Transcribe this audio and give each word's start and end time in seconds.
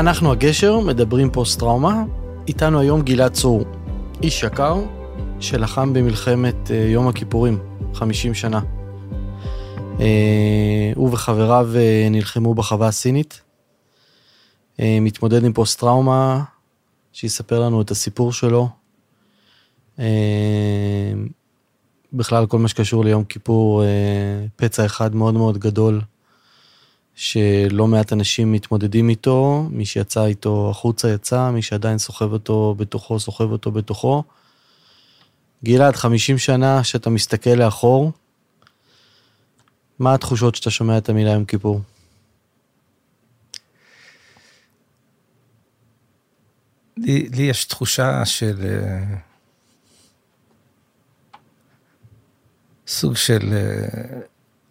אנחנו 0.00 0.32
הגשר, 0.32 0.80
מדברים 0.80 1.30
פוסט-טראומה. 1.30 2.04
איתנו 2.48 2.80
היום 2.80 3.02
גלעד 3.02 3.32
צור, 3.32 3.64
איש 4.22 4.42
יקר 4.42 4.76
שלחם 5.40 5.92
במלחמת 5.92 6.70
אה, 6.70 6.76
יום 6.76 7.08
הכיפורים, 7.08 7.58
50 7.94 8.34
שנה. 8.34 8.60
אה, 10.00 10.92
הוא 10.96 11.08
וחבריו 11.12 11.68
אה, 11.76 12.08
נלחמו 12.10 12.54
בחווה 12.54 12.88
הסינית. 12.88 13.49
מתמודד 14.80 15.44
עם 15.44 15.52
פוסט-טראומה, 15.52 16.44
שיספר 17.12 17.60
לנו 17.60 17.82
את 17.82 17.90
הסיפור 17.90 18.32
שלו. 18.32 18.68
בכלל, 22.12 22.46
כל 22.46 22.58
מה 22.58 22.68
שקשור 22.68 23.04
ליום 23.04 23.24
כיפור, 23.24 23.82
פצע 24.56 24.86
אחד 24.86 25.14
מאוד 25.14 25.34
מאוד 25.34 25.58
גדול 25.58 26.00
שלא 27.14 27.86
מעט 27.86 28.12
אנשים 28.12 28.52
מתמודדים 28.52 29.08
איתו, 29.08 29.66
מי 29.70 29.84
שיצא 29.84 30.24
איתו 30.26 30.70
החוצה 30.70 31.10
יצא, 31.10 31.50
מי 31.50 31.62
שעדיין 31.62 31.98
סוחב 31.98 32.32
אותו 32.32 32.74
בתוכו, 32.78 33.20
סוחב 33.20 33.52
אותו 33.52 33.70
בתוכו. 33.70 34.22
גלעד, 35.64 35.96
50 35.96 36.38
שנה 36.38 36.84
שאתה 36.84 37.10
מסתכל 37.10 37.50
לאחור, 37.50 38.12
מה 39.98 40.14
התחושות 40.14 40.54
שאתה 40.54 40.70
שומע 40.70 40.98
את 40.98 41.08
המילה 41.08 41.30
יום 41.30 41.44
כיפור? 41.44 41.80
לי, 47.00 47.28
לי 47.28 47.42
יש 47.42 47.64
תחושה 47.64 48.24
של 48.24 48.56
uh, 48.60 49.16
סוג 52.86 53.16
של, 53.16 53.40
uh, 53.40 54.16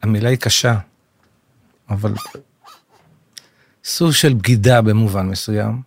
המילה 0.01 0.29
היא 0.29 0.37
קשה, 0.37 0.79
אבל 1.89 2.13
סוג 3.83 4.11
של 4.11 4.33
בגידה 4.33 4.81
במובן 4.81 5.27
מסוים. 5.27 5.81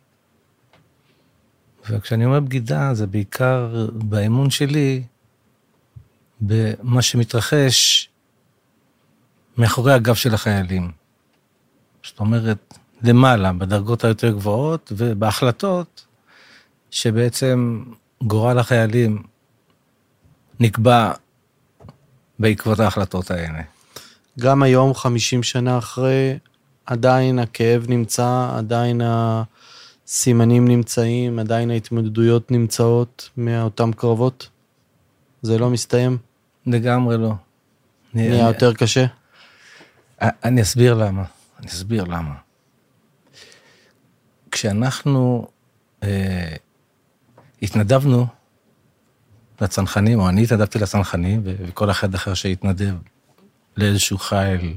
וכשאני 1.91 2.25
אומר 2.25 2.41
בגידה, 2.41 2.95
זה 2.95 3.07
בעיקר 3.07 3.89
באמון 3.93 4.51
שלי 4.51 5.03
במה 6.41 7.03
שמתרחש 7.03 8.09
מאחורי 9.59 9.93
הגב 9.93 10.15
של 10.15 10.35
החיילים. 10.35 10.91
זאת 12.05 12.21
אומרת, 12.21 12.75
למעלה, 13.03 13.53
בדרגות 13.53 14.05
היותר 14.05 14.31
גבוהות, 14.31 14.93
ובהחלטות 14.97 16.07
שבעצם 16.93 17.83
גורל 18.23 18.59
החיילים 18.59 19.23
נקבע 20.61 21.13
בעקבות 22.39 22.81
ההחלטות 22.81 23.31
האלה. 23.31 23.63
גם 24.41 24.63
היום, 24.63 24.95
50 24.95 25.43
שנה 25.43 25.79
אחרי, 25.79 26.39
עדיין 26.87 27.39
הכאב 27.39 27.87
נמצא, 27.89 28.51
עדיין 28.57 29.01
הסימנים 29.05 30.69
נמצאים, 30.69 31.39
עדיין 31.39 31.71
ההתמודדויות 31.71 32.51
נמצאות 32.51 33.31
מאותם 33.37 33.93
קרבות? 33.93 34.49
זה 35.43 35.59
לא 35.59 35.71
מסתיים? 35.71 36.19
לגמרי 36.67 37.19
לא. 37.19 37.33
נהיה 38.15 38.49
יותר 38.49 38.75
קשה? 38.75 39.05
אני 40.21 40.63
אסביר 40.63 40.95
למה. 40.95 41.25
אני 41.59 41.67
אסביר 41.67 42.05
למה. 42.05 42.35
כשאנחנו 44.51 45.49
אה, 46.03 46.57
התנדבנו 47.63 48.27
לצנחנים, 49.61 50.21
או 50.21 50.29
אני 50.29 50.43
התנדבתי 50.43 50.79
לצנחנים, 50.79 51.41
וכל 51.45 51.91
אחד 51.91 52.15
אחר 52.15 52.35
שהתנדב 52.35 52.95
לאיזשהו 53.77 54.19
חייל 54.19 54.77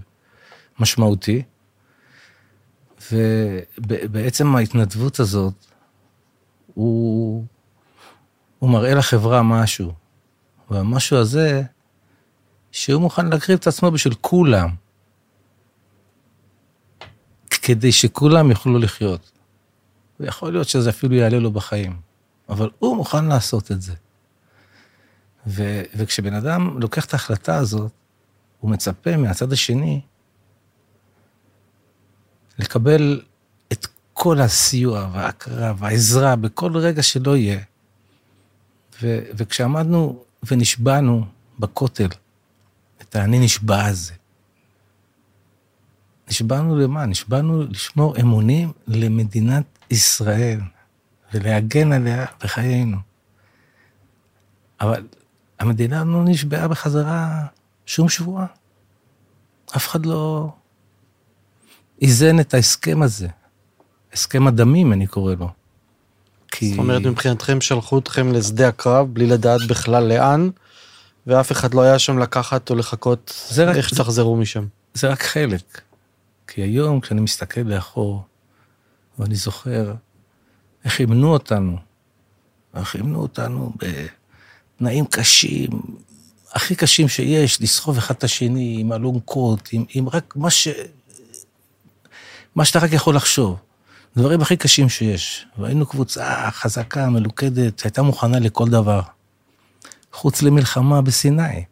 משמעותי. 0.79 1.43
ובעצם 3.11 4.55
ההתנדבות 4.55 5.19
הזאת, 5.19 5.53
הוא, 6.73 7.45
הוא 8.59 8.69
מראה 8.69 8.95
לחברה 8.95 9.43
משהו. 9.43 9.93
והמשהו 10.69 11.17
הזה, 11.17 11.63
שהוא 12.71 13.01
מוכן 13.01 13.29
להקריב 13.29 13.59
את 13.59 13.67
עצמו 13.67 13.91
בשביל 13.91 14.13
כולם, 14.21 14.69
כדי 17.49 17.91
שכולם 17.91 18.49
יוכלו 18.49 18.79
לחיות. 18.79 19.31
ויכול 20.19 20.51
להיות 20.51 20.69
שזה 20.69 20.89
אפילו 20.89 21.15
יעלה 21.15 21.39
לו 21.39 21.51
בחיים, 21.51 22.04
אבל 22.49 22.69
הוא 22.79 22.97
מוכן 22.97 23.25
לעשות 23.25 23.71
את 23.71 23.81
זה. 23.81 23.93
ו, 25.47 25.81
וכשבן 25.95 26.33
אדם 26.33 26.79
לוקח 26.79 27.05
את 27.05 27.13
ההחלטה 27.13 27.55
הזאת, 27.55 27.91
הוא 28.59 28.71
מצפה 28.71 29.17
מהצד 29.17 29.53
השני 29.53 30.01
לקבל 32.59 33.21
את 33.71 33.87
כל 34.13 34.41
הסיוע 34.41 35.09
וההכרה 35.13 35.73
והעזרה 35.77 36.35
בכל 36.35 36.77
רגע 36.77 37.03
שלא 37.03 37.37
יהיה. 37.37 37.59
ו- 39.01 39.19
וכשעמדנו 39.37 40.23
ונשבענו 40.51 41.25
בכותל, 41.59 42.07
את 43.01 43.15
האני 43.15 43.39
נשבע 43.39 43.85
הזה, 43.85 44.13
נשבענו 46.27 46.75
למה? 46.75 47.05
נשבענו 47.05 47.63
לשמור 47.63 48.17
אמונים 48.19 48.71
למדינת 48.87 49.65
ישראל 49.91 50.59
ולהגן 51.35 51.91
עליה 51.91 52.25
בחיינו. 52.43 52.97
אבל 54.81 55.07
המדינה 55.59 56.03
לא 56.03 56.23
נשבעה 56.25 56.67
בחזרה 56.67 57.45
שום 57.85 58.09
שבועה. 58.09 58.45
אף 59.75 59.87
אחד 59.87 60.05
לא 60.05 60.49
איזן 62.01 62.39
את 62.39 62.53
ההסכם 62.53 63.01
הזה. 63.01 63.27
הסכם 64.13 64.47
הדמים, 64.47 64.93
אני 64.93 65.07
קורא 65.07 65.33
לו. 65.39 65.49
כי... 66.51 66.69
זאת 66.69 66.77
אומרת, 66.77 67.01
מבחינתכם 67.01 67.61
שלחו 67.61 67.99
אתכם 67.99 68.33
לשדה 68.33 68.67
הקרב 68.67 69.13
בלי 69.13 69.27
לדעת 69.27 69.61
בכלל 69.67 70.03
לאן, 70.03 70.49
ואף 71.27 71.51
אחד 71.51 71.73
לא 71.73 71.81
היה 71.81 71.99
שם 71.99 72.19
לקחת 72.19 72.69
או 72.69 72.75
לחכות 72.75 73.51
רק, 73.57 73.75
איך 73.75 73.89
שתחזרו 73.89 74.35
משם. 74.35 74.65
זה 74.93 75.07
רק 75.07 75.23
חלק. 75.23 75.81
כי 76.47 76.61
היום, 76.61 76.99
כשאני 76.99 77.21
מסתכל 77.21 77.61
לאחור, 77.61 78.23
ואני 79.19 79.35
זוכר 79.35 79.93
איך 80.85 80.99
אימנו 80.99 81.33
אותנו, 81.33 81.77
איך 82.75 82.95
אימנו 82.95 83.21
אותנו 83.21 83.71
בתנאים 84.77 85.05
קשים, 85.05 85.69
הכי 86.51 86.75
קשים 86.75 87.07
שיש, 87.07 87.61
לסחוב 87.61 87.97
אחד 87.97 88.15
את 88.15 88.23
השני 88.23 88.77
עם 88.79 88.93
אלונקות, 88.93 89.69
עם, 89.71 89.85
עם 89.93 90.09
רק 90.09 90.33
מה 90.35 90.49
ש... 90.49 90.67
מה 92.55 92.65
שאתה 92.65 92.79
רק 92.79 92.91
יכול 92.93 93.15
לחשוב. 93.15 93.57
דברים 94.17 94.41
הכי 94.41 94.57
קשים 94.57 94.89
שיש. 94.89 95.45
והיינו 95.57 95.85
קבוצה 95.85 96.51
חזקה, 96.51 97.09
מלוכדת, 97.09 97.79
שהייתה 97.79 98.01
מוכנה 98.01 98.39
לכל 98.39 98.69
דבר. 98.69 99.01
חוץ 100.13 100.41
למלחמה 100.41 101.01
בסיני. 101.01 101.63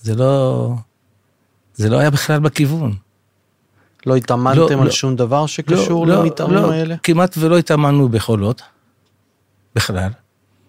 זה 0.00 0.14
לא... 0.14 0.74
זה 1.74 1.90
לא 1.90 1.98
היה 1.98 2.10
בכלל 2.10 2.40
בכיוון. 2.40 2.96
לא 4.06 4.16
התאמנתם 4.16 4.58
לא, 4.58 4.80
על 4.80 4.84
לא, 4.84 4.90
שום 4.90 5.16
דבר 5.16 5.46
שקשור 5.46 6.06
לא, 6.06 6.14
למתאמנים 6.14 6.62
לא, 6.62 6.72
האלה? 6.72 6.96
כמעט 7.02 7.34
ולא 7.38 7.58
התאמנו 7.58 8.08
בחולות, 8.08 8.62
בכלל. 9.74 10.10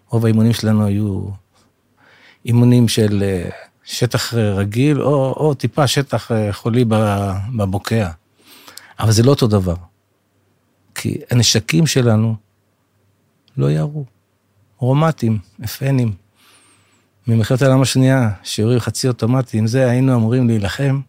רוב 0.10 0.26
האימונים 0.26 0.54
שלנו 0.54 0.86
היו 0.86 1.22
אימונים 2.46 2.88
של 2.88 3.24
אה, 3.24 3.50
שטח 3.84 4.34
רגיל, 4.34 5.02
או, 5.02 5.34
או 5.38 5.54
טיפה 5.54 5.88
שטח 5.88 6.32
אה, 6.32 6.54
חולי 6.54 6.86
בבוקע. 7.58 8.10
אבל 9.00 9.12
זה 9.12 9.24
לא 9.24 9.30
אותו 9.30 9.48
דבר. 9.48 9.76
כי 10.96 11.18
הנשקים 11.32 11.88
שלנו 11.88 12.36
לא 13.58 13.72
יערו. 13.72 14.06
רומטים, 14.78 15.40
אפנים. 15.64 16.14
ממלחמת 17.28 17.62
העולם 17.62 17.82
השנייה, 17.82 18.30
שיעורים 18.44 18.80
חצי 18.80 19.08
אוטומטיים, 19.08 19.68
זה 19.68 19.90
היינו 19.90 20.16
אמורים 20.16 20.48
להילחם 20.48 21.02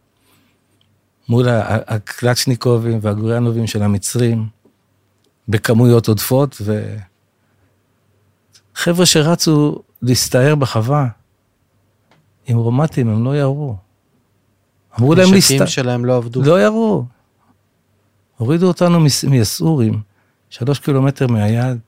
מול 1.28 1.48
הקלצ'ניקובים 1.48 2.98
והגוריאנובים 3.02 3.66
של 3.66 3.82
המצרים, 3.82 4.48
בכמויות 5.48 6.08
עודפות, 6.08 6.62
וחבר'ה 8.74 9.06
שרצו 9.06 9.82
להסתער 10.02 10.54
בחווה, 10.54 11.08
עם 12.46 12.56
רומטים, 12.56 13.08
הם 13.08 13.24
לא 13.24 13.36
ירו. 13.36 13.76
אמרו 14.98 15.14
להם 15.14 15.32
להסתער. 15.32 15.60
הנשקים 15.60 15.66
שלהם 15.66 16.04
לא 16.04 16.16
עבדו. 16.16 16.42
לא 16.42 16.62
ירו. 16.62 17.04
הורידו 18.36 18.68
אותנו 18.68 19.00
מיסעורים, 19.30 20.02
שלוש 20.50 20.78
קילומטר 20.78 21.26
מהיד, 21.26 21.78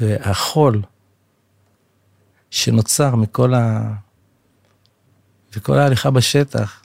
והחול 0.00 0.82
שנוצר 2.50 3.14
מכל 3.14 3.54
ה... 3.54 3.92
וכל 5.56 5.78
ההליכה 5.78 6.10
בשטח, 6.10 6.82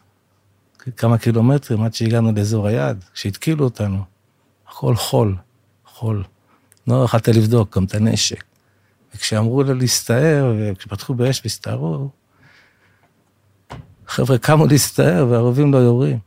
כמה 0.97 1.18
קילומטרים 1.18 1.83
עד 1.83 1.94
שהגענו 1.94 2.31
לאזור 2.31 2.68
היעד, 2.68 3.03
כשהתקילו 3.13 3.65
אותנו. 3.65 4.03
הכל 4.68 4.95
חול, 4.95 5.35
חול. 5.85 6.24
לא 6.88 7.03
יכולת 7.03 7.27
לבדוק 7.27 7.77
גם 7.77 7.83
את 7.83 7.95
הנשק. 7.95 8.44
וכשאמרו 9.15 9.63
לו 9.63 9.74
להסתער, 9.74 10.53
וכשפתחו 10.59 11.13
באש 11.13 11.41
והסתערו, 11.44 12.09
חבר'ה 14.07 14.38
קמו 14.38 14.68
להסתער 14.68 15.27
והערבים 15.30 15.74
לא 15.74 15.77
יורים. 15.77 16.19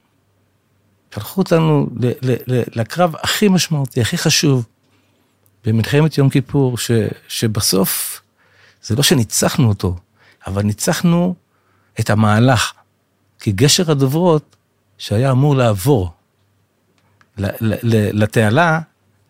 שלחו 1.14 1.40
אותנו 1.40 1.88
ל- 2.00 2.30
ל- 2.30 2.54
ל- 2.54 2.80
לקרב 2.80 3.14
הכי 3.22 3.48
משמעותי, 3.48 4.00
הכי 4.00 4.18
חשוב, 4.18 4.66
במלחמת 5.64 6.18
יום 6.18 6.30
כיפור, 6.30 6.78
ש- 6.78 6.90
שבסוף 7.28 8.20
זה 8.82 8.96
לא 8.96 9.02
שניצחנו 9.02 9.68
אותו, 9.68 9.96
אבל 10.46 10.62
ניצחנו 10.62 11.34
את 12.00 12.10
המהלך. 12.10 12.72
כי 13.46 13.52
גשר 13.52 13.90
הדוברות, 13.90 14.56
שהיה 14.98 15.30
אמור 15.30 15.56
לעבור 15.56 16.12
לתעלה, 18.12 18.80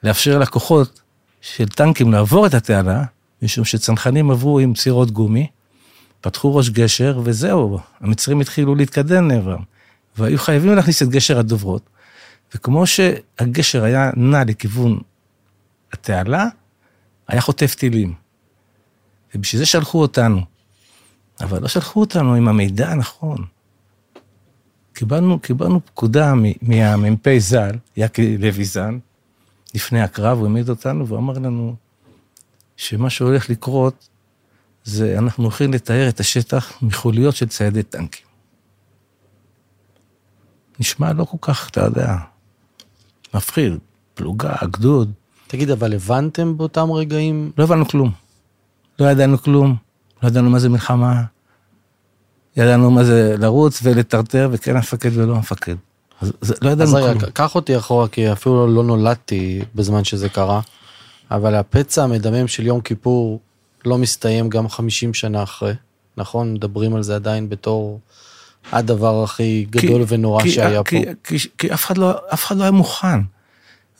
לאפשר 0.02 0.38
לכוחות 0.38 1.00
של 1.40 1.68
טנקים 1.68 2.12
לעבור 2.12 2.46
את 2.46 2.54
התעלה, 2.54 3.04
משום 3.42 3.64
שצנחנים 3.64 4.30
עברו 4.30 4.58
עם 4.58 4.74
סירות 4.74 5.10
גומי, 5.10 5.46
פתחו 6.20 6.56
ראש 6.56 6.70
גשר, 6.70 7.20
וזהו, 7.24 7.78
המצרים 8.00 8.40
התחילו 8.40 8.74
להתקדם 8.74 9.28
לעברם. 9.28 9.62
והיו 10.16 10.38
חייבים 10.38 10.74
להכניס 10.74 11.02
את 11.02 11.08
גשר 11.08 11.38
הדוברות. 11.38 11.82
וכמו 12.54 12.84
שהגשר 12.86 13.84
היה 13.84 14.10
נע 14.16 14.44
לכיוון 14.44 14.98
התעלה, 15.92 16.46
היה 17.28 17.40
חוטף 17.40 17.74
טילים. 17.74 18.14
ובשביל 19.34 19.58
זה 19.58 19.66
שלחו 19.66 20.00
אותנו. 20.00 20.40
אבל 21.40 21.62
לא 21.62 21.68
שלחו 21.68 22.00
אותנו 22.00 22.34
עם 22.34 22.48
המידע 22.48 22.90
הנכון. 22.90 23.55
קיבלנו, 24.96 25.38
קיבלנו 25.38 25.80
פקודה 25.86 26.34
מהמ"פ 26.62 27.38
ז"ל, 27.38 27.76
יקי 27.96 28.38
לוי 28.38 28.64
ז"ל, 28.64 28.98
לפני 29.74 30.02
הקרב, 30.02 30.38
הוא 30.38 30.46
העמיד 30.46 30.68
אותנו 30.68 31.08
ואמר 31.08 31.34
לנו 31.34 31.74
שמה 32.76 33.10
שהולך 33.10 33.50
לקרות 33.50 34.08
זה 34.84 35.18
אנחנו 35.18 35.44
הולכים 35.44 35.72
לתאר 35.72 36.08
את 36.08 36.20
השטח 36.20 36.82
מחוליות 36.82 37.36
של 37.36 37.48
ציידי 37.48 37.82
טנקים. 37.82 38.26
נשמע 40.80 41.12
לא 41.12 41.24
כל 41.24 41.36
כך, 41.40 41.68
אתה 41.70 41.80
יודע, 41.80 42.16
מפחיד, 43.34 43.72
פלוגה, 44.14 44.54
גדוד. 44.64 45.12
תגיד, 45.46 45.70
אבל 45.70 45.94
הבנתם 45.94 46.56
באותם 46.56 46.90
רגעים? 46.90 47.52
לא 47.58 47.64
הבנו 47.64 47.88
כלום. 47.88 48.12
לא 48.98 49.10
ידענו 49.10 49.38
כלום, 49.38 49.76
לא 50.22 50.28
ידענו 50.28 50.50
מה 50.50 50.58
זה 50.58 50.68
מלחמה, 50.68 51.24
ידענו 52.56 52.90
מה 52.90 53.04
זה 53.04 53.34
לרוץ 53.38 53.80
ולטרטר, 53.82 54.48
וכן 54.52 54.76
המפקד 54.76 55.10
ולא 55.14 55.34
המפקד. 55.36 55.74
אז 56.20 56.32
זה, 56.40 56.54
לא 56.62 56.70
ידענו 56.70 56.90
אז 56.98 57.04
כלום. 57.04 57.18
רגע, 57.18 57.26
קח 57.32 57.54
אותי 57.54 57.76
אחורה, 57.78 58.08
כי 58.08 58.32
אפילו 58.32 58.66
לא 58.74 58.82
נולדתי 58.84 59.60
בזמן 59.74 60.04
שזה 60.04 60.28
קרה, 60.28 60.60
אבל 61.30 61.54
הפצע 61.54 62.04
המדמם 62.04 62.48
של 62.48 62.66
יום 62.66 62.80
כיפור 62.80 63.40
לא 63.84 63.98
מסתיים 63.98 64.48
גם 64.48 64.68
50 64.68 65.14
שנה 65.14 65.42
אחרי, 65.42 65.72
נכון? 66.16 66.52
מדברים 66.54 66.96
על 66.96 67.02
זה 67.02 67.14
עדיין 67.14 67.48
בתור 67.48 68.00
הדבר 68.72 69.22
הכי 69.24 69.66
גדול 69.70 70.06
כי- 70.06 70.14
ונורא 70.14 70.42
כי- 70.42 70.50
שהיה 70.50 70.82
כי, 70.84 71.04
פה. 71.04 71.10
כי, 71.24 71.36
כי 71.58 71.74
אף, 71.74 71.84
אחד 71.84 71.98
לא, 71.98 72.12
אף 72.32 72.44
אחד 72.44 72.56
לא 72.56 72.62
היה 72.62 72.70
מוכן, 72.70 73.18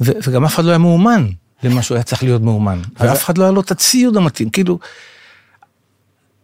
ו, 0.01 0.11
וגם 0.27 0.45
אף 0.45 0.55
אחד 0.55 0.65
לא 0.65 0.71
היה 0.71 0.79
מאומן 0.79 1.27
למה 1.63 1.83
שהוא 1.83 1.97
היה 1.97 2.03
צריך 2.03 2.23
להיות 2.23 2.43
מאומן, 2.43 2.81
אז- 2.97 3.09
ואף 3.11 3.25
אחד 3.25 3.39
לא 3.39 3.45
היה 3.45 3.53
לו 3.53 3.61
את 3.61 3.71
הציוד 3.71 4.17
המתאים, 4.17 4.51
כאילו, 4.51 4.79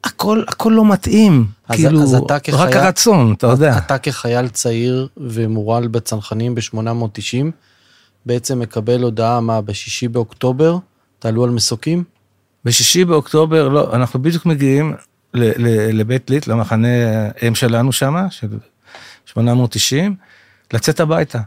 הכל, 0.04 0.42
הכל 0.48 0.72
לא 0.76 0.84
מתאים, 0.84 1.46
אז- 1.68 1.76
כאילו, 1.76 2.02
אז 2.02 2.14
אתה 2.14 2.38
כחייל- 2.40 2.60
רק 2.68 2.76
הרצון, 2.76 3.32
אתה 3.32 3.46
יודע. 3.46 3.78
אתה 3.78 3.98
כחייל 3.98 4.48
צעיר 4.48 5.08
ומורל 5.16 5.86
בצנחנים 5.88 6.54
ב-890, 6.54 7.44
בעצם 8.26 8.58
מקבל 8.58 9.02
הודעה, 9.02 9.40
מה, 9.40 9.60
בשישי 9.60 10.08
באוקטובר, 10.08 10.76
תעלו 11.18 11.44
על 11.44 11.50
מסוקים? 11.50 12.04
בשישי 12.64 13.04
באוקטובר, 13.04 13.68
לא, 13.68 13.94
אנחנו 13.94 14.22
בדיוק 14.22 14.46
מגיעים 14.46 14.94
ל- 15.34 15.66
ל- 15.66 16.00
לבית 16.00 16.30
ליט, 16.30 16.46
למחנה 16.46 16.88
אם 17.48 17.54
שלנו 17.54 17.92
שם, 17.92 18.14
של 18.30 18.46
890, 19.26 20.14
לצאת 20.72 21.00
הביתה, 21.00 21.38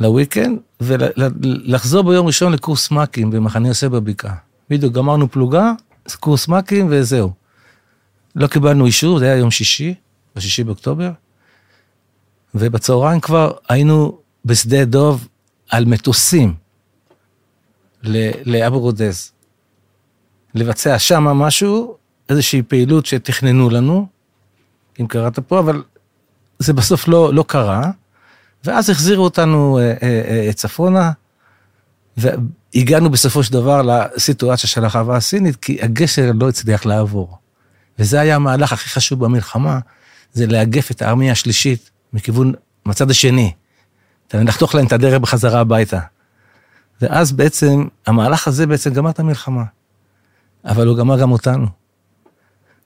לוויקנד, 0.00 0.58
ולחזור 0.80 2.02
ביום 2.10 2.26
ראשון 2.26 2.52
לקורס 2.52 2.90
מ"כים 2.90 3.30
במחנה 3.30 3.68
יוסף 3.68 3.86
בבקעה. 3.88 4.34
בדיוק 4.70 4.92
גמרנו 4.94 5.30
פלוגה, 5.30 5.72
קורס 6.20 6.48
מ"כים 6.48 6.86
וזהו. 6.90 7.39
לא 8.36 8.46
קיבלנו 8.46 8.86
אישור, 8.86 9.18
זה 9.18 9.24
היה 9.24 9.36
יום 9.36 9.50
שישי, 9.50 9.94
בשישי 10.36 10.64
באוקטובר, 10.64 11.10
ובצהריים 12.54 13.20
כבר 13.20 13.52
היינו 13.68 14.18
בשדה 14.44 14.84
דוב 14.84 15.28
על 15.70 15.84
מטוסים 15.84 16.54
לאבו 18.44 18.80
רודז. 18.80 19.32
לבצע 20.54 20.98
שם 20.98 21.24
משהו, 21.24 21.96
איזושהי 22.28 22.62
פעילות 22.62 23.06
שתכננו 23.06 23.70
לנו, 23.70 24.06
אם 25.00 25.06
קראת 25.06 25.38
פה, 25.38 25.58
אבל 25.58 25.82
זה 26.58 26.72
בסוף 26.72 27.08
לא, 27.08 27.34
לא 27.34 27.44
קרה, 27.48 27.90
ואז 28.64 28.90
החזירו 28.90 29.24
אותנו 29.24 29.78
אה, 29.78 29.94
אה, 30.02 30.46
אה, 30.46 30.52
צפונה, 30.52 31.12
והגענו 32.16 33.10
בסופו 33.10 33.42
של 33.42 33.52
דבר 33.52 33.82
לסיטואציה 33.82 34.68
של 34.68 34.84
החווה 34.84 35.16
הסינית, 35.16 35.56
כי 35.56 35.78
הגשר 35.82 36.30
לא 36.40 36.48
הצליח 36.48 36.86
לעבור. 36.86 37.38
וזה 38.00 38.20
היה 38.20 38.36
המהלך 38.36 38.72
הכי 38.72 38.88
חשוב 38.88 39.24
במלחמה, 39.24 39.78
זה 40.32 40.46
לאגף 40.46 40.90
את 40.90 41.02
הארמיה 41.02 41.32
השלישית 41.32 41.90
מכיוון, 42.12 42.52
מהצד 42.84 43.10
השני. 43.10 43.52
לחתוך 44.34 44.74
להם 44.74 44.86
את 44.86 44.92
הדרך 44.92 45.20
בחזרה 45.20 45.60
הביתה. 45.60 46.00
ואז 47.00 47.32
בעצם, 47.32 47.86
המהלך 48.06 48.48
הזה 48.48 48.66
בעצם 48.66 48.92
גמר 48.94 49.10
את 49.10 49.18
המלחמה. 49.18 49.64
אבל 50.64 50.86
הוא 50.86 50.98
גמר 50.98 51.20
גם 51.20 51.32
אותנו. 51.32 51.66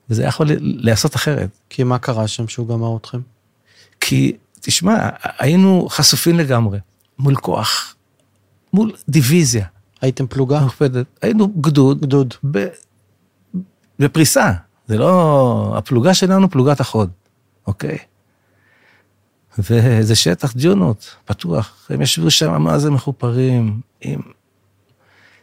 וזה 0.09 0.23
יכול 0.23 0.47
להיעשות 0.59 1.15
אחרת. 1.15 1.49
כי 1.69 1.83
מה 1.83 1.99
קרה 1.99 2.27
שם 2.27 2.47
שהוא 2.47 2.67
גמר 2.67 2.97
אתכם? 2.97 3.19
כי, 3.99 4.37
תשמע, 4.61 5.09
היינו 5.39 5.87
חשופים 5.89 6.39
לגמרי, 6.39 6.79
מול 7.19 7.35
כוח, 7.35 7.95
מול 8.73 8.95
דיוויזיה 9.09 9.65
הייתם 10.01 10.27
פלוגה? 10.27 10.59
מוקפדת. 10.59 11.05
היינו 11.21 11.47
גדוד, 11.47 12.01
גדוד. 12.01 12.33
ב, 12.51 12.67
בפריסה. 13.99 14.51
זה 14.87 14.97
לא... 14.97 15.73
הפלוגה 15.77 16.13
שלנו 16.13 16.49
פלוגת 16.49 16.79
החוד, 16.79 17.09
אוקיי? 17.67 17.97
וזה 19.59 20.15
שטח 20.15 20.53
ג'ונות, 20.57 21.15
פתוח. 21.25 21.87
הם 21.89 22.01
ישבו 22.01 22.31
שם, 22.31 22.61
מה 22.61 22.79
זה 22.79 22.91
מחופרים, 22.91 23.81
עם 24.01 24.19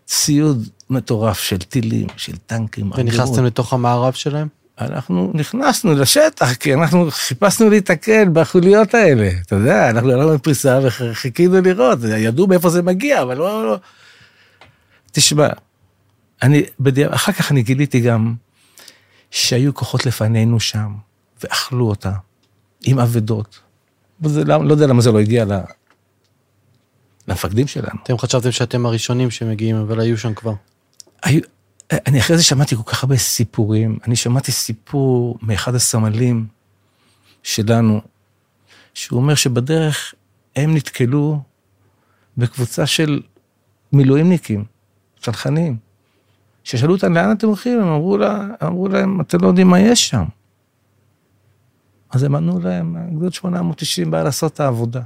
ציוד 0.06 0.68
מטורף 0.90 1.38
של 1.38 1.58
טילים, 1.58 2.06
של 2.16 2.36
טנקים. 2.36 2.90
ונכנסתם 2.96 3.20
ארגירות. 3.20 3.46
לתוך 3.46 3.72
המערב 3.72 4.12
שלהם? 4.12 4.48
אנחנו 4.80 5.30
נכנסנו 5.34 5.94
לשטח, 5.94 6.54
כי 6.54 6.74
אנחנו 6.74 7.06
חיפשנו 7.10 7.70
להתקל 7.70 8.28
בחוליות 8.32 8.94
האלה. 8.94 9.30
אתה 9.46 9.54
יודע, 9.54 9.90
אנחנו 9.90 10.10
עלינו 10.10 10.34
בפריסה 10.34 10.78
וחיכינו 10.82 11.60
לראות, 11.60 11.98
ידעו 12.16 12.46
מאיפה 12.46 12.68
זה 12.70 12.82
מגיע, 12.82 13.22
אבל 13.22 13.36
לא... 13.36 13.66
לא. 13.66 13.76
תשמע, 15.12 15.48
אני, 16.42 16.62
בדיע... 16.80 17.14
אחר 17.14 17.32
כך 17.32 17.52
אני 17.52 17.62
גיליתי 17.62 18.00
גם 18.00 18.34
שהיו 19.32 19.74
כוחות 19.74 20.06
לפנינו 20.06 20.60
שם, 20.60 20.94
ואכלו 21.42 21.88
אותה, 21.88 22.12
עם 22.84 22.98
אבדות. 22.98 23.60
וזה, 24.20 24.44
לא, 24.44 24.64
לא 24.64 24.72
יודע 24.72 24.86
למה 24.86 25.00
זה 25.00 25.12
לא 25.12 25.20
הגיע 25.20 25.44
ל... 25.44 25.52
למפקדים 27.28 27.66
שלנו. 27.66 27.98
אתם 28.02 28.18
חשבתם 28.18 28.52
שאתם 28.52 28.86
הראשונים 28.86 29.30
שמגיעים, 29.30 29.76
אבל 29.76 30.00
היו 30.00 30.18
שם 30.18 30.34
כבר. 30.34 30.52
היו, 31.22 31.40
אני 31.92 32.20
אחרי 32.20 32.36
זה 32.36 32.42
שמעתי 32.42 32.76
כל 32.76 32.82
כך 32.86 33.04
הרבה 33.04 33.16
סיפורים. 33.16 33.98
אני 34.06 34.16
שמעתי 34.16 34.52
סיפור 34.52 35.38
מאחד 35.42 35.74
הסמלים 35.74 36.46
שלנו, 37.42 38.00
שהוא 38.94 39.20
אומר 39.20 39.34
שבדרך 39.34 40.14
הם 40.56 40.74
נתקלו 40.74 41.40
בקבוצה 42.36 42.86
של 42.86 43.22
מילואימניקים, 43.92 44.64
צנחנים, 45.22 45.76
ששאלו 46.64 46.94
אותם 46.94 47.14
לאן 47.14 47.32
אתם 47.32 47.46
הולכים, 47.46 47.80
הם 47.80 47.88
אמרו, 47.88 48.16
לה, 48.16 48.46
אמרו 48.62 48.88
להם, 48.88 49.20
אתם 49.20 49.38
לא 49.42 49.46
יודעים 49.46 49.68
מה 49.68 49.80
יש 49.80 50.08
שם. 50.08 50.24
אז 52.10 52.22
הם 52.22 52.34
ענו 52.34 52.60
להם, 52.60 53.16
גדוד 53.16 53.32
890 53.32 54.10
בא 54.10 54.22
לעשות 54.22 54.52
את 54.52 54.60
העבודה. 54.60 55.02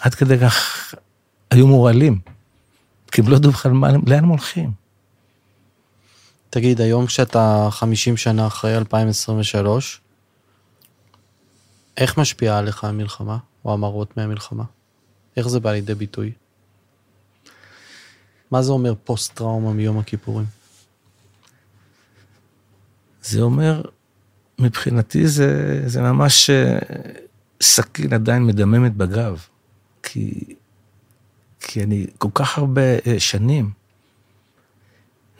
עד 0.00 0.14
כדי 0.14 0.38
כך 0.38 0.94
היו 1.50 1.66
מורעלים. 1.66 2.20
כי 3.12 3.20
הם 3.20 3.28
לא 3.28 3.36
ידעו 3.36 3.52
בכלל 3.52 3.72
לאן 4.06 4.24
הם 4.24 4.28
הולכים. 4.28 4.72
תגיד, 6.50 6.80
היום 6.80 7.08
שאתה 7.08 7.68
50 7.70 8.16
שנה 8.16 8.46
אחרי 8.46 8.76
2023, 8.76 10.00
איך 11.96 12.18
משפיעה 12.18 12.58
עליך 12.58 12.84
המלחמה, 12.84 13.38
או 13.64 13.72
המראות 13.72 14.16
מהמלחמה? 14.16 14.64
איך 15.36 15.48
זה 15.48 15.60
בא 15.60 15.72
לידי 15.72 15.94
ביטוי? 15.94 16.32
מה 18.50 18.62
זה 18.62 18.72
אומר 18.72 18.94
פוסט-טראומה 19.04 19.72
מיום 19.72 19.98
הכיפורים? 19.98 20.46
זה 23.22 23.40
אומר 23.40 23.82
מבחינתי 24.58 25.28
זה, 25.28 25.82
זה 25.86 26.02
ממש 26.02 26.50
אה, 26.50 26.78
סכין 27.62 28.12
עדיין 28.12 28.46
מדממת 28.46 28.94
בגב. 28.94 29.46
כי, 30.02 30.54
כי 31.60 31.82
אני 31.82 32.06
כל 32.18 32.28
כך 32.34 32.58
הרבה 32.58 32.82
אה, 33.06 33.14
שנים 33.20 33.70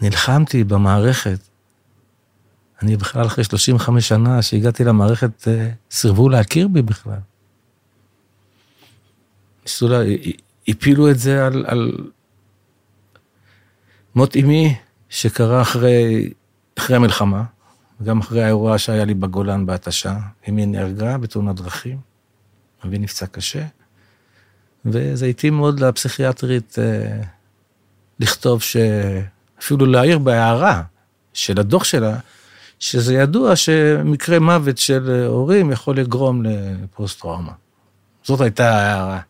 נלחמתי 0.01 0.65
במערכת. 0.65 1.39
אני 2.83 2.97
בכלל 2.97 3.27
אחרי 3.27 3.45
35 3.45 4.09
שנה 4.09 4.43
שהגעתי 4.43 4.85
למערכת, 4.85 5.49
אה, 5.49 5.71
סירבו 5.91 6.29
להכיר 6.29 6.69
בי 6.69 6.83
בכלל. 6.83 7.19
ניסו 9.63 9.89
לה, 9.89 9.99
הפילו 10.69 11.11
את 11.11 11.19
זה 11.19 11.47
על, 11.47 11.65
על 11.69 12.11
מות 14.21 14.37
אמי 14.37 14.75
שקרה 15.09 15.63
אחרי, 15.63 16.31
אחרי 16.79 16.97
המלחמה, 16.97 17.43
גם 18.03 18.21
אחרי 18.21 18.45
האירוע 18.45 18.79
שהיה 18.79 19.05
לי 19.05 19.15
בגולן 19.15 19.67
בהתשה. 19.67 20.17
אמי 20.49 20.67
נהרגה 20.67 21.19
בתאונת 21.19 21.57
דרכים, 21.57 21.99
אבי 22.85 22.99
נפצע 22.99 23.27
קשה, 23.27 23.65
וזה 24.85 25.27
התאים 25.27 25.55
מאוד 25.55 25.81
לפסיכיאטרית 25.81 26.77
אה, 26.79 27.23
לכתוב 28.21 28.63
ש... 28.63 28.77
אפילו 29.61 29.87
להעיר 29.87 30.19
בהערה 30.19 30.83
של 31.33 31.61
הדוח 31.61 31.85
שלה, 31.85 32.19
שזה 32.79 33.15
ידוע 33.15 33.57
שמקרה 33.57 34.39
מוות 34.39 34.79
של 34.79 35.27
הורים 35.27 35.73
יכול 35.73 35.97
לגרום 35.97 36.43
לפוסט-טראומה. 36.43 37.53
זאת 38.25 38.41
הייתה 38.41 38.71
ההערה. 38.71 39.21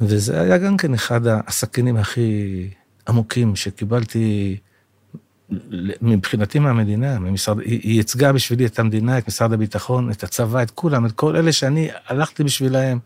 וזה 0.00 0.40
היה 0.40 0.58
גם 0.58 0.76
כן 0.76 0.94
אחד 0.94 1.20
הסכינים 1.24 1.96
הכי 1.96 2.68
עמוקים 3.08 3.56
שקיבלתי 3.56 4.56
מבחינתי 6.02 6.58
מהמדינה, 6.58 7.18
ממשרד, 7.18 7.58
היא, 7.58 7.96
ייצגה 7.96 8.32
בשבילי 8.32 8.66
את 8.66 8.78
המדינה, 8.78 9.18
את 9.18 9.28
משרד 9.28 9.52
הביטחון, 9.52 10.10
את 10.10 10.24
הצבא, 10.24 10.62
את 10.62 10.70
כולם, 10.70 11.06
את 11.06 11.12
כל 11.12 11.36
אלה 11.36 11.52
שאני 11.52 11.88
הלכתי 12.06 12.44
בשבילהם, 12.44 12.98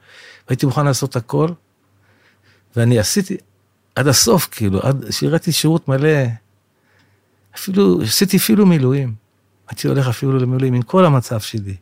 והייתי 0.48 0.66
מוכן 0.66 0.84
לעשות 0.84 1.16
הכל, 1.16 1.48
ואני 2.76 2.98
עשיתי 2.98 3.36
עד 3.94 4.06
הסוף, 4.06 4.48
כאילו, 4.50 4.80
עד 4.80 5.04
שירתי 5.10 5.52
שירות 5.52 5.88
מלא, 5.88 6.24
אפילו, 7.54 8.02
עשיתי 8.02 8.36
אפילו 8.36 8.66
מילואים. 8.66 9.14
הייתי 9.68 9.88
הולך 9.88 10.08
אפילו 10.08 10.38
למילואים 10.38 10.74
עם 10.74 10.82
כל 10.82 11.04
המצב 11.04 11.40
שלי. 11.40 11.76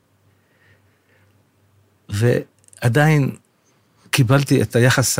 ועדיין 2.09 3.37
קיבלתי 4.11 4.63
את 4.63 4.77
היחס 4.77 5.19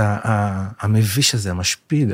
המביש 0.81 1.35
הזה, 1.35 1.51
המשפיל. 1.51 2.13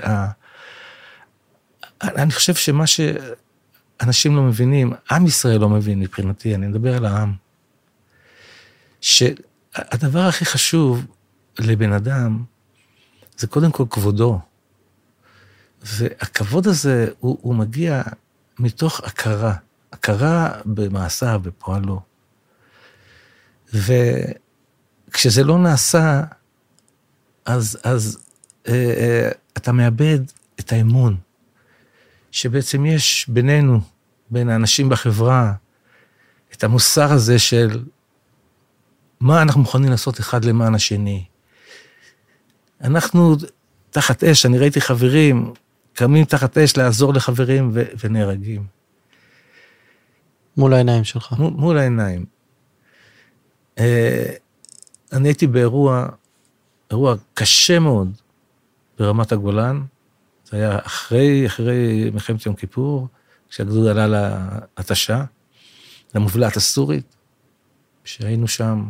אני 2.03 2.33
חושב 2.33 2.55
שמה 2.55 2.85
שאנשים 2.87 4.37
לא 4.37 4.43
מבינים, 4.43 4.93
עם 5.11 5.27
ישראל 5.27 5.61
לא 5.61 5.69
מבין 5.69 6.01
מבחינתי, 6.01 6.55
אני 6.55 6.67
מדבר 6.67 6.97
על 6.97 7.05
העם, 7.07 7.33
שהדבר 9.01 10.21
הכי 10.21 10.45
חשוב 10.45 11.07
לבן 11.59 11.93
אדם 11.93 12.45
זה 13.37 13.47
קודם 13.47 13.73
כל 13.73 13.85
כבודו. 13.91 14.41
והכבוד 15.83 16.67
הזה, 16.67 17.09
הוא, 17.21 17.39
הוא 17.43 17.55
מגיע 17.55 18.03
מתוך 18.59 19.01
הכרה, 19.05 19.55
הכרה 19.93 20.51
במעשיו, 20.65 21.41
בפועלו. 21.45 22.01
וכשזה 23.75 25.45
לא 25.45 25.59
נעשה, 25.59 26.23
אז, 27.45 27.79
אז 27.85 28.19
אה, 28.69 28.73
אה, 28.73 29.31
אתה 29.57 29.73
מאבד 29.73 30.19
את 30.61 30.73
האמון, 30.73 31.17
שבעצם 32.33 32.87
יש 32.87 33.27
בינינו, 33.29 33.81
בין 34.31 34.49
האנשים 34.49 34.89
בחברה, 34.89 35.53
את 36.53 36.65
המוסר 36.65 37.13
הזה 37.13 37.39
של 37.39 37.85
מה 39.21 39.43
אנחנו 39.43 39.61
מוכנים 39.61 39.91
לעשות 39.91 40.21
אחד 40.21 40.45
למען 40.45 40.75
השני. 40.75 41.25
אנחנו 42.81 43.37
תחת 43.91 44.25
אש, 44.25 44.47
אני 44.47 44.59
ראיתי 44.59 44.81
חברים 44.81 45.53
קמים 45.93 46.25
תחת 46.25 46.59
אש 46.59 46.77
לעזור 46.77 47.15
לחברים 47.15 47.71
ו- 47.75 47.85
ונהרגים. 48.05 48.67
מול 50.57 50.75
העיניים 50.75 51.05
שלך. 51.05 51.33
מול, 51.39 51.53
מול 51.53 51.79
העיניים. 51.79 52.25
אה, 53.79 54.33
אני 55.13 55.29
הייתי 55.29 55.47
באירוע, 55.47 56.07
אירוע 56.91 57.15
קשה 57.35 57.79
מאוד 57.79 58.17
ברמת 58.99 59.33
הגולן. 59.33 59.83
זה 60.53 60.59
היה 60.59 60.79
אחרי, 60.83 61.47
אחרי 61.47 62.11
מלחמת 62.13 62.47
יום 62.47 62.55
כיפור, 62.55 63.09
כשהגדוד 63.51 63.87
עלה 63.87 64.39
להתשה, 64.79 65.25
למובלעת 66.15 66.57
הסורית, 66.57 67.17
שהיינו 68.05 68.49
שם. 68.49 68.89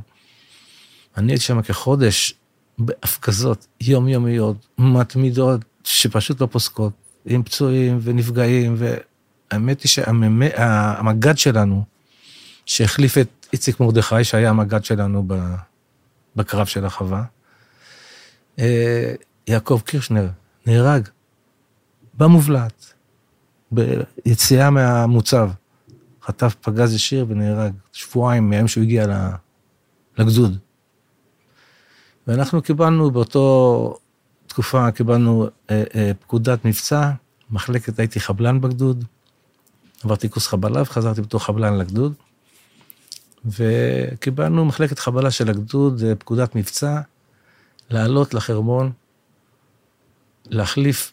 אני 1.17 1.33
הייתי 1.33 1.45
שם 1.45 1.63
כחודש 1.63 2.35
בהפגזות 2.79 3.67
יומיומיות, 3.81 4.67
מתמידות, 4.79 5.61
שפשוט 5.85 6.41
לא 6.41 6.47
פוסקות, 6.47 6.93
עם 7.27 7.43
פצועים 7.43 7.99
ונפגעים, 8.03 8.77
והאמת 8.79 9.83
היא 9.83 9.89
שהמג"ד 9.89 11.39
שלנו, 11.39 11.85
שהחליף 12.67 13.19
את 13.19 13.47
איציק 13.53 13.81
מרדכי, 13.81 14.25
שהיה 14.25 14.51
המג"ד 14.51 14.85
שלנו 14.85 15.27
בקרב 16.37 16.67
של 16.67 16.85
החווה, 16.85 17.25
אה, 18.59 19.15
יעקב 19.47 19.81
קירשנר, 19.85 20.29
נהרג 20.67 21.09
במובלעת, 22.15 22.95
ביציאה 23.71 24.71
מהמוצב. 24.71 25.51
חטף 26.23 26.55
פגז 26.61 26.95
ישיר 26.95 27.27
ונהרג 27.29 27.73
שבועיים 27.93 28.51
מהיום 28.51 28.69
שהוא 28.69 28.85
הגיע 28.85 29.31
לגדוד. 30.19 30.59
ואנחנו 32.27 32.63
קיבלנו 32.63 33.11
באותו 33.11 33.99
תקופה 34.47 34.91
קיבלנו 34.91 35.47
אה, 35.71 35.83
אה, 35.95 36.11
פקודת 36.21 36.65
מבצע, 36.65 37.11
מחלקת, 37.51 37.99
הייתי 37.99 38.21
חבלן 38.21 38.61
בגדוד, 38.61 39.05
עברתי 40.05 40.29
קורס 40.29 40.47
חבלה 40.47 40.83
וחזרתי 40.83 41.23
בתור 41.23 41.45
חבלן 41.45 41.79
לגדוד, 41.79 42.13
וקיבלנו 43.45 44.65
מחלקת 44.65 44.99
חבלה 44.99 45.31
של 45.31 45.51
הגדוד, 45.51 46.03
אה, 46.07 46.15
פקודת 46.15 46.57
מבצע, 46.57 47.01
לעלות 47.91 48.35
לחרמון, 48.35 48.93
להחליף 50.47 51.13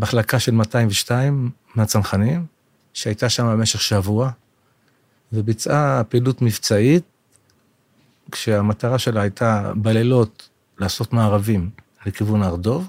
מחלקה 0.00 0.38
של 0.38 0.52
202 0.52 1.50
מהצנחנים, 1.74 2.46
שהייתה 2.94 3.28
שם 3.28 3.46
במשך 3.46 3.80
שבוע, 3.80 4.30
וביצעה 5.32 6.04
פעילות 6.04 6.42
מבצעית, 6.42 7.04
כשהמטרה 8.32 8.98
שלה 8.98 9.22
הייתה 9.22 9.72
בלילות 9.76 10.48
לעשות 10.78 11.12
מערבים 11.12 11.70
לכיוון 12.06 12.42
הר 12.42 12.56
דוב, 12.56 12.86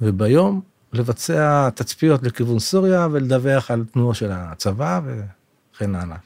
וביום 0.00 0.60
לבצע 0.92 1.70
תצפיות 1.70 2.22
לכיוון 2.22 2.58
סוריה 2.58 3.08
ולדווח 3.12 3.70
על 3.70 3.84
תנועה 3.92 4.14
של 4.14 4.30
הצבא 4.32 5.00
וכן 5.04 5.94
הלאה. 5.94 6.16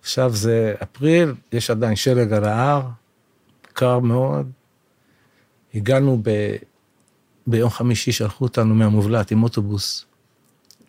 עכשיו 0.00 0.30
זה 0.34 0.74
אפריל, 0.82 1.34
יש 1.52 1.70
עדיין 1.70 1.96
שלג 1.96 2.32
על 2.32 2.44
ההר, 2.44 2.88
קר 3.72 3.98
מאוד. 3.98 4.50
הגענו 5.74 6.20
ב... 6.22 6.56
ביום 7.48 7.70
חמישי, 7.70 8.12
שלחו 8.12 8.44
אותנו 8.44 8.74
מהמובלעת 8.74 9.30
עם 9.30 9.42
אוטובוס 9.42 10.04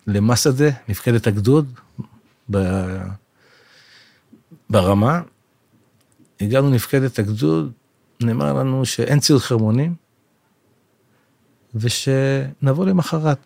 למסעדה, 0.06 0.70
מפקדת 0.88 1.26
הגדוד, 1.26 1.72
ב... 2.50 2.58
ברמה. 4.70 5.20
הגענו 6.40 6.70
למפקדת 6.70 7.18
הגדוד, 7.18 7.72
נאמר 8.20 8.52
לנו 8.52 8.86
שאין 8.86 9.20
ציוד 9.20 9.40
חרמונים, 9.40 9.94
ושנבוא 11.74 12.86
למחרת. 12.86 13.38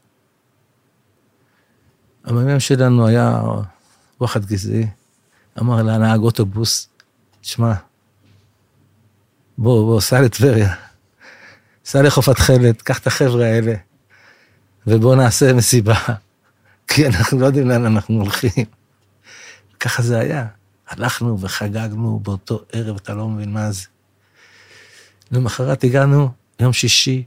המ"מ 2.25 2.61
שלנו 2.61 3.06
היה 3.06 3.42
וואחד 4.21 4.44
גזעי, 4.44 4.87
אמר 5.61 5.83
לנהג 5.83 6.21
אוטובוס, 6.21 6.88
תשמע, 7.40 7.73
בוא, 9.59 9.85
בוא, 9.87 10.00
סע 10.00 10.21
לטבריה, 10.21 10.75
סע 11.84 12.02
לחוף 12.02 12.28
התכלת, 12.28 12.82
קח 12.82 12.98
את 12.98 13.06
החבר'ה 13.06 13.46
האלה, 13.46 13.74
ובוא 14.86 15.16
נעשה 15.16 15.52
מסיבה, 15.52 15.94
כי 16.88 17.06
אנחנו 17.06 17.40
לא 17.40 17.46
יודעים 17.46 17.68
לאן 17.68 17.86
אנחנו 17.86 18.20
הולכים. 18.20 18.64
ככה 19.80 20.02
זה 20.02 20.18
היה. 20.18 20.46
הלכנו 20.88 21.40
וחגגנו 21.40 22.18
באותו 22.22 22.60
ערב, 22.72 22.96
אתה 22.96 23.14
לא 23.14 23.28
מבין 23.28 23.52
מה 23.52 23.72
זה. 23.72 23.86
למחרת 25.30 25.84
הגענו, 25.84 26.28
יום 26.60 26.72
שישי, 26.72 27.24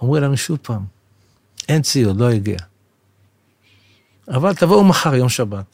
אומרים 0.00 0.22
לנו 0.22 0.36
שוב 0.36 0.58
פעם, 0.62 0.84
אין 1.68 1.82
ציוד, 1.82 2.20
לא 2.20 2.30
הגיע. 2.30 2.58
אבל 4.28 4.54
תבואו 4.54 4.84
מחר, 4.84 5.14
יום 5.14 5.28
שבת. 5.28 5.64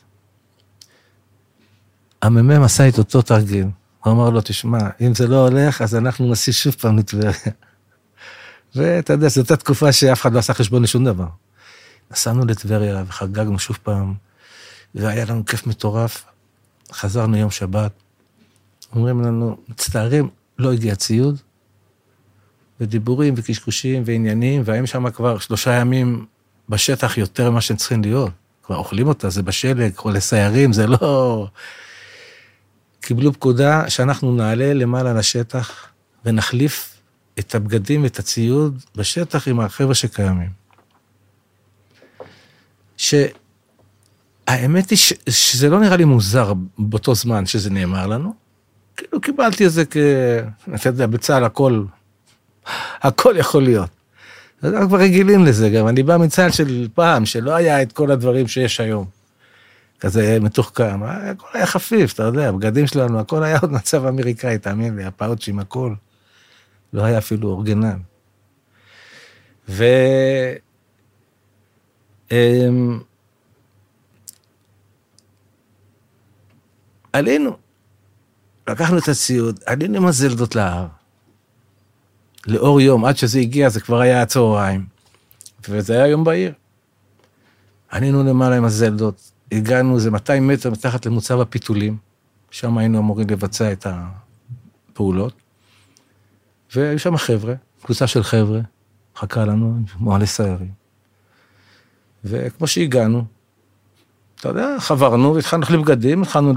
המ"מ 2.23 2.63
עשה 2.63 2.89
את 2.89 2.99
אותו 2.99 3.23
תרגיל. 3.23 3.67
הוא 4.05 4.13
אמר 4.13 4.31
לו, 4.31 4.41
תשמע, 4.41 4.79
אם 5.01 5.15
זה 5.15 5.27
לא 5.27 5.49
הולך, 5.49 5.83
אז 5.83 5.95
אנחנו 5.95 6.31
נסיר 6.31 6.55
שוב 6.55 6.75
פעם 6.75 6.99
לטבריה. 6.99 7.33
ואתה 8.75 9.13
יודע, 9.13 9.29
זו 9.29 9.41
הייתה 9.41 9.57
תקופה 9.57 9.93
שאף 9.93 10.21
אחד 10.21 10.33
לא 10.33 10.39
עשה 10.39 10.55
חשבון 10.55 10.83
לשום 10.83 11.05
דבר. 11.05 11.27
נסענו 12.11 12.45
לטבריה 12.45 13.05
וחגגנו 13.09 13.59
שוב 13.59 13.79
פעם, 13.83 14.15
והיה 14.95 15.25
לנו 15.25 15.47
כיף 15.47 15.67
מטורף. 15.67 16.25
חזרנו 16.93 17.37
יום 17.37 17.51
שבת, 17.51 17.93
אומרים 18.95 19.23
לנו, 19.23 19.57
מצטערים, 19.69 20.29
לא 20.59 20.73
הגיע 20.73 20.95
ציוד, 20.95 21.41
ודיבורים 22.81 23.35
וקשקושים 23.37 24.03
ועניינים, 24.07 24.63
והיום 24.65 24.87
שם 24.87 25.11
כבר 25.11 25.39
שלושה 25.39 25.73
ימים 25.73 26.27
בשטח 26.69 27.19
יותר 27.19 27.51
ממה 27.51 27.61
שהם 27.61 27.77
צריכים 27.77 28.03
להיות. 28.03 28.31
כבר 28.63 28.77
אוכלים 28.77 29.09
אותה, 29.09 29.31
זה 29.31 29.43
בשלג, 29.43 29.93
או 30.05 30.11
לסיירים, 30.11 30.73
זה 30.73 30.87
לא... 30.87 31.47
קיבלו 33.01 33.33
פקודה 33.33 33.91
שאנחנו 33.91 34.35
נעלה 34.35 34.75
למעלה 34.75 35.13
לשטח 35.13 35.87
ונחליף 36.25 36.92
את 37.39 37.55
הבגדים 37.55 38.03
ואת 38.03 38.19
הציוד 38.19 38.83
בשטח 38.97 39.49
עם 39.49 39.61
החבר'ה 39.61 39.95
שקיימים. 39.95 40.51
שהאמת 42.97 44.91
היא 44.91 44.99
ש... 44.99 45.13
שזה 45.29 45.69
לא 45.69 45.81
נראה 45.81 45.97
לי 45.97 46.05
מוזר 46.05 46.53
באותו 46.79 47.15
זמן 47.15 47.47
שזה 47.47 47.71
נאמר 47.71 48.07
לנו. 48.07 48.35
כאילו 48.97 49.21
קיבלתי 49.21 49.67
את 49.67 49.73
זה 49.73 49.85
כ... 49.85 49.97
אתה 50.75 50.89
יודע, 50.89 51.07
בצה"ל 51.07 51.45
הכל, 51.45 51.85
הכל 53.03 53.35
יכול 53.39 53.63
להיות. 53.63 53.91
אנחנו 54.65 54.89
כבר 54.89 54.99
רגילים 54.99 55.45
לזה 55.45 55.71
גם, 55.71 55.89
אני 55.89 56.03
בא 56.03 56.17
מצה"ל 56.17 56.51
של 56.51 56.89
פעם, 56.95 57.27
שלא 57.27 57.55
היה 57.55 57.83
את 57.83 57.93
כל 57.93 58.11
הדברים 58.11 58.49
שיש 58.49 58.81
היום. 58.81 59.07
כזה 60.01 60.39
מתוחכם, 60.41 61.03
הכל 61.03 61.49
היה 61.53 61.67
חפיף, 61.67 62.15
אתה 62.15 62.23
יודע, 62.23 62.49
הבגדים 62.49 62.87
שלנו, 62.87 63.21
הכל 63.21 63.43
היה 63.43 63.59
עוד 63.59 63.73
מצב 63.73 64.07
אמריקאי, 64.07 64.59
תאמין 64.59 64.97
לי, 64.97 65.05
הפאוצ'ים, 65.05 65.59
הכל. 65.59 65.95
לא 66.93 67.05
היה 67.05 67.19
אפילו 67.19 67.49
אורגנל. 67.49 67.97
ו... 69.69 69.85
אמ, 72.33 73.01
עלינו, 77.13 77.57
לקחנו 78.69 78.99
את 78.99 79.09
הציוד, 79.09 79.61
עלינו 79.67 79.97
עם 79.97 80.07
הזלדות 80.07 80.55
להר. 80.55 80.87
לאור 82.47 82.81
יום, 82.81 83.05
עד 83.05 83.17
שזה 83.17 83.39
הגיע 83.39 83.69
זה 83.69 83.81
כבר 83.81 84.01
היה 84.01 84.23
הצהריים, 84.23 84.87
וזה 85.69 85.93
היה 85.93 86.07
יום 86.07 86.25
בהיר. 86.25 86.53
עלינו 87.89 88.25
למעלה 88.25 88.57
עם 88.57 88.65
הזלדות, 88.65 89.31
הגענו 89.53 89.95
איזה 89.95 90.11
200 90.11 90.49
מטר 90.49 90.71
מתחת 90.71 91.07
למוצב 91.07 91.41
הפיתולים, 91.41 91.97
שם 92.51 92.79
היינו 92.79 92.99
אמורים 92.99 93.31
לבצע 93.31 93.73
את 93.73 93.87
הפעולות, 93.87 95.33
והיו 96.75 96.99
שם 96.99 97.17
חבר'ה, 97.17 97.55
קבוצה 97.83 98.07
של 98.07 98.23
חבר'ה, 98.23 98.61
חכה 99.17 99.45
לנו, 99.45 99.79
מועלי 99.97 100.27
סיירים. 100.27 100.71
וכמו 102.25 102.67
שהגענו, 102.67 103.25
אתה 104.41 104.49
יודע, 104.49 104.77
חברנו 104.79 105.35
והתחלנו 105.35 105.61
להחליף 105.61 105.81
בגדים, 105.81 106.23
התחלנו 106.23 106.55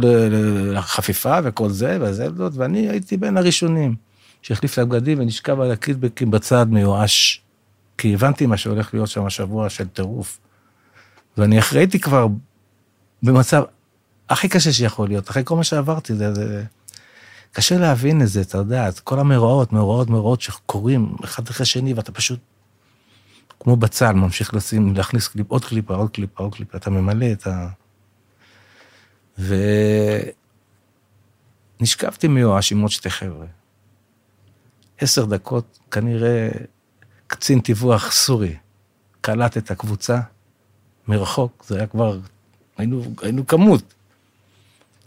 לחפיפה 0.74 1.38
וכל 1.44 1.70
זה, 1.70 1.98
והזלדות, 2.02 2.54
ואני 2.56 2.90
הייתי 2.90 3.18
בין 3.18 3.38
הראשונים 3.38 3.96
שהחליף 4.42 4.74
את 4.74 4.78
הבגדים 4.78 5.20
ונשכב 5.20 5.60
על 5.60 5.72
הקיטבקים 5.72 6.32
בצד 6.32 6.66
מיואש, 6.70 7.42
כי 7.98 8.14
הבנתי 8.14 8.46
מה 8.46 8.58
שהולך 8.58 8.94
להיות 8.94 9.10
שם 9.10 9.26
השבוע 9.26 9.70
של 9.70 9.88
טירוף. 9.88 10.40
ואני 11.38 11.60
אחראיתי 11.60 12.00
כבר 12.00 12.28
במצב 13.24 13.64
הכי 14.30 14.48
קשה 14.48 14.74
שיכול 14.74 15.08
להיות, 15.08 15.30
אחרי 15.30 15.44
כל 15.46 15.56
מה 15.56 15.64
שעברתי, 15.64 16.16
זה, 16.16 16.34
זה... 16.34 16.64
קשה 17.56 17.78
להבין 17.78 18.22
את 18.22 18.28
זה, 18.28 18.42
אתה 18.42 18.58
יודע, 18.58 18.90
את 18.90 19.00
כל 19.00 19.20
המאורעות, 19.20 19.74
מאורעות, 19.74 20.10
מאורעות 20.10 20.42
שקורים 20.42 21.16
אחד 21.24 21.48
אחרי 21.50 21.66
שני, 21.66 21.94
ואתה 21.94 22.12
פשוט, 22.12 22.40
כמו 23.60 23.76
בצל, 23.76 24.12
ממשיך 24.12 24.54
לשים, 24.54 24.96
להכניס 24.96 25.28
קליפ, 25.28 25.52
עוד 25.52 25.66
קליפה, 25.66 25.96
עוד 25.96 26.10
קליפה, 26.10 26.44
עוד 26.44 26.56
קליפה, 26.56 26.78
אתה 26.78 26.90
ממלא 26.90 27.26
את 27.32 27.48
ה... 27.48 27.68
ונשכבתי 31.80 32.28
מיואש 32.28 32.72
עם 32.72 32.82
עוד 32.82 32.92
שתי 32.92 33.10
חבר'ה. 33.10 33.46
עשר 34.98 35.26
דקות, 35.26 35.80
כנראה 35.92 36.50
קצין 37.28 37.60
טיווח 37.60 38.12
סורי 38.12 38.56
קלט 39.22 39.58
את 39.58 39.72
הקבוצה 39.72 40.20
מרחוק, 41.08 41.66
זה 41.68 41.78
היה 41.78 41.88
כבר 41.88 42.20
היינו, 42.78 43.04
היינו 43.22 43.48
כמות. 43.48 43.94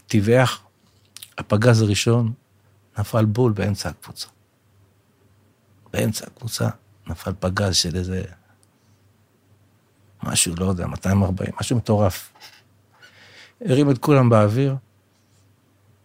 טיווח, 0.07 0.63
הפגז 1.37 1.81
הראשון 1.81 2.33
נפל 2.99 3.25
בול 3.25 3.51
באמצע 3.51 3.89
הקבוצה. 3.89 4.27
באמצע 5.93 6.25
הקבוצה 6.27 6.69
נפל 7.07 7.31
פגז 7.39 7.75
של 7.75 7.95
איזה... 7.95 8.23
משהו, 10.23 10.55
לא 10.55 10.65
יודע, 10.65 10.87
240, 10.87 11.51
משהו 11.59 11.77
מטורף. 11.77 12.33
הרים 13.65 13.91
את 13.91 13.97
כולם 13.97 14.29
באוויר, 14.29 14.75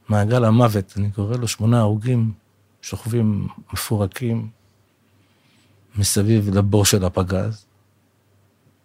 מעגל 0.08 0.44
המוות, 0.44 0.94
אני 0.96 1.10
קורא 1.10 1.36
לו 1.36 1.48
שמונה 1.48 1.80
הרוגים 1.80 2.32
שוכבים 2.82 3.48
מפורקים 3.72 4.50
מסביב 5.96 6.48
לבור 6.54 6.84
של 6.84 7.04
הפגז. 7.04 7.64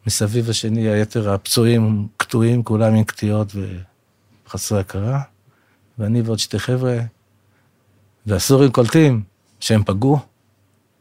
מסביב 0.08 0.50
השני, 0.50 0.90
היתר 0.90 1.34
הפצועים 1.34 2.08
קטועים, 2.18 2.64
כולם 2.64 2.96
עם 2.96 3.04
קטיעות 3.04 3.52
וחסרי 4.46 4.80
הכרה, 4.80 5.22
ואני 5.98 6.22
ועוד 6.22 6.40
שתי 6.40 6.60
חבר'ה, 6.60 7.00
והסורים 8.26 8.72
קולטים 8.72 9.24
שהם 9.60 9.84
פגעו, 9.84 10.20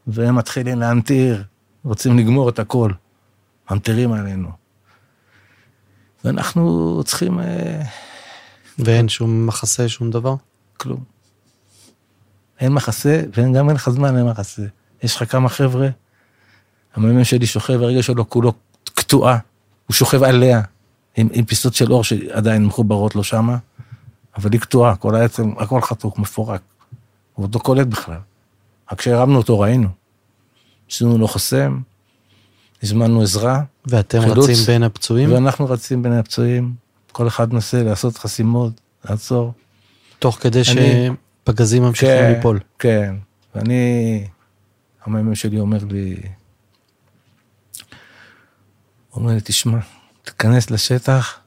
והם 0.07 0.35
מתחילים 0.35 0.79
להמטיר, 0.79 1.43
רוצים 1.83 2.17
לגמור 2.17 2.49
את 2.49 2.59
הכל, 2.59 2.91
ממטירים 3.71 4.11
עלינו. 4.11 4.49
ואנחנו 6.23 7.01
צריכים... 7.05 7.39
אה, 7.39 7.81
ואין 8.79 9.09
שום 9.09 9.47
מחסה, 9.47 9.89
שום 9.89 10.11
דבר? 10.11 10.35
כלום. 10.77 11.03
אין 12.59 12.73
מחסה, 12.73 13.21
וגם 13.33 13.69
אין 13.69 13.75
לך 13.75 13.89
זמן 13.89 14.15
למחסה. 14.15 14.61
יש 15.03 15.15
לך 15.15 15.31
כמה 15.31 15.49
חבר'ה, 15.49 15.89
המ"מ 16.95 17.23
שלי 17.23 17.45
שוכב, 17.45 17.81
הרגע 17.81 18.03
שלו 18.03 18.29
כולו 18.29 18.53
קטועה, 18.93 19.37
הוא 19.87 19.95
שוכב 19.95 20.23
עליה, 20.23 20.61
עם, 21.15 21.27
עם 21.31 21.45
פיסות 21.45 21.73
של 21.73 21.91
אור 21.91 22.03
שעדיין 22.03 22.65
מחוברות 22.65 23.15
לו 23.15 23.23
שמה, 23.23 23.57
אבל 24.37 24.51
היא 24.51 24.61
קטועה, 24.61 24.95
כל 24.95 25.15
העצם, 25.15 25.51
הכל 25.57 25.81
חתוך, 25.81 26.19
מפורק. 26.19 26.61
הוא 27.39 27.45
עוד 27.45 27.55
לא 27.55 27.59
קולט 27.59 27.87
בכלל. 27.87 28.19
רק 28.91 28.99
כשהרמנו 28.99 29.37
אותו 29.37 29.59
ראינו. 29.59 29.89
עשינו 30.91 31.17
לו 31.17 31.27
חוסם, 31.27 31.79
הזמנו 32.83 33.21
עזרה. 33.21 33.61
ואתם 33.85 34.21
חילוץ, 34.21 34.49
רצים 34.49 34.65
בין 34.65 34.83
הפצועים? 34.83 35.33
ואנחנו 35.33 35.65
רצים 35.65 36.03
בין 36.03 36.11
הפצועים, 36.11 36.73
כל 37.11 37.27
אחד 37.27 37.53
מנסה 37.53 37.83
לעשות 37.83 38.17
חסימות, 38.17 38.81
לעצור. 39.09 39.53
תוך 40.19 40.37
כדי 40.41 40.61
אני, 40.71 41.09
שפגזים 41.43 41.83
ממשיכים 41.83 42.15
כן, 42.15 42.33
ליפול. 42.35 42.59
כן, 42.79 43.15
ואני, 43.55 44.23
המ"מ 45.05 45.35
שלי 45.35 45.59
אומר 45.59 45.79
לי, 45.89 46.15
הוא 49.09 49.21
אומר 49.21 49.33
לי, 49.33 49.39
תשמע, 49.43 49.79
תיכנס 50.23 50.71
לשטח, 50.71 51.39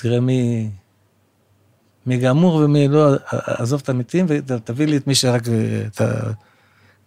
תראה 0.00 0.20
מי, 0.20 0.70
מי 2.06 2.18
גמור 2.18 2.54
ומי 2.54 2.88
לא, 2.88 3.14
עזוב 3.30 3.80
את 3.84 3.88
המתים 3.88 4.26
ותביא 4.28 4.86
לי 4.86 4.96
את 4.96 5.06
מי 5.06 5.14
שרק, 5.14 5.42
אתה, 5.86 6.30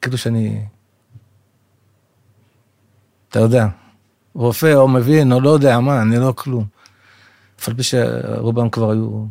כאילו 0.02 0.18
שאני, 0.18 0.66
אתה 3.30 3.40
יודע, 3.40 3.68
רופא 4.34 4.74
או 4.74 4.88
מבין 4.88 5.32
או 5.32 5.42
לא 5.42 5.50
יודע 5.50 5.80
מה, 5.80 6.02
אני 6.02 6.18
לא 6.18 6.34
כלום. 6.36 6.66
אף 7.60 7.70
על 7.70 7.76
פי 7.76 7.84
שרובם 7.84 8.70
כבר 8.70 8.92
היו... 8.92 9.26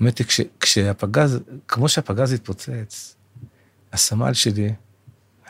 האמת 0.00 0.18
היא, 0.18 0.26
כש, 0.26 0.40
כשהפגז, 0.60 1.40
כמו 1.68 1.88
שהפגז 1.88 2.32
התפוצץ, 2.32 3.16
הסמל 3.92 4.32
שלי, 4.32 4.74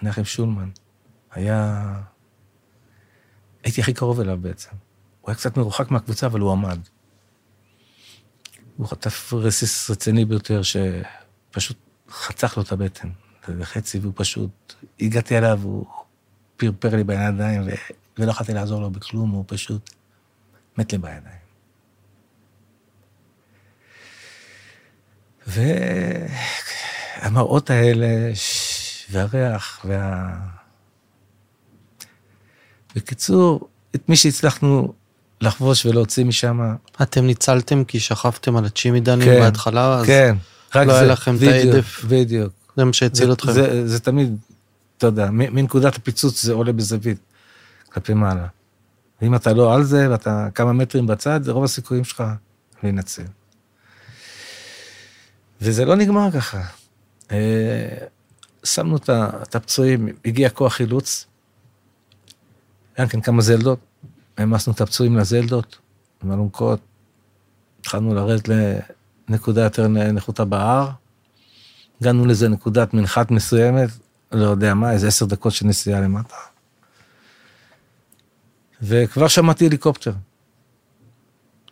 מנחם 0.02 0.24
שולמן, 0.24 0.68
היה... 1.32 1.94
הייתי 3.64 3.80
הכי 3.80 3.92
קרוב 3.92 4.20
אליו 4.20 4.38
בעצם. 4.40 4.70
הוא 5.20 5.30
היה 5.30 5.34
קצת 5.34 5.56
מרוחק 5.56 5.90
מהקבוצה, 5.90 6.26
אבל 6.26 6.40
הוא 6.40 6.52
עמד. 6.52 6.78
הוא 8.82 8.88
חטף 8.88 9.32
רסיס 9.32 9.90
רציני 9.90 10.24
ביותר, 10.24 10.60
שפשוט 10.62 11.76
חצח 12.10 12.56
לו 12.56 12.62
את 12.62 12.72
הבטן. 12.72 13.08
וחצי, 13.48 13.98
והוא 13.98 14.12
פשוט... 14.16 14.74
הגעתי 15.00 15.38
אליו, 15.38 15.60
הוא 15.62 15.86
פרפר 16.56 16.96
לי 16.96 17.04
בידיים, 17.04 17.62
ו... 17.62 17.70
ולא 18.18 18.30
יכולתי 18.30 18.52
לעזור 18.54 18.80
לו 18.80 18.90
בכלום, 18.90 19.30
הוא 19.30 19.44
פשוט 19.46 19.90
מת 20.78 20.92
לי 20.92 20.98
בידיים. 20.98 21.42
והמראות 27.22 27.70
האלה, 27.70 28.32
והריח, 29.10 29.84
וה... 29.84 30.34
בקיצור, 32.96 33.68
את 33.94 34.08
מי 34.08 34.16
שהצלחנו 34.16 34.94
לחבוש 35.42 35.86
ולהוציא 35.86 36.24
משם. 36.24 36.60
אתם 37.02 37.26
ניצלתם 37.26 37.84
כי 37.84 38.00
שכבתם 38.00 38.56
על 38.56 38.64
הצ'ימידנים 38.64 39.28
כן, 39.28 39.40
בהתחלה, 39.40 39.94
אז 39.94 40.06
כן, 40.06 40.36
רק 40.74 40.86
לא 40.86 40.92
זה, 40.92 41.00
היה 41.00 41.08
לכם 41.12 41.36
את 41.36 41.42
העדף. 41.42 42.04
בדיוק. 42.08 42.52
זה 42.76 42.84
מה 42.84 42.92
שהציל 42.92 43.32
אתכם. 43.32 43.52
זה, 43.52 43.86
זה 43.86 44.00
תמיד, 44.00 44.36
אתה 44.98 45.06
יודע, 45.06 45.28
מנקודת 45.30 45.96
הפיצוץ 45.96 46.42
זה 46.42 46.52
עולה 46.52 46.72
בזווית, 46.72 47.18
כלפי 47.92 48.14
מעלה. 48.14 48.46
ואם 49.22 49.34
אתה 49.34 49.52
לא 49.52 49.74
על 49.74 49.84
זה 49.84 50.10
ואתה 50.10 50.48
כמה 50.54 50.72
מטרים 50.72 51.06
בצד, 51.06 51.42
זה 51.42 51.52
רוב 51.52 51.64
הסיכויים 51.64 52.04
שלך 52.04 52.22
להינצל. 52.82 53.22
וזה 55.60 55.84
לא 55.84 55.96
נגמר 55.96 56.30
ככה. 56.30 56.62
אה, 57.32 57.88
שמנו 58.64 58.96
את 58.96 59.54
הפצועים, 59.54 60.08
הגיע 60.24 60.48
כוח 60.48 60.72
חילוץ, 60.72 61.26
גם 62.98 63.08
כן 63.08 63.20
כמה 63.20 63.42
זלדות, 63.42 63.78
העמסנו 64.36 64.72
את 64.72 64.80
הפצועים 64.80 65.16
לזלדות, 65.16 65.78
עם 66.24 66.32
אלונקות, 66.32 66.80
התחלנו 67.80 68.14
לרדת 68.14 68.48
לנקודה 69.28 69.62
יותר 69.62 69.88
נחותה 69.88 70.44
בהר, 70.44 70.90
הגענו 72.00 72.26
לזה 72.26 72.48
נקודת 72.48 72.94
מנחת 72.94 73.30
מסוימת, 73.30 73.88
לא 74.32 74.46
יודע 74.46 74.74
מה, 74.74 74.92
איזה 74.92 75.08
עשר 75.08 75.26
דקות 75.26 75.52
של 75.52 75.66
נסיעה 75.66 76.00
למטה. 76.00 76.34
וכבר 78.82 79.28
שמעתי 79.28 79.66
הליקופטר. 79.66 80.12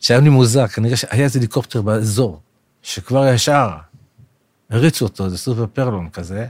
שהיה 0.01 0.20
לי 0.20 0.29
מוזר, 0.29 0.66
כנראה 0.66 0.96
שהיה 0.96 1.25
איזה 1.25 1.38
הליקופטר 1.38 1.83
באזור, 1.83 2.40
שכבר 2.83 3.29
ישר 3.29 3.70
הריצו 4.70 5.05
אותו, 5.05 5.31
זה 5.31 5.38
סופר 5.38 5.66
פרלון 5.66 6.11
כזה. 6.11 6.46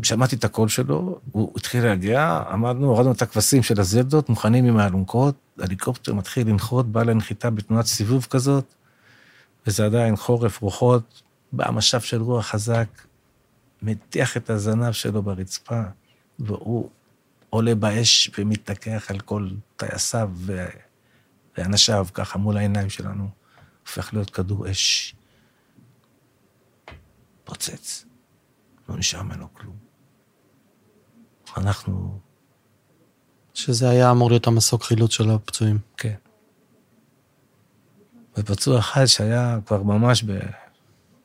ושמעתי 0.00 0.36
את 0.36 0.44
הקול 0.44 0.68
שלו, 0.68 1.20
הוא 1.32 1.52
התחיל 1.56 1.84
להגיע, 1.84 2.42
עמדנו, 2.50 2.86
הורדנו 2.86 3.12
את 3.12 3.22
הכבשים 3.22 3.62
של 3.62 3.80
הזלדות, 3.80 4.28
מוכנים 4.28 4.64
עם 4.64 4.76
האלונקות, 4.76 5.34
הליקופטר 5.58 6.14
מתחיל 6.14 6.48
לנחות, 6.48 6.92
בא 6.92 7.02
לנחיתה 7.02 7.50
בתנועת 7.50 7.86
סיבוב 7.86 8.26
כזאת, 8.30 8.74
וזה 9.66 9.86
עדיין 9.86 10.16
חורף, 10.16 10.62
רוחות, 10.62 11.22
בא 11.52 11.70
משב 11.70 12.00
של 12.00 12.22
רוח 12.22 12.46
חזק, 12.46 12.88
מטיח 13.82 14.36
את 14.36 14.50
הזנב 14.50 14.92
שלו 14.92 15.22
ברצפה, 15.22 15.82
והוא 16.38 16.90
עולה 17.50 17.74
באש 17.74 18.30
ומתתקח 18.38 19.10
על 19.10 19.20
כל 19.20 19.48
טייסיו 19.76 20.30
ואנשיו, 21.56 22.06
ככה 22.14 22.38
מול 22.38 22.56
העיניים 22.56 22.90
שלנו. 22.90 23.28
הופך 23.86 24.14
להיות 24.14 24.30
כדור 24.30 24.70
אש. 24.70 25.14
פוצץ. 27.44 28.04
לא 28.88 28.96
נשאר 28.96 29.22
ממנו 29.22 29.54
כלום. 29.54 29.76
אנחנו... 31.56 32.20
שזה 33.54 33.88
היה 33.88 34.10
אמור 34.10 34.30
להיות 34.30 34.46
המסוק 34.46 34.82
חילוץ 34.82 35.12
של 35.12 35.30
הפצועים. 35.30 35.78
כן. 35.96 36.14
ופצוע 38.36 38.78
אחד 38.78 39.06
שהיה 39.06 39.58
כבר 39.66 39.82
ממש 39.82 40.24
ב... 40.24 40.30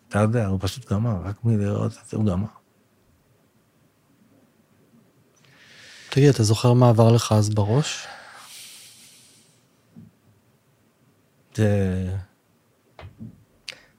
אתה 0.09 0.19
יודע, 0.19 0.47
הוא 0.47 0.59
פשוט 0.61 0.91
גמר, 0.91 1.21
רק 1.23 1.43
מלראות 1.43 1.91
את 1.91 2.09
זה 2.09 2.17
הוא 2.17 2.25
גמר. 2.25 2.47
תגיד, 6.09 6.29
אתה 6.29 6.43
זוכר 6.43 6.73
מה 6.73 6.89
עבר 6.89 7.11
לך 7.11 7.31
אז 7.31 7.49
בראש? 7.49 8.07
זה... 11.55 12.15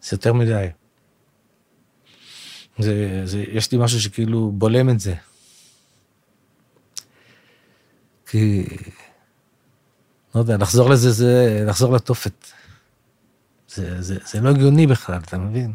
זה 0.02 0.14
יותר 0.14 0.32
מדי. 0.32 0.66
זה, 2.82 3.22
זה, 3.24 3.44
יש 3.52 3.72
לי 3.72 3.78
משהו 3.78 4.00
שכאילו 4.00 4.52
בולם 4.52 4.90
את 4.90 5.00
זה. 5.00 5.14
כי, 8.26 8.66
לא 10.34 10.40
יודע, 10.40 10.56
לחזור 10.56 10.90
לזה 10.90 11.10
זה 11.10 11.64
לחזור 11.68 11.92
לתופת. 11.92 12.46
זה, 13.68 14.02
זה, 14.02 14.18
זה 14.26 14.40
לא 14.40 14.50
הגיוני 14.50 14.86
בכלל, 14.86 15.18
אתה 15.18 15.38
מבין? 15.38 15.72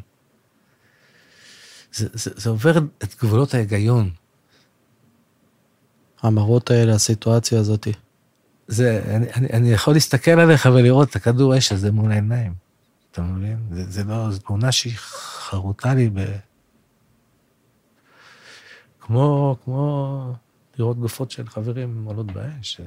זה, 1.94 2.08
זה, 2.14 2.32
זה 2.36 2.50
עובר 2.50 2.78
את 2.78 3.16
גבולות 3.22 3.54
ההיגיון. 3.54 4.10
המראות 6.22 6.72
האלה, 6.72 6.94
הסיטואציה 6.96 7.60
הזאתי. 7.60 7.94
זה, 8.68 9.04
אני, 9.08 9.34
אני, 9.34 9.48
אני 9.48 9.72
יכול 9.72 9.94
להסתכל 9.94 10.32
עליך 10.32 10.70
ולראות 10.74 11.10
את 11.10 11.16
הכדור 11.16 11.58
אש 11.58 11.72
הזה 11.72 11.92
מול 11.92 12.12
העיניים. 12.12 12.54
אתה 13.12 13.22
מבין? 13.22 13.58
זה, 13.72 13.84
זה 13.92 14.04
לא, 14.04 14.32
זו 14.32 14.40
תמונה 14.40 14.72
שהיא 14.72 14.94
חרוטה 14.98 15.94
לי 15.94 16.10
ב... 16.14 16.20
כמו, 19.06 19.58
כמו 19.64 20.34
לראות 20.78 21.00
גופות 21.00 21.32
של 21.32 21.48
חברים 21.48 22.06
עולות 22.06 22.32
באש. 22.32 22.82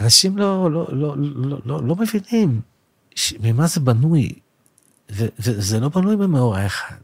אנשים 0.00 0.38
לא, 0.38 0.70
לא, 0.70 0.86
לא, 0.92 1.14
לא, 1.18 1.58
לא, 1.64 1.82
לא 1.82 1.96
מבינים 1.96 2.60
ש... 3.14 3.34
ממה 3.40 3.66
זה 3.66 3.80
בנוי, 3.80 4.32
וזה 5.10 5.80
לא 5.80 5.88
בנוי 5.88 6.16
במאורע 6.16 6.66
אחד. 6.66 6.96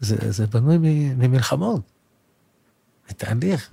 זה, 0.00 0.32
זה 0.32 0.46
בנוי 0.46 0.78
ממלחמות, 1.14 1.80
מתהליך. 3.10 3.70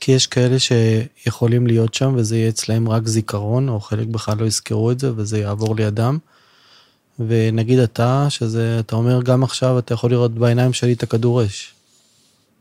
כי 0.00 0.12
יש 0.12 0.26
כאלה 0.26 0.56
שיכולים 0.58 1.66
להיות 1.66 1.94
שם 1.94 2.14
וזה 2.16 2.36
יהיה 2.36 2.48
אצלהם 2.48 2.88
רק 2.88 3.06
זיכרון, 3.06 3.68
או 3.68 3.80
חלק 3.80 4.06
בכלל 4.06 4.38
לא 4.38 4.44
יזכרו 4.44 4.90
את 4.90 5.00
זה 5.00 5.12
וזה 5.16 5.38
יעבור 5.38 5.76
לידם. 5.76 6.18
ונגיד 7.18 7.78
אתה, 7.78 8.26
שזה, 8.28 8.76
אתה 8.80 8.96
אומר 8.96 9.22
גם 9.22 9.42
עכשיו 9.42 9.78
אתה 9.78 9.94
יכול 9.94 10.10
לראות 10.10 10.34
בעיניים 10.34 10.72
שלי 10.72 10.92
את 10.92 11.02
הכדור 11.02 11.44
אש. 11.44 11.74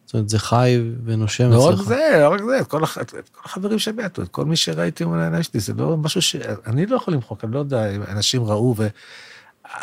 זאת 0.05 0.13
אומרת, 0.13 0.29
זה 0.29 0.39
חי 0.39 0.81
ונושם 1.05 1.43
אצלך. 1.43 1.57
לא 1.57 1.69
רק 1.69 1.85
זה, 1.85 2.17
לא 2.19 2.29
רק 2.29 2.41
זה, 2.43 2.59
את 2.59 2.67
כל, 2.67 2.83
הח... 2.83 2.97
את 2.97 3.11
כל 3.11 3.41
החברים 3.45 3.79
שמתו, 3.79 4.21
את 4.21 4.27
כל 4.27 4.45
מי 4.45 4.55
שראיתי 4.55 5.05
מול 5.05 5.19
העיניים 5.19 5.43
שלי, 5.43 5.59
זה 5.59 5.73
לא 5.73 5.97
משהו 5.97 6.21
ש... 6.21 6.35
אני 6.65 6.85
לא 6.85 6.95
יכול 6.95 7.13
למחוק, 7.13 7.43
אני 7.43 7.51
לא 7.51 7.59
יודע 7.59 7.95
אם 7.95 8.01
אנשים 8.03 8.43
ראו 8.43 8.75
ו... 8.77 8.87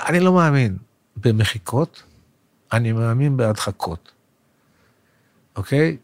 אני 0.08 0.20
לא 0.20 0.32
מאמין 0.32 0.76
במחיקות, 1.16 2.02
אני 2.72 2.92
מאמין 2.92 3.36
בהדחקות, 3.36 4.12
אוקיי? 5.56 5.96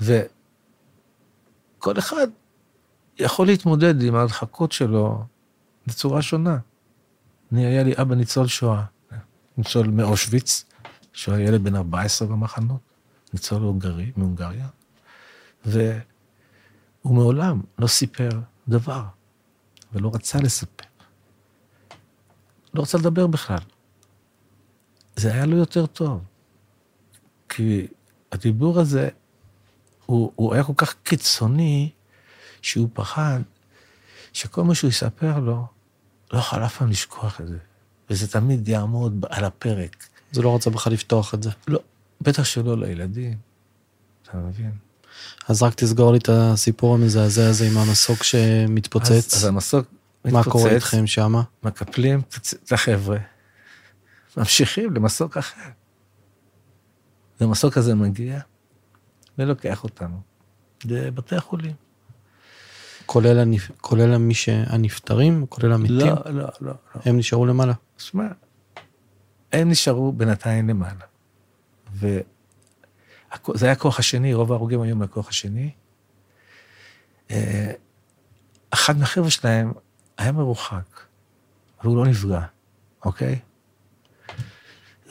ו... 0.00 0.20
כל 1.78 1.98
אחד 1.98 2.26
יכול 3.18 3.46
להתמודד 3.46 4.02
עם 4.02 4.14
ההדחקות 4.14 4.72
שלו 4.72 5.24
בצורה 5.86 6.22
שונה. 6.22 6.58
אני, 7.52 7.66
היה 7.66 7.82
לי 7.82 7.92
אבא 8.00 8.14
ניצול 8.14 8.46
שואה, 8.46 8.84
ניצול 9.56 9.86
מאושוויץ, 9.86 10.64
שהוא 11.12 11.34
היה 11.34 11.48
ילד 11.48 11.64
בן 11.64 11.76
14 11.76 12.28
במחנות, 12.28 12.80
ניצול 13.32 13.62
הונגרי, 13.62 14.12
מהונגריה, 14.16 14.68
והוא 15.64 15.84
מעולם 17.04 17.60
לא 17.78 17.86
סיפר 17.86 18.28
דבר, 18.68 19.04
ולא 19.92 20.10
רצה 20.14 20.38
לספר. 20.38 20.84
לא 22.74 22.82
רצה 22.82 22.98
לדבר 22.98 23.26
בכלל. 23.26 23.58
זה 25.16 25.32
היה 25.32 25.46
לו 25.46 25.56
יותר 25.56 25.86
טוב, 25.86 26.24
כי 27.48 27.86
הדיבור 28.32 28.80
הזה 28.80 29.08
הוא, 30.06 30.32
הוא 30.36 30.54
היה 30.54 30.64
כל 30.64 30.72
כך 30.76 30.94
קיצוני, 31.02 31.90
שהוא 32.62 32.88
פחד 32.92 33.40
שכל 34.32 34.64
מה 34.64 34.74
שהוא 34.74 34.90
יספר 34.90 35.38
לו, 35.38 35.66
לא 36.32 36.38
יכול 36.38 36.64
אף 36.64 36.76
פעם 36.76 36.90
לשכוח 36.90 37.40
את 37.40 37.48
זה. 37.48 37.58
וזה 38.10 38.28
תמיד 38.28 38.68
יעמוד 38.68 39.26
על 39.28 39.44
הפרק. 39.44 40.06
זה 40.32 40.42
לא 40.42 40.54
רצה 40.54 40.70
בכלל 40.70 40.92
לפתוח 40.92 41.34
את 41.34 41.42
זה. 41.42 41.50
לא, 41.68 41.80
בטח 42.20 42.44
שלא 42.44 42.78
לילדים, 42.78 43.38
אתה 44.22 44.36
מבין? 44.36 44.72
אז 45.48 45.62
רק 45.62 45.74
תסגור 45.74 46.12
לי 46.12 46.18
את 46.18 46.28
הסיפור 46.32 46.94
המזעזע 46.94 47.48
הזה 47.48 47.66
עם 47.66 47.78
המסוק 47.78 48.22
שמתפוצץ. 48.22 49.10
אז, 49.10 49.34
אז 49.34 49.44
המסוק 49.44 49.86
מתפוצץ. 50.24 50.46
מה 50.46 50.52
קורה 50.52 50.70
איתכם 50.70 51.06
שמה? 51.06 51.42
מקפלים 51.62 52.20
את 52.64 52.72
החבר'ה, 52.72 53.18
ממשיכים 54.36 54.94
למסוק 54.94 55.36
אחר. 55.36 55.60
המסוק 57.40 57.76
הזה 57.76 57.94
מגיע, 57.94 58.40
ולוקח 59.38 59.84
אותנו 59.84 60.20
לבתי 60.84 61.36
החולים. 61.36 61.74
כולל, 63.08 63.38
הנפ... 63.38 63.70
כולל 63.80 64.16
מי 64.16 64.34
שהנפטרים? 64.34 65.46
כולל 65.48 65.72
המתים? 65.72 65.96
לא, 65.96 66.14
לא, 66.26 66.32
לא, 66.32 66.48
לא. 66.60 67.00
הם 67.04 67.18
נשארו 67.18 67.46
למעלה? 67.46 67.72
שמע, 67.98 68.26
הם 69.52 69.70
נשארו 69.70 70.12
בינתיים 70.12 70.68
למעלה. 70.68 71.04
וזה 71.94 72.22
היה 73.62 73.72
הכוח 73.72 73.98
השני, 73.98 74.34
רוב 74.34 74.52
ההרוגים 74.52 74.80
היו 74.80 74.96
מהכוח 74.96 75.28
השני. 75.28 75.70
אה, 77.30 77.70
אחד 78.70 78.96
מהחבר'ה 78.98 79.30
שלהם 79.30 79.72
היה 80.18 80.32
מרוחק, 80.32 81.00
והוא 81.84 81.96
לא 81.96 82.06
נפגע, 82.06 82.40
אוקיי? 83.04 83.38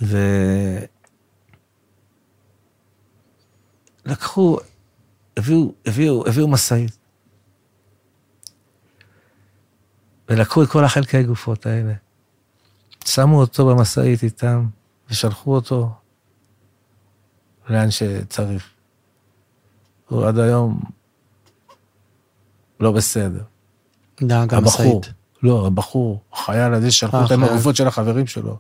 ו... 0.02 0.18
לקחו, 4.06 4.58
הביאו, 5.38 5.74
הביאו, 5.86 6.28
הביאו 6.28 6.48
משאית. 6.48 6.97
ולקחו 10.30 10.64
את 10.64 10.70
כל 10.70 10.84
החלקי 10.84 11.18
הגופות 11.18 11.66
האלה. 11.66 11.94
שמו 13.06 13.40
אותו 13.40 13.66
במשאית 13.66 14.24
איתם, 14.24 14.66
ושלחו 15.10 15.56
אותו 15.56 15.92
לאן 17.70 17.92
שצריך. 17.92 18.70
הוא 20.08 20.28
עד 20.28 20.40
היום 20.40 20.82
לא 22.80 22.92
בסדר. 22.92 23.44
נהג 24.22 24.54
המשאית. 24.54 25.14
לא, 25.44 25.68
הבחור, 25.68 26.22
החייל 26.34 26.74
הזה, 26.74 26.92
שלחו 26.92 27.26
את 27.26 27.32
הגופות 27.32 27.76
של 27.76 27.88
החברים 27.88 28.28
שלו 28.28 28.60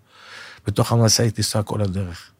בתוך 0.67 0.91
המשאית 0.91 1.37
לנסוע 1.37 1.63
כל 1.63 1.81
הדרך. 1.81 2.31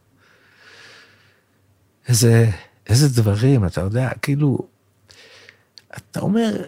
איזה, 2.08 2.50
איזה 2.88 3.22
דברים, 3.22 3.66
אתה 3.66 3.82
יודע, 3.82 4.10
כאילו, 4.22 4.58
אתה 5.98 6.20
אומר, 6.20 6.64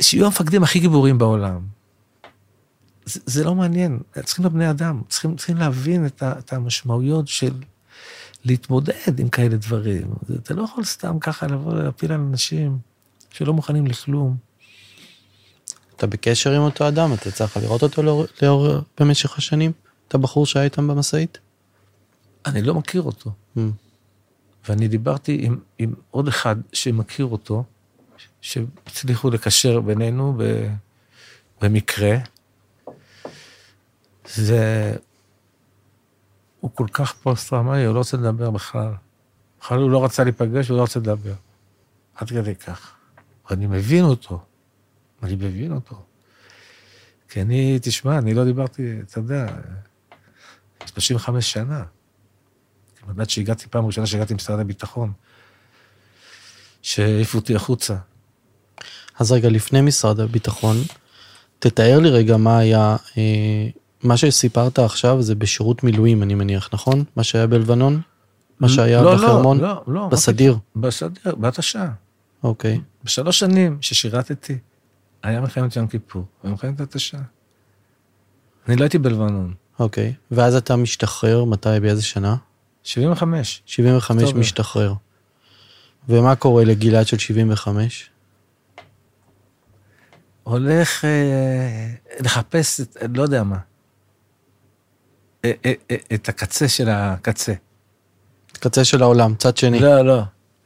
שיהיו 0.00 0.24
המפקדים 0.26 0.62
הכי 0.62 0.78
גיבורים 0.78 1.18
בעולם. 1.18 1.60
זה, 3.04 3.20
זה 3.26 3.44
לא 3.44 3.54
מעניין, 3.54 3.98
צריכים 4.24 4.44
להיות 4.44 4.54
בני 4.54 4.70
אדם, 4.70 5.02
צריכים, 5.08 5.36
צריכים 5.36 5.56
להבין 5.56 6.06
את, 6.06 6.22
ה, 6.22 6.38
את 6.38 6.52
המשמעויות 6.52 7.28
של 7.28 7.52
להתמודד 8.44 9.18
עם 9.18 9.28
כאלה 9.28 9.56
דברים. 9.56 10.14
אתה 10.42 10.54
לא 10.54 10.62
יכול 10.62 10.84
סתם 10.84 11.18
ככה 11.18 11.46
לבוא 11.46 11.74
להפיל 11.74 12.12
על 12.12 12.20
אנשים 12.20 12.78
שלא 13.30 13.52
מוכנים 13.52 13.86
לכלום. 13.86 14.36
אתה 15.96 16.06
בקשר 16.06 16.52
עם 16.52 16.62
אותו 16.62 16.88
אדם? 16.88 17.12
אתה 17.12 17.30
צריך 17.30 17.56
לראות 17.56 17.82
אותו 17.82 18.02
לאור, 18.02 18.24
לאור 18.42 18.68
במשך 19.00 19.38
השנים? 19.38 19.72
את 20.08 20.14
הבחור 20.14 20.46
שהיה 20.46 20.64
איתם 20.64 20.88
במשאית? 20.88 21.38
אני 22.46 22.62
לא 22.62 22.74
מכיר 22.74 23.02
אותו. 23.02 23.30
Mm. 23.56 23.60
ואני 24.68 24.88
דיברתי 24.88 25.38
עם, 25.42 25.58
עם 25.78 25.94
עוד 26.10 26.28
אחד 26.28 26.56
שמכיר 26.72 27.26
אותו, 27.26 27.64
שהצליחו 28.40 29.30
לקשר 29.30 29.80
בינינו 29.80 30.38
במקרה, 31.62 32.16
והוא 34.38 35.00
כל 36.74 36.86
כך 36.92 37.12
פוסט-טראומטי, 37.12 37.84
הוא 37.84 37.94
לא 37.94 37.98
רוצה 37.98 38.16
לדבר 38.16 38.50
בכלל. 38.50 38.92
בכלל 39.60 39.78
הוא 39.78 39.90
לא 39.90 40.04
רצה 40.04 40.24
להיפגש, 40.24 40.68
הוא 40.68 40.76
לא 40.76 40.82
רוצה 40.82 41.00
לדבר. 41.00 41.34
עד 42.14 42.28
כדי 42.28 42.54
כך. 42.54 42.94
ואני 43.50 43.66
מבין 43.66 44.04
אותו. 44.04 44.44
אני 45.22 45.34
מבין 45.34 45.72
אותו. 45.72 46.04
כי 47.28 47.42
אני, 47.42 47.78
תשמע, 47.82 48.18
אני 48.18 48.34
לא 48.34 48.44
דיברתי, 48.44 49.00
אתה 49.00 49.18
יודע, 49.18 49.46
35 50.86 51.52
שנה. 51.52 51.84
עד 53.18 53.30
שהגעתי, 53.30 53.66
פעם 53.66 53.86
ראשונה 53.86 54.06
שהגעתי 54.06 54.32
למשרד 54.32 54.60
הביטחון, 54.60 55.12
שהעיפו 56.82 57.38
אותי 57.38 57.56
החוצה. 57.56 57.96
אז 59.20 59.32
רגע, 59.32 59.48
לפני 59.48 59.80
משרד 59.80 60.20
הביטחון, 60.20 60.76
תתאר 61.58 61.98
לי 61.98 62.10
רגע 62.10 62.36
מה 62.36 62.58
היה, 62.58 62.96
אה, 63.18 63.68
מה 64.02 64.16
שסיפרת 64.16 64.78
עכשיו 64.78 65.22
זה 65.22 65.34
בשירות 65.34 65.84
מילואים, 65.84 66.22
אני 66.22 66.34
מניח, 66.34 66.68
נכון? 66.72 67.04
מה 67.16 67.24
שהיה 67.24 67.46
בלבנון? 67.46 68.00
מה 68.60 68.68
שהיה 68.68 69.02
לא, 69.02 69.14
בחרמון? 69.14 69.60
לא, 69.60 69.68
לא, 69.68 69.82
לא. 69.86 70.08
בסדיר? 70.08 70.56
בסדיר, 70.76 71.34
בהתשה. 71.34 71.88
אוקיי. 72.42 72.80
בשלוש 73.04 73.38
שנים 73.38 73.78
ששירתתי, 73.80 74.58
היה 75.22 75.40
מלחמת 75.40 75.76
יום 75.76 75.86
כיפור, 75.86 76.24
ומלחמת 76.44 76.80
התשה. 76.80 77.18
אני 78.68 78.76
לא 78.76 78.82
הייתי 78.82 78.98
בלבנון. 78.98 79.54
אוקיי. 79.78 80.14
ואז 80.30 80.54
אתה 80.54 80.76
משתחרר, 80.76 81.44
מתי, 81.44 81.80
באיזה 81.82 82.02
שנה? 82.02 82.36
75. 82.82 83.62
75 83.66 84.22
אוקטובר. 84.22 84.40
משתחרר. 84.40 84.94
ומה 86.08 86.36
קורה 86.36 86.64
לגלעד 86.64 87.06
של 87.06 87.18
75? 87.18 88.10
הולך 90.50 91.04
אה, 91.04 91.90
לחפש, 92.20 92.80
את, 92.80 92.96
לא 93.14 93.22
יודע 93.22 93.42
מה, 93.42 93.58
אה, 95.44 95.52
אה, 95.66 95.72
אה, 95.90 95.96
את 96.14 96.28
הקצה 96.28 96.68
של 96.68 96.88
הקצה. 96.88 97.52
קצה 98.52 98.84
של 98.84 99.02
העולם, 99.02 99.34
צד 99.34 99.56
שני. 99.56 99.80
לא, 99.80 100.02
לא. 100.02 100.22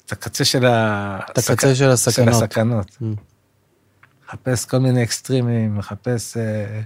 את 0.07 0.13
הקצה 0.13 0.45
של 0.45 0.67
ה... 0.67 1.19
את 1.31 1.39
הקצה 1.39 1.75
של 1.75 1.91
הסכנות. 1.91 2.35
של 2.35 2.45
הסכנות. 2.45 2.99
Mm. 3.03 3.05
מחפש 4.27 4.65
כל 4.65 4.79
מיני 4.79 5.03
אקסטרימים, 5.03 5.77
מחפש... 5.77 6.37
אה, 6.37 6.81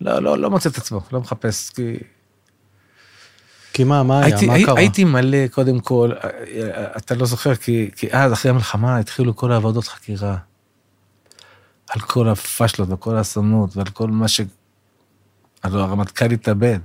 לא, 0.00 0.22
לא, 0.22 0.38
לא 0.38 0.50
מוצא 0.50 0.68
את 0.68 0.76
עצמו, 0.78 1.00
לא 1.12 1.20
מחפש, 1.20 1.70
כי... 1.70 1.96
כי 3.72 3.84
מה, 3.84 4.02
מה 4.02 4.20
היה? 4.20 4.26
הייתי, 4.26 4.46
מה 4.46 4.54
הי, 4.54 4.64
קרה? 4.64 4.78
הייתי 4.78 5.04
מלא, 5.04 5.46
קודם 5.46 5.80
כל, 5.80 6.12
אתה 6.96 7.14
לא 7.14 7.26
זוכר, 7.26 7.54
כי, 7.54 7.90
כי 7.96 8.08
אז, 8.12 8.32
אחרי 8.32 8.50
המלחמה, 8.50 8.98
התחילו 8.98 9.36
כל 9.36 9.52
העבודות 9.52 9.88
חקירה. 9.88 10.36
על 11.88 12.00
כל 12.00 12.28
הפשלות 12.28 12.88
וכל 12.90 13.16
האסונות 13.16 13.76
ועל 13.76 13.86
כל 13.86 14.10
מה 14.10 14.28
ש... 14.28 14.40
הלוא 15.62 15.80
הרמטכ"ל 15.80 16.30
התאבד. 16.30 16.78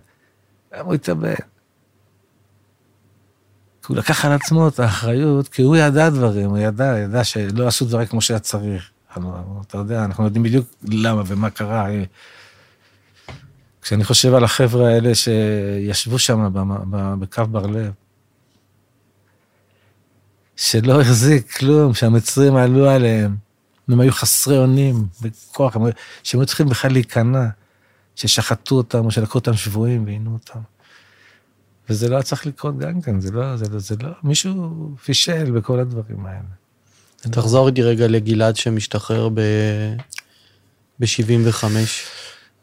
למה 0.74 0.84
הוא 0.84 0.94
התאבד? 0.94 1.36
כי 3.82 3.88
הוא 3.88 3.98
לקח 3.98 4.26
על 4.26 4.32
עצמו 4.32 4.68
את 4.68 4.80
האחריות, 4.80 5.48
כי 5.48 5.62
הוא 5.62 5.76
ידע 5.76 6.10
דברים, 6.10 6.50
הוא 6.50 6.58
ידע, 6.58 7.00
ידע 7.00 7.24
שלא 7.24 7.68
עשו 7.68 7.86
דברים 7.86 8.08
כמו 8.08 8.22
שהיה 8.22 8.39
צריך. 8.39 8.89
אתה 9.68 9.78
יודע, 9.78 10.06
אנחנו 10.06 10.24
יודעים 10.24 10.44
בדיוק 10.44 10.68
למה 10.84 11.24
ומה 11.26 11.50
קרה. 11.50 11.88
כשאני 13.82 14.04
חושב 14.04 14.34
על 14.34 14.44
החבר'ה 14.44 14.89
האלה 14.89 15.16
שישבו 15.16 16.20
שם 16.20 16.50
בקו 17.20 17.46
בר 17.46 17.66
לב, 17.66 17.92
שלא 20.56 21.02
החזיק 21.02 21.52
כלום, 21.52 21.94
שהמצרים 21.94 22.56
עלו 22.56 22.89
עליהם, 22.89 23.36
הם 23.88 24.00
היו 24.00 24.12
חסרי 24.12 24.58
אונים, 24.58 25.08
בכוח, 25.22 25.78
שהם 26.24 26.39
היו 26.39 26.46
צריכים 26.46 26.69
בכלל 26.69 26.91
להיכנע, 26.91 27.48
ששחטו 28.15 28.76
אותם 28.76 29.06
או 29.06 29.12
שלקחו 29.12 29.39
אותם 29.39 29.54
שבויים 29.54 30.06
ועינו 30.06 30.34
אותם. 30.34 30.60
וזה 31.89 32.10
לא 32.10 32.15
היה 32.15 32.24
צריך 32.24 32.46
לקרות 32.46 32.78
גם 32.78 33.02
כן, 33.02 33.19
זה 33.19 33.32
לא, 33.32 33.58
זה 33.58 33.65
לא, 33.69 33.80
זה 33.80 33.96
לא, 34.02 34.10
מישהו 34.24 34.96
פישל 35.04 35.52
בכל 35.52 35.80
הדברים 35.80 36.26
האלה. 36.26 36.39
תחזור 37.17 37.67
איתי 37.67 37.82
רגע 37.82 38.08
לגלעד 38.08 38.56
שמשתחרר 38.56 39.30
ב... 39.30 39.39
ב-75. 41.00 41.65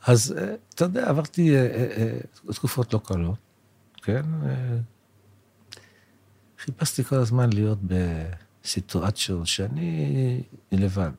אז 0.07 0.35
אה, 0.39 0.55
אתה 0.75 0.85
יודע, 0.85 1.09
עברתי 1.09 1.57
אה, 1.57 1.61
אה, 1.61 1.87
אה, 1.97 2.53
תקופות 2.53 2.95
לא 2.95 3.01
קלות, 3.05 3.39
כן? 4.03 4.23
אה, 4.47 4.79
חיפשתי 6.59 7.05
כל 7.05 7.17
הזמן 7.17 7.53
להיות 7.53 7.79
בסיטואציות 8.63 9.47
שאני 9.47 10.43
לבד. 10.73 11.11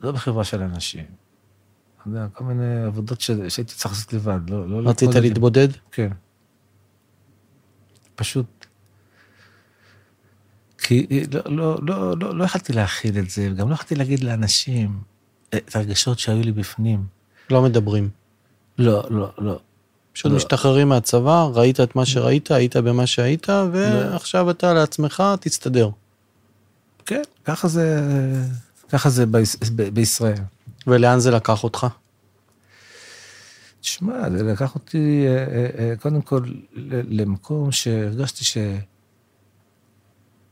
לא 0.00 0.12
בחברה 0.12 0.44
של 0.44 0.62
אנשים. 0.62 1.04
אתה 2.00 2.08
יודע, 2.08 2.26
כל 2.32 2.44
מיני 2.44 2.82
עבודות 2.84 3.20
ש- 3.20 3.30
שהייתי 3.30 3.74
צריך 3.74 3.94
לעשות 3.94 4.12
לבד, 4.12 4.50
לא... 4.50 4.68
לא 4.68 4.90
רצית 4.90 5.14
להתבודד? 5.14 5.68
כן. 5.90 6.08
פשוט... 8.14 8.66
כי 10.78 11.06
לא, 11.32 11.40
לא, 11.46 11.78
לא, 11.82 12.16
לא, 12.18 12.36
לא 12.38 12.44
יכלתי 12.44 12.72
להכיל 12.72 13.18
את 13.18 13.30
זה, 13.30 13.48
וגם 13.52 13.68
לא 13.68 13.74
יכלתי 13.74 13.94
להגיד 13.94 14.24
לאנשים 14.24 15.00
את 15.54 15.76
הרגשות 15.76 16.18
שהיו 16.18 16.42
לי 16.42 16.52
בפנים. 16.52 17.06
לא 17.50 17.62
מדברים. 17.62 18.10
לא, 18.78 19.10
לא, 19.10 19.32
לא. 19.38 19.60
פשוט 20.16 20.30
לא. 20.30 20.36
משתחררים 20.36 20.88
מהצבא, 20.88 21.48
ראית 21.54 21.80
את 21.80 21.96
מה 21.96 22.06
שראית, 22.06 22.50
היית 22.50 22.76
במה 22.76 23.06
שהיית, 23.06 23.46
ועכשיו 23.72 24.50
אתה 24.50 24.74
לעצמך, 24.74 25.22
תסתדר. 25.40 25.90
כן, 27.06 27.22
ככה 27.44 27.68
זה, 27.68 28.00
ככה 28.88 29.10
זה 29.10 29.26
ביש, 29.26 29.56
ב, 29.76 29.82
בישראל. 29.82 30.38
ולאן 30.86 31.18
זה 31.18 31.30
לקח 31.30 31.64
אותך? 31.64 31.86
תשמע, 33.80 34.30
זה 34.30 34.42
לקח 34.42 34.74
אותי 34.74 35.24
אה, 35.26 35.36
אה, 35.36 35.66
אה, 35.78 35.96
קודם 35.96 36.22
כל 36.22 36.40
למקום 37.08 37.72
שהרגשתי 37.72 38.44
ש... 38.44 38.58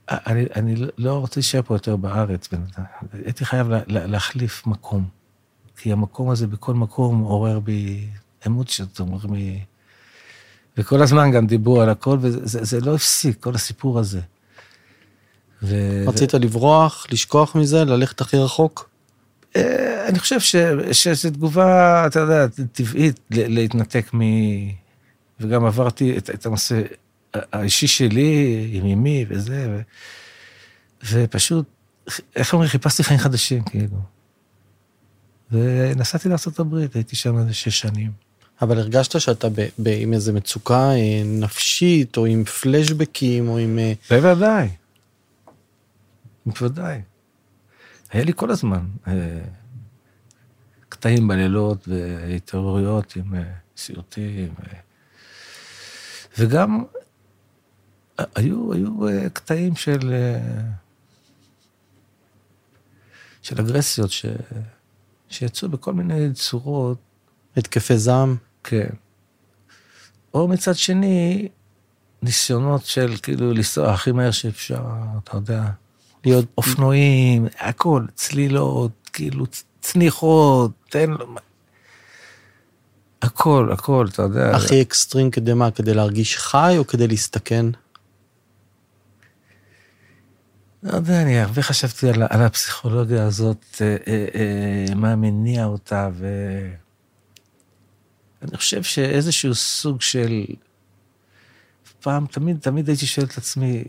אני, 0.09 0.45
אני 0.57 0.75
לא 0.99 1.19
רוצה 1.19 1.41
להישאר 1.41 1.63
פה 1.63 1.75
יותר 1.75 1.97
בארץ. 1.97 2.49
הייתי 3.13 3.45
חייב 3.45 3.69
לה, 3.69 3.81
להחליף 3.87 4.67
מקום. 4.67 5.09
כי 5.77 5.93
המקום 5.93 6.31
הזה 6.31 6.47
בכל 6.47 6.75
מקום 6.75 7.21
עורר 7.21 7.61
בי 7.61 8.07
אמוציות, 8.47 9.01
עורר 9.01 9.27
בי... 9.27 9.61
וכל 10.77 11.03
הזמן 11.03 11.31
גם 11.31 11.47
דיברו 11.47 11.81
על 11.81 11.91
הכל, 11.91 12.19
וזה 12.21 12.39
זה, 12.43 12.65
זה 12.65 12.81
לא 12.81 12.95
הפסיק, 12.95 13.41
כל 13.41 13.55
הסיפור 13.55 13.99
הזה. 13.99 14.21
ו... 15.63 16.05
רצית 16.07 16.35
לברוח, 16.35 17.07
לשכוח 17.11 17.57
מזה, 17.57 17.85
ללכת 17.85 18.21
הכי 18.21 18.37
רחוק? 18.37 18.91
אה, 19.57 20.09
אני 20.09 20.19
חושב 20.19 20.41
ש, 20.41 20.57
שזו 20.93 21.31
תגובה, 21.31 22.07
אתה 22.07 22.21
יודע, 22.21 22.47
טבעית 22.73 23.21
להתנתק 23.31 24.15
מ... 24.15 24.21
וגם 25.41 25.65
עברתי 25.65 26.19
את, 26.19 26.31
את 26.31 26.47
הנושא 26.47 26.83
האישי 27.35 27.87
שלי 27.87 28.69
עם 28.73 28.87
אמי 28.87 29.25
וזה, 29.29 29.67
ו, 29.71 29.81
ופשוט, 31.13 31.67
איך 32.37 32.53
אומרים, 32.53 32.71
חיפשתי 32.71 33.03
חיים 33.03 33.21
חדשים, 33.21 33.63
כאילו. 33.63 33.97
ונסעתי 35.53 36.29
לארה"ב, 36.29 36.75
הייתי 36.95 37.17
שם 37.17 37.39
איזה 37.39 37.55
שש 37.55 37.81
שנים. 37.81 38.24
אבל 38.63 38.79
הרגשת 38.79 39.21
שאתה 39.21 39.49
ב- 39.49 39.69
ב- 39.79 39.99
עם 39.99 40.13
איזה 40.13 40.33
מצוקה 40.33 40.91
אה, 40.91 41.23
נפשית, 41.25 42.17
או 42.17 42.27
עם 42.27 42.45
פלשבקים, 42.45 43.49
או 43.49 43.59
עם... 43.59 43.79
אה, 43.79 43.93
בוודאי. 44.11 44.69
בוודאי. 46.47 47.01
היה 48.11 48.25
לי 48.25 48.33
כל 48.37 48.51
הזמן 48.51 48.87
אה, 49.09 49.41
קטעים 50.89 51.29
בלילות 51.29 51.89
והתעוררויות 51.89 53.17
עם 53.17 53.35
סיוטים. 53.77 54.55
וגם 56.39 56.85
היו, 58.19 58.73
היו 58.73 58.99
קטעים 59.33 59.77
של, 59.77 60.15
של 63.43 63.61
אגרסיות 63.61 64.11
ש, 64.11 64.27
שיצאו 65.29 65.69
בכל 65.69 65.93
מיני 65.93 66.33
צורות, 66.33 66.99
התקפי 67.57 67.99
זעם? 67.99 68.37
כן. 68.65 68.89
או 70.35 70.49
מצד 70.49 70.75
שני, 70.75 71.49
ניסיונות 72.23 72.85
של 72.85 73.15
כאילו 73.23 73.53
לנסוע 73.53 73.93
הכי 73.93 74.13
מהר 74.13 74.31
שאפשר, 74.31 74.85
אתה 75.25 75.37
יודע, 75.37 75.65
להיות 76.25 76.45
אופנועים, 76.59 77.47
הכל, 77.59 78.05
צלילות, 78.15 79.11
כאילו 79.13 79.45
צניחות, 79.81 80.71
תן 80.89 81.11
לו... 81.11 81.35
הכל, 83.23 83.71
הכל, 83.73 84.07
אתה 84.13 84.23
יודע. 84.23 84.57
הכי 84.57 84.83
אקסטרים 84.83 85.31
כדי 85.31 85.55
מה? 85.55 85.71
כדי 85.71 85.95
להרגיש 85.95 86.37
חי 86.37 86.75
או 86.79 86.87
כדי 86.87 87.09
להסתכן? 87.09 87.67
לא 90.83 90.97
יודע, 90.97 91.23
אני 91.23 91.41
הרבה 91.41 91.63
חשבתי 91.63 92.09
על, 92.09 92.23
על 92.31 92.43
הפסיכולוגיה 92.43 93.27
הזאת, 93.27 93.65
אה, 93.81 93.97
אה, 94.07 94.27
אה, 94.35 94.95
מה 94.95 95.17
מניע 95.17 95.65
אותה, 95.65 96.09
ואני 98.45 98.57
חושב 98.57 98.83
שאיזשהו 98.83 99.55
סוג 99.55 100.01
של... 100.01 100.45
פעם, 102.01 102.27
תמיד, 102.27 102.59
תמיד 102.61 102.89
הייתי 102.89 103.07
שואל 103.07 103.27
את 103.27 103.39
עצמי, 103.39 103.85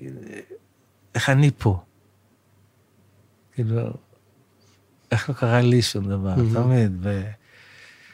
איך 1.16 1.30
אני 1.30 1.52
פה? 1.58 1.80
כאילו, 3.54 3.82
איך 5.12 5.30
לא 5.30 5.34
קרה 5.36 5.62
לי 5.62 5.82
שום 5.82 6.10
דבר, 6.10 6.36
mm-hmm. 6.36 6.54
תמיד. 6.54 6.92
ו... 7.02 7.24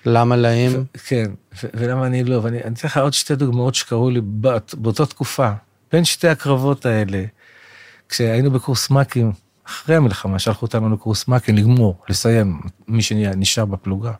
למה 0.06 0.36
להם? 0.36 0.72
ו- 0.72 0.98
כן, 1.08 1.32
ו- 1.64 1.68
ולמה 1.74 2.08
אני 2.08 2.24
לא. 2.24 2.40
ואני 2.44 2.60
אתן 2.60 2.74
לך 2.84 2.98
עוד 2.98 3.14
שתי 3.14 3.36
דוגמאות 3.36 3.76
שקרו 3.76 4.10
לי 4.10 4.22
באת, 4.24 4.76
באותה 4.76 5.06
תקופה, 5.06 5.52
בין 5.92 6.06
שתי 6.06 6.28
הקרבות 6.28 6.86
האלה. 6.86 7.24
כשהיינו 8.10 8.52
בקורס 8.52 8.90
מ"כים, 8.90 9.32
אחרי 9.68 9.96
המלחמה, 9.96 10.40
שלחו 10.40 10.66
אותנו 10.66 10.90
לקורס 10.90 11.28
מ"כים 11.28 11.56
לגמור, 11.56 12.04
לסיים, 12.10 12.62
מי 12.88 13.02
שנשאר 13.02 13.66
בפלוגה. 13.66 14.14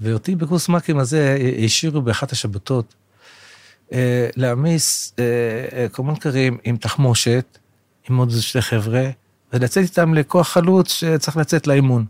ואותי 0.00 0.36
בקורס 0.36 0.68
מ"כים 0.68 0.98
הזה 0.98 1.38
השאירו 1.64 2.02
באחת 2.02 2.32
השבתות 2.32 2.94
אה, 3.92 4.28
להעמיס 4.36 5.14
אה, 5.18 5.24
אה, 5.72 5.86
קומונקרים 5.88 6.58
עם 6.64 6.76
תחמושת, 6.76 7.58
עם 8.10 8.16
עוד 8.16 8.30
שני 8.30 8.62
חבר'ה, 8.62 9.10
ולצאת 9.52 9.82
איתם 9.82 10.14
לכוח 10.14 10.48
חלוץ 10.48 10.92
שצריך 10.92 11.36
לצאת 11.36 11.66
לאימון. 11.66 12.04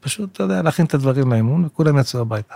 פשוט, 0.00 0.32
אתה 0.32 0.42
יודע, 0.42 0.62
להכין 0.62 0.86
את 0.86 0.94
הדברים 0.94 1.32
לאימון, 1.32 1.64
וכולם 1.64 1.98
יצאו 1.98 2.20
הביתה. 2.20 2.54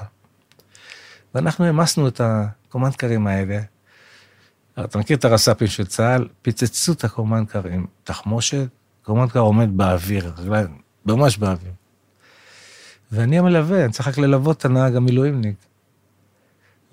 ואנחנו 1.34 1.64
העמסנו 1.64 2.08
את 2.08 2.20
הקומנדקרים 2.24 3.26
האלה 3.26 3.60
אתה 4.80 4.98
מכיר 4.98 5.16
את 5.16 5.24
הרס"פים 5.24 5.66
של 5.66 5.86
צה"ל? 5.86 6.28
פיצצו 6.42 6.92
את 6.92 7.04
הקומנדקר 7.04 7.66
עם 7.66 7.86
תחמושת, 8.04 8.68
קומנדקר 9.02 9.38
עומד 9.38 9.76
באוויר, 9.76 10.32
ממש 11.06 11.38
באוויר. 11.38 11.72
ואני 13.12 13.38
המלווה, 13.38 13.84
אני 13.84 13.92
צריך 13.92 14.08
רק 14.08 14.18
ללוות 14.18 14.58
את 14.58 14.64
הנהג 14.64 14.96
המילואימניק. 14.96 15.56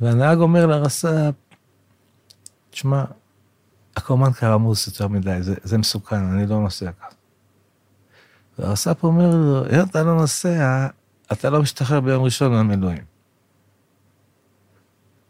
והנהג 0.02 0.38
אומר 0.38 0.66
לרס"פ, 0.66 1.34
תשמע, 2.70 3.04
הקומנדקר 3.96 4.54
עמוס 4.54 4.88
יותר 4.88 5.08
מדי, 5.08 5.38
זה, 5.42 5.56
זה 5.64 5.78
מסוכן, 5.78 6.16
אני 6.16 6.48
לא 6.48 6.60
נוסע 6.60 6.92
ככה. 6.92 7.16
והרס"פ 8.60 9.04
אומר 9.04 9.30
לו, 9.36 9.66
אם 9.66 9.84
אתה 9.90 10.04
לא 10.04 10.16
נוסע, 10.16 10.88
אתה 11.32 11.50
לא 11.50 11.62
משתחרר 11.62 12.00
ביום 12.00 12.24
ראשון 12.24 12.52
מהמילואים. 12.52 13.04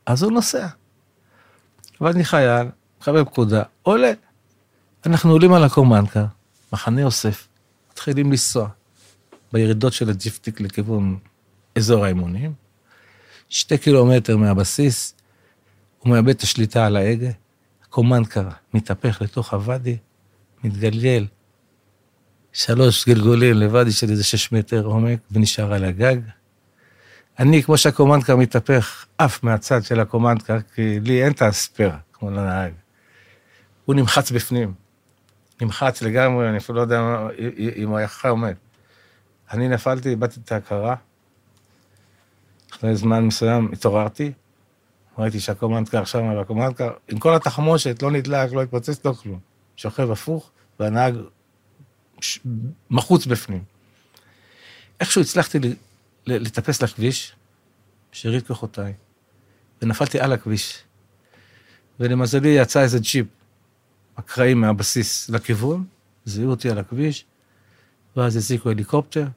אז 0.06 0.24
הוא 0.24 0.32
נוסע. 0.32 0.68
ואני 2.02 2.24
חייל, 2.24 2.68
מקבל 3.02 3.26
פקודה, 3.26 3.64
עולה. 3.84 4.12
אנחנו 5.06 5.32
עולים 5.32 5.54
על 5.54 5.64
הקומנדקר, 5.64 6.26
מחנה 6.74 7.02
יוסף, 7.02 7.48
מתחילים 7.92 8.32
לנסוע 8.32 8.70
בירידות 9.54 9.94
של 9.94 10.10
הג'יפטיק 10.10 10.62
לכיוון 10.62 11.18
אזור 11.76 12.06
האימונים. 12.06 12.54
שתי 13.50 13.78
קילומטר 13.78 14.38
מהבסיס, 14.38 15.16
הוא 16.00 16.14
מאבד 16.14 16.30
את 16.30 16.42
השליטה 16.42 16.86
על 16.86 16.96
ההגה, 16.96 17.30
הקומנקה 17.84 18.50
מתהפך 18.74 19.22
לתוך 19.22 19.54
הוואדי, 19.54 19.98
מתגלגל 20.64 21.26
שלוש 22.54 23.08
גלגולים 23.08 23.56
לוואדי 23.56 23.92
של 23.92 24.10
איזה 24.10 24.24
שש 24.24 24.52
מטר 24.52 24.86
עומק 24.86 25.20
ונשאר 25.32 25.74
על 25.74 25.84
הגג. 25.84 26.18
אני, 27.40 27.64
כמו 27.64 27.78
שהקומנדקר 27.78 28.36
מתהפך, 28.36 29.06
עף 29.18 29.44
מהצד 29.44 29.84
של 29.84 30.00
הקומנדקר, 30.00 30.58
כי 30.76 31.00
לי 31.00 31.24
אין 31.24 31.32
את 31.32 31.42
הספייר, 31.42 31.92
כמו 32.14 32.32
לנהג. 32.32 32.74
הוא 33.86 33.96
נמחץ 33.96 34.32
בפנים. 34.32 34.74
נמחץ 35.62 36.02
לגמרי, 36.02 36.50
אני 36.50 36.58
אפילו 36.58 36.76
לא 36.76 36.82
יודע 36.82 37.02
אם 37.78 37.90
הוא 37.90 37.98
היה 37.98 38.08
חי 38.08 38.30
או 38.30 38.38
מת. 38.38 38.56
אני 39.52 39.68
נפלתי, 39.68 40.10
איבדתי 40.10 40.40
את 40.46 40.52
ההכרה. 40.52 40.96
אחרי 42.72 42.96
זמן 42.96 43.24
מסוים 43.24 43.70
התעוררתי, 43.74 44.32
ראיתי 45.18 45.40
שהקומנדקר 45.40 46.06
שם 46.06 46.30
על 46.30 46.40
הקומנדקר, 46.40 46.92
עם 47.08 47.20
כל 47.20 47.36
התחמושת, 47.36 48.02
לא 48.02 48.12
נדלק, 48.12 48.54
לא 48.54 48.62
התפוצץ, 48.62 49.06
לא 49.06 49.14
כלום. 49.14 49.40
שוכב 49.76 50.12
הפוך, 50.12 50.52
והנהג 50.80 51.16
מחוץ 52.90 53.26
בפנים. 53.26 53.64
איכשהו 55.00 55.22
הצלחתי 55.22 55.60
לטפס 56.28 56.82
לכביש, 56.82 57.36
שארית 58.12 58.48
כוחותיי, 58.48 58.94
ונפלתי 59.82 60.20
על 60.20 60.34
הכביש. 60.34 60.84
ולמזלי 62.00 62.50
יצא 62.50 62.82
איזה 62.82 63.00
ג'יפ, 63.00 63.28
אקראי 64.16 64.54
מהבסיס 64.54 65.30
לכיוון, 65.30 65.86
זיהו 66.26 66.50
אותי 66.50 66.70
על 66.70 66.78
הכביש, 66.78 67.26
ואז 68.16 68.36
הזיקו 68.36 68.70
הליקופטר, 68.70 69.28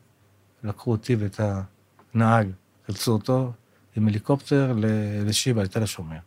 לקחו 0.64 0.90
אותי 0.90 1.16
ואת 1.16 1.40
הנהג, 2.14 2.51
חלצו 2.87 3.12
אותו 3.12 3.53
עם 3.96 4.09
הליקופטר 4.09 4.72
לשיבא, 5.25 5.62
לתל 5.62 5.83
השומר. 5.83 6.18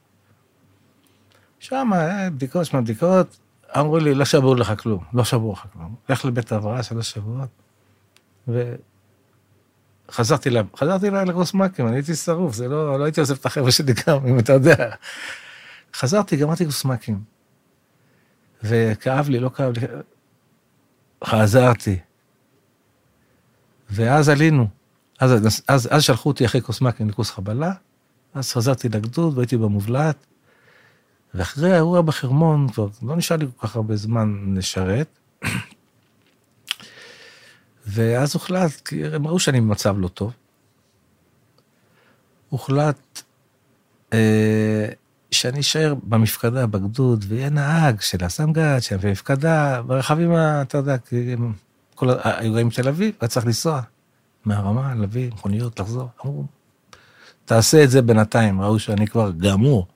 שם, 1.60 1.90
אה, 1.94 2.30
בדיקות, 2.30 2.66
שמע 2.66 2.82
בדיקות, 2.82 3.38
אמרו 3.78 3.98
לי, 3.98 4.14
לא 4.14 4.26
שבור 4.26 4.56
לך 4.56 4.74
כלום, 4.82 5.04
לא 5.14 5.24
שבור 5.24 5.54
לך 5.54 5.66
כלום. 5.74 5.96
לך 6.10 6.26
לבית 6.26 6.52
ההבראה 6.52 6.84
שלוש 6.84 7.12
שבועות, 7.12 7.50
ו... 8.48 8.76
חזרתי 10.12 10.50
לה, 10.50 10.62
חזרתי 10.76 11.10
לה 11.10 11.24
לקורס 11.24 11.54
מ"כים, 11.54 11.88
אני 11.88 11.96
הייתי 11.96 12.16
שרוף, 12.16 12.56
זה 12.56 12.68
לא, 12.68 13.00
לא 13.00 13.04
הייתי 13.04 13.20
עוזב 13.20 13.36
את 13.36 13.46
החבר'ה 13.46 13.72
שלי 13.72 13.94
גם, 14.08 14.28
אם 14.28 14.40
אתה 14.40 14.54
יודע. 14.54 14.76
חזרתי, 15.94 16.38
גמרתי 16.38 16.64
קורס 16.64 16.86
מ"כים. 16.86 17.24
וכאב 18.64 19.30
לי, 19.30 19.40
לא 19.40 19.50
כאב 19.50 19.74
לי, 19.78 19.88
חזרתי. 21.24 22.00
ואז 23.90 24.30
עלינו. 24.30 24.68
אז, 25.20 25.32
אז, 25.68 25.90
אז, 25.92 26.04
שלחו 26.04 26.30
אותי 26.30 26.46
אחרי 26.46 26.62
קורס 26.62 26.82
מ"כים 26.82 27.10
לקורס 27.10 27.32
חבלה, 27.32 27.72
אז 28.34 28.52
חזרתי 28.52 28.90
לגדוד 28.90 29.38
והייתי 29.38 29.58
במובלעת. 29.58 30.26
ואחרי 31.34 31.72
האירוע 31.72 32.02
בחרמון, 32.02 32.70
כבר 32.70 32.88
לא 33.02 33.16
נשאר 33.16 33.38
לי 33.38 33.46
כל 33.56 33.68
כך 33.68 33.76
הרבה 33.76 33.96
זמן 33.96 34.54
לשרת. 34.58 35.08
ואז 37.88 38.34
הוחלט, 38.34 38.82
כי 38.86 39.06
הם 39.06 39.28
ראו 39.28 39.40
שאני 39.40 39.62
במצב 39.62 39.96
לא 40.00 40.08
טוב, 40.08 40.34
הוחלט 42.50 43.22
אה, 44.14 44.88
שאני 45.32 45.60
אשאר 45.60 45.96
במפקדה, 46.04 46.68
בגדוד, 46.68 47.26
ויהיה 47.28 47.50
נהג 47.50 48.02
של 48.02 48.24
הסמג"ד, 48.24 48.80
של 48.80 48.98
המפקדה, 49.04 49.82
ברכבים, 49.82 50.32
אתה 50.62 50.78
יודע, 50.78 50.96
כל 51.96 52.10
האירועים 52.10 52.70
בתל 52.70 52.88
אביב, 52.88 53.16
היה 53.22 53.30
צריך 53.30 53.46
לנסוע 53.46 53.82
מהרמה, 54.46 54.96
להביא 54.96 55.32
מכוניות, 55.32 55.80
לחזור. 55.80 56.10
אמרו, 56.26 56.46
תעשה 57.46 57.84
את 57.84 57.92
זה 57.92 58.02
בינתיים, 58.02 58.62
ראו 58.62 58.80
שאני 58.80 59.08
כבר 59.08 59.32
גמור. 59.32 59.88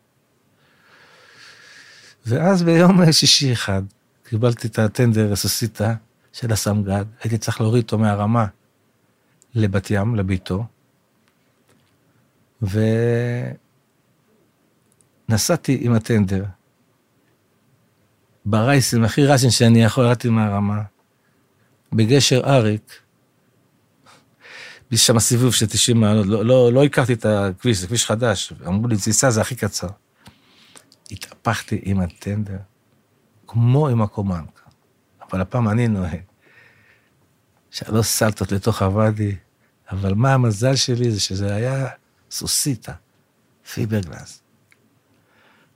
ואז 2.26 2.64
ביום 2.64 3.12
שישי 3.12 3.54
אחד, 3.54 3.82
קיבלתי 4.24 4.68
את 4.68 4.80
הטנדר 4.80 5.32
רסוסיטה, 5.32 5.96
של 6.34 6.52
הסמג"ד, 6.52 7.06
הייתי 7.24 7.38
צריך 7.38 7.62
להוריד 7.62 7.84
אותו 7.84 7.98
מהרמה 7.98 8.46
לבת 9.56 9.92
ים, 9.92 10.16
לביתו, 10.16 10.66
ונסעתי 15.30 15.78
עם 15.82 15.94
הטנדר, 15.94 16.46
ברייסים, 18.46 19.04
הכי 19.04 19.26
ראסים 19.26 19.50
שאני 19.50 19.84
יכול, 19.84 20.06
ירדתי 20.06 20.30
מהרמה, 20.30 20.82
בגשר 21.94 22.42
אריק, 22.46 22.94
יש 24.92 25.08
שם 25.08 25.20
סיבוב 25.20 25.54
של 25.54 25.66
90 25.66 26.00
מעלות, 26.00 26.26
לא, 26.26 26.46
לא, 26.46 26.74
לא 26.74 26.84
הכרתי 26.84 27.14
את 27.14 27.26
הכביש, 27.26 27.78
זה 27.78 27.88
כביש 27.88 28.06
חדש, 28.06 28.54
אמרו 28.68 28.88
לי, 28.88 28.98
תיסע, 28.98 29.30
זה 29.30 29.42
הכי 29.42 29.56
קצר. 29.56 29.88
התהפכתי 31.12 31.80
עם 31.84 32.00
הטנדר, 32.00 32.58
כמו 33.48 33.88
עם 33.88 34.02
הקומנק. 34.02 34.62
אבל 35.22 35.42
הפעם 35.42 35.70
אני 35.70 35.88
נוהג. 35.88 36.22
שלוש 37.72 38.08
סלטות 38.08 38.52
לתוך 38.52 38.82
הוואדי, 38.82 39.36
אבל 39.92 40.14
מה 40.14 40.34
המזל 40.34 40.76
שלי 40.76 41.12
זה 41.12 41.20
שזה 41.20 41.56
היה 41.56 41.88
סוסיתא, 42.32 42.92
פיברגלס. 43.74 44.42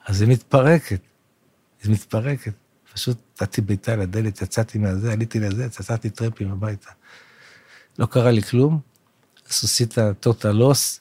אז 0.06 0.22
היא 0.22 0.30
מתפרקת, 0.30 1.02
היא 1.84 1.92
מתפרקת. 1.92 2.54
פשוט 2.94 3.18
נתתי 3.42 3.62
בעיטה 3.62 3.96
לדלת, 3.96 4.42
יצאתי 4.42 4.78
מהזה, 4.78 5.14
עליתי 5.14 5.40
לזה, 5.40 5.66
יצאתי 5.66 6.10
טרמפים 6.10 6.52
הביתה. 6.52 6.90
לא 8.00 8.06
קרה 8.06 8.32
לי 8.32 8.42
כלום, 8.42 8.80
סוסיתא 9.50 10.14
טוטה 10.20 10.52
לוס, 10.52 11.00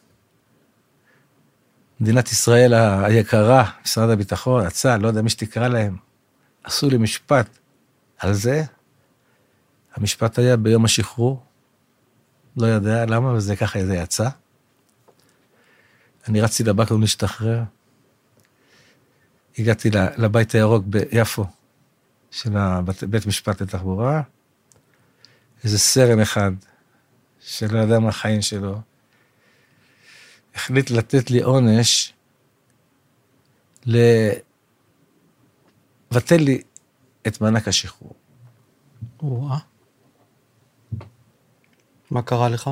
מדינת 2.00 2.32
ישראל 2.32 2.74
היקרה, 3.04 3.70
משרד 3.84 4.10
הביטחון, 4.10 4.66
הצה"ל, 4.66 5.00
לא 5.00 5.08
יודע 5.08 5.22
מי 5.22 5.30
שתקרא 5.30 5.68
להם, 5.68 5.96
עשו 6.64 6.88
לי 6.88 6.98
משפט 6.98 7.58
על 8.18 8.32
זה. 8.32 8.64
המשפט 9.94 10.38
היה 10.38 10.56
ביום 10.56 10.84
השחרור, 10.84 11.42
לא 12.56 12.66
יודע 12.66 13.06
למה, 13.06 13.30
אבל 13.30 13.40
זה 13.40 13.56
ככה 13.56 13.86
זה 13.86 13.94
יצא. 13.94 14.28
אני 16.28 16.40
רצתי 16.40 16.64
לבקו"ם 16.64 17.00
להשתחרר. 17.00 17.62
הגעתי 19.58 19.90
לבית 20.16 20.52
הירוק 20.54 20.84
ביפו, 20.86 21.46
של 22.32 22.50
בית 23.08 23.26
משפט 23.26 23.62
לתחבורה, 23.62 24.22
איזה 25.64 25.78
סרן 25.78 26.20
אחד, 26.20 26.52
שלא 27.40 27.78
יודע 27.78 27.98
מה 27.98 28.08
החיים 28.08 28.42
שלו, 28.42 28.80
החליט 30.54 30.90
לתת 30.90 31.30
לי 31.30 31.42
עונש, 31.42 32.12
לבטל 33.86 34.06
לי 36.36 36.62
את 37.26 37.40
מענק 37.40 37.68
השחרור. 37.68 38.14
וואה. 39.22 39.58
מה 42.10 42.22
קרה 42.22 42.48
לך? 42.48 42.70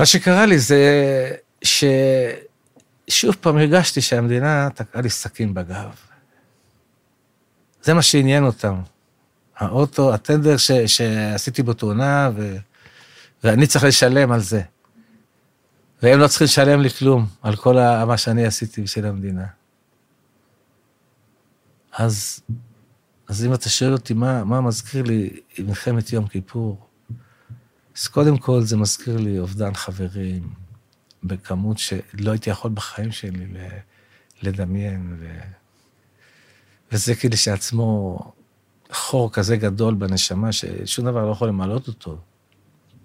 מה 0.00 0.06
שקרה 0.06 0.46
לי 0.46 0.58
זה 0.58 1.36
ששוב 1.64 3.34
פעם 3.40 3.56
הרגשתי 3.56 4.00
שהמדינה 4.00 4.68
תקעה 4.74 5.02
לי 5.02 5.10
סכין 5.10 5.54
בגב. 5.54 6.05
זה 7.86 7.94
מה 7.94 8.02
שעניין 8.02 8.44
אותם. 8.44 8.80
האוטו, 9.56 10.14
הטנדר 10.14 10.56
ש, 10.56 10.70
שעשיתי 10.72 11.62
בו 11.62 11.72
תאונה, 11.72 12.30
ו, 12.36 12.56
ואני 13.44 13.66
צריך 13.66 13.84
לשלם 13.84 14.32
על 14.32 14.40
זה. 14.40 14.62
והם 16.02 16.18
לא 16.18 16.28
צריכים 16.28 16.44
לשלם 16.44 16.80
לי 16.80 16.90
כלום 16.90 17.26
על 17.42 17.56
כל 17.56 17.74
מה 18.06 18.16
שאני 18.16 18.46
עשיתי 18.46 18.82
בשביל 18.82 19.06
המדינה. 19.06 19.46
אז, 21.92 22.40
אז 23.28 23.44
אם 23.44 23.54
אתה 23.54 23.68
שואל 23.68 23.92
אותי 23.92 24.14
מה, 24.14 24.44
מה 24.44 24.60
מזכיר 24.60 25.02
לי 25.02 25.40
מלחמת 25.58 26.12
יום 26.12 26.26
כיפור, 26.26 26.86
אז 27.96 28.08
קודם 28.08 28.38
כל 28.38 28.62
זה 28.62 28.76
מזכיר 28.76 29.16
לי 29.16 29.38
אובדן 29.38 29.74
חברים 29.74 30.52
בכמות 31.24 31.78
שלא 31.78 32.30
הייתי 32.30 32.50
יכול 32.50 32.70
בחיים 32.70 33.12
שלי 33.12 33.46
לדמיין, 34.42 35.16
ו... 35.20 35.38
וזה 36.92 37.14
כאילו 37.14 37.36
שעצמו 37.36 38.18
חור 38.92 39.32
כזה 39.32 39.56
גדול 39.56 39.94
בנשמה, 39.94 40.52
ששום 40.52 41.04
דבר 41.04 41.26
לא 41.26 41.32
יכול 41.32 41.48
למלות 41.48 41.88
אותו. 41.88 42.18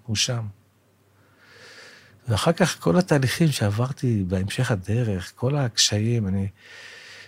הוא 0.06 0.16
שם. 0.16 0.46
ואחר 2.28 2.52
כך 2.52 2.80
כל 2.80 2.98
התהליכים 2.98 3.48
שעברתי 3.48 4.24
בהמשך 4.28 4.70
הדרך, 4.70 5.32
כל 5.36 5.56
הקשיים, 5.56 6.28
אני 6.28 6.48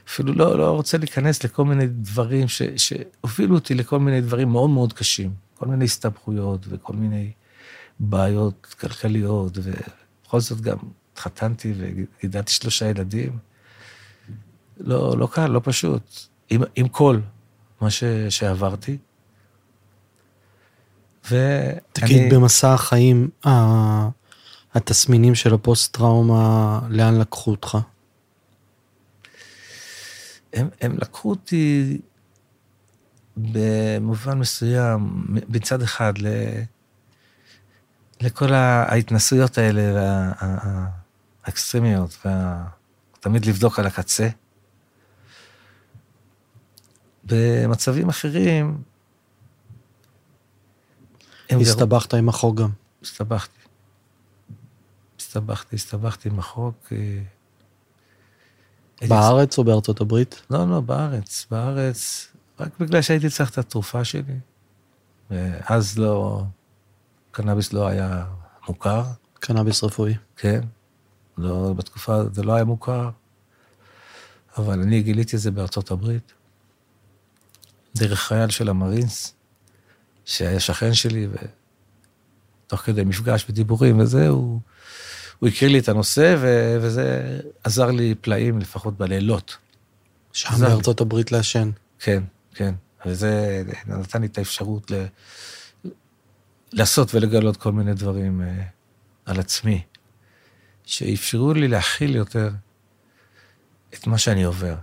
אפילו 0.08 0.32
לא, 0.32 0.58
לא 0.58 0.70
רוצה 0.70 0.98
להיכנס 0.98 1.44
לכל 1.44 1.64
מיני 1.64 1.86
דברים 1.86 2.48
ש, 2.48 2.62
שהובילו 2.76 3.54
אותי 3.54 3.74
לכל 3.74 3.98
מיני 3.98 4.20
דברים 4.20 4.48
מאוד 4.48 4.70
מאוד 4.70 4.92
קשים. 4.92 5.34
כל 5.54 5.66
מיני 5.66 5.84
הסתבכויות 5.84 6.66
וכל 6.68 6.92
מיני 6.92 7.32
בעיות 8.00 8.74
כלכליות, 8.80 9.58
ובכל 9.62 10.40
זאת 10.40 10.60
גם 10.60 10.76
התחתנתי 11.12 11.74
וגידלתי 11.76 12.52
שלושה 12.52 12.88
ילדים. 12.88 13.38
לא, 14.78 15.18
לא 15.18 15.28
קל, 15.32 15.46
לא 15.46 15.60
פשוט. 15.64 16.26
עם, 16.50 16.62
עם 16.76 16.88
כל 16.88 17.20
מה 17.80 17.90
ש, 17.90 18.04
שעברתי. 18.28 18.98
ואני... 21.30 21.80
תגיד, 21.92 22.34
במסע 22.34 22.74
החיים, 22.74 23.30
ה- 23.46 24.08
התסמינים 24.74 25.34
של 25.34 25.54
הפוסט-טראומה, 25.54 26.80
לאן 26.88 27.20
לקחו 27.20 27.50
אותך? 27.50 27.78
הם, 30.52 30.68
הם 30.80 30.96
לקחו 30.98 31.30
אותי 31.30 31.98
במובן 33.36 34.38
מסוים, 34.38 35.26
מצד 35.48 35.82
אחד, 35.82 36.18
ל, 36.18 36.26
לכל 38.20 38.52
ההתנסויות 38.52 39.58
האלה, 39.58 39.82
האקסטרימיות, 41.44 42.18
וה, 42.24 42.64
תמיד 43.20 43.46
לבדוק 43.46 43.78
על 43.78 43.86
הקצה. 43.86 44.28
במצבים 47.26 48.08
אחרים, 48.08 48.82
הסתבכת 51.50 52.14
עם 52.14 52.28
החוק 52.28 52.56
גם. 52.56 52.70
הסתבכתי. 53.02 53.58
הסתבכתי, 55.20 55.76
הסתבכתי 55.76 56.28
עם 56.28 56.38
החוק. 56.38 56.74
אה, 56.92 56.98
הייתי 59.00 59.14
בארץ 59.14 59.58
או 59.58 59.64
בארצות 59.64 60.00
הברית? 60.00 60.42
לא, 60.50 60.70
לא, 60.70 60.80
בארץ. 60.80 61.46
בארץ, 61.50 62.28
רק 62.60 62.80
בגלל 62.80 63.02
שהייתי 63.02 63.30
צריך 63.30 63.50
את 63.50 63.58
התרופה 63.58 64.04
שלי. 64.04 64.38
ואז 65.30 65.98
לא, 65.98 66.42
קנאביס 67.30 67.72
לא 67.72 67.86
היה 67.86 68.24
מוכר, 68.68 69.02
קנאביס 69.34 69.84
רפואי. 69.84 70.14
כן. 70.36 70.60
לא, 71.38 71.72
בתקופה 71.76 72.24
זה 72.32 72.42
לא 72.42 72.52
היה 72.52 72.64
מוכר. 72.64 73.10
אבל 74.58 74.80
אני 74.80 75.02
גיליתי 75.02 75.36
את 75.36 75.40
זה 75.40 75.50
בארצות 75.50 75.90
הברית. 75.90 76.32
דרך 77.96 78.20
חייל 78.20 78.50
של 78.50 78.68
המרינס, 78.68 79.34
שהיה 80.24 80.60
שכן 80.60 80.94
שלי, 80.94 81.28
ותוך 82.66 82.80
כדי 82.80 83.04
מפגש 83.04 83.46
ודיבורים 83.48 83.98
וזה, 83.98 84.28
הוא, 84.28 84.60
הוא 85.38 85.48
הכיר 85.48 85.68
לי 85.68 85.78
את 85.78 85.88
הנושא, 85.88 86.36
ו, 86.40 86.76
וזה 86.80 87.38
עזר 87.64 87.90
לי 87.90 88.14
פלאים, 88.20 88.58
לפחות 88.58 88.96
בלילות. 88.96 89.56
שם. 90.32 90.48
בארצות 90.60 91.00
הברית 91.00 91.32
לעשן. 91.32 91.70
כן, 91.98 92.22
כן. 92.54 92.74
וזה 93.06 93.62
נתן 93.86 94.20
לי 94.20 94.26
את 94.26 94.38
האפשרות 94.38 94.90
ל... 94.90 95.04
לעשות 96.72 97.14
ולגלות 97.14 97.56
כל 97.56 97.72
מיני 97.72 97.94
דברים 97.94 98.40
uh, 98.40 98.62
על 99.26 99.40
עצמי, 99.40 99.82
שאפשרו 100.84 101.54
לי 101.54 101.68
להכיל 101.68 102.16
יותר 102.16 102.50
את 103.94 104.06
מה 104.06 104.18
שאני 104.18 104.42
עובר. 104.42 104.74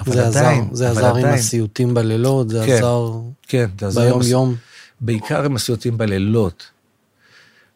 אבל 0.00 0.12
זה 0.12 0.26
עזר, 0.28 0.40
עדיין, 0.40 0.68
זה 0.72 0.90
אבל 0.90 0.98
עזר 0.98 1.10
עם 1.10 1.16
עדיין, 1.16 1.34
הסיוטים 1.34 1.94
בלילות, 1.94 2.48
זה 2.48 2.62
כן. 2.66 2.72
עזר 2.72 3.10
כן, 3.42 3.66
זה 3.80 3.86
עזר 3.86 4.00
ביום 4.04 4.22
עם- 4.22 4.28
יום. 4.28 4.54
בעיקר 5.00 5.44
עם 5.44 5.56
הסיוטים 5.56 5.98
בלילות. 5.98 6.70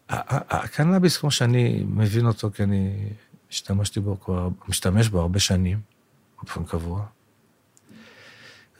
הקנאביס, 0.09 1.17
כמו 1.17 1.31
שאני 1.31 1.85
מבין 1.89 2.27
אותו, 2.27 2.51
כי 2.55 2.63
אני 2.63 3.09
השתמשתי 3.51 4.01
בו 4.01 4.21
כבר, 4.21 4.49
משתמש 4.69 5.09
בו 5.09 5.21
הרבה 5.21 5.39
שנים, 5.41 5.81
באופן 6.39 6.65
קבוע, 6.65 7.05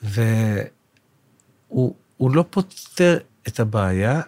והוא 0.03 1.95
הוא 2.17 2.31
לא 2.31 2.45
פותר 2.51 3.19
את 3.49 3.61
הבעיה, 3.61 4.21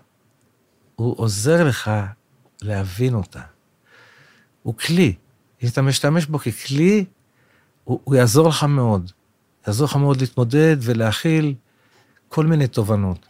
הוא 0.96 1.14
עוזר 1.18 1.64
לך 1.64 1.90
להבין 2.62 3.14
אותה. 3.14 3.40
הוא 4.62 4.74
כלי. 4.76 5.14
אם 5.62 5.68
אתה 5.68 5.82
משתמש 5.82 6.26
בו 6.26 6.38
ככלי, 6.38 7.04
הוא, 7.86 8.00
הוא 8.04 8.14
יעזור 8.14 8.48
לך 8.48 8.64
מאוד. 8.64 9.10
יעזור 9.66 9.84
לך 9.84 9.96
מאוד 9.96 10.20
להתמודד 10.20 10.76
ולהכיל 10.80 11.54
כל 12.28 12.46
מיני 12.46 12.66
תובנות. 12.66 13.26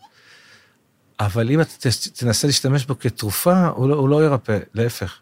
אבל 1.20 1.50
אם 1.50 1.60
אתה 1.60 1.72
תנסה 2.14 2.46
להשתמש 2.46 2.86
בו 2.86 2.98
כתרופה, 2.98 3.66
הוא 3.66 3.88
לא, 3.88 3.94
הוא 3.94 4.08
לא 4.08 4.24
ירפא, 4.24 4.58
להפך. 4.74 5.18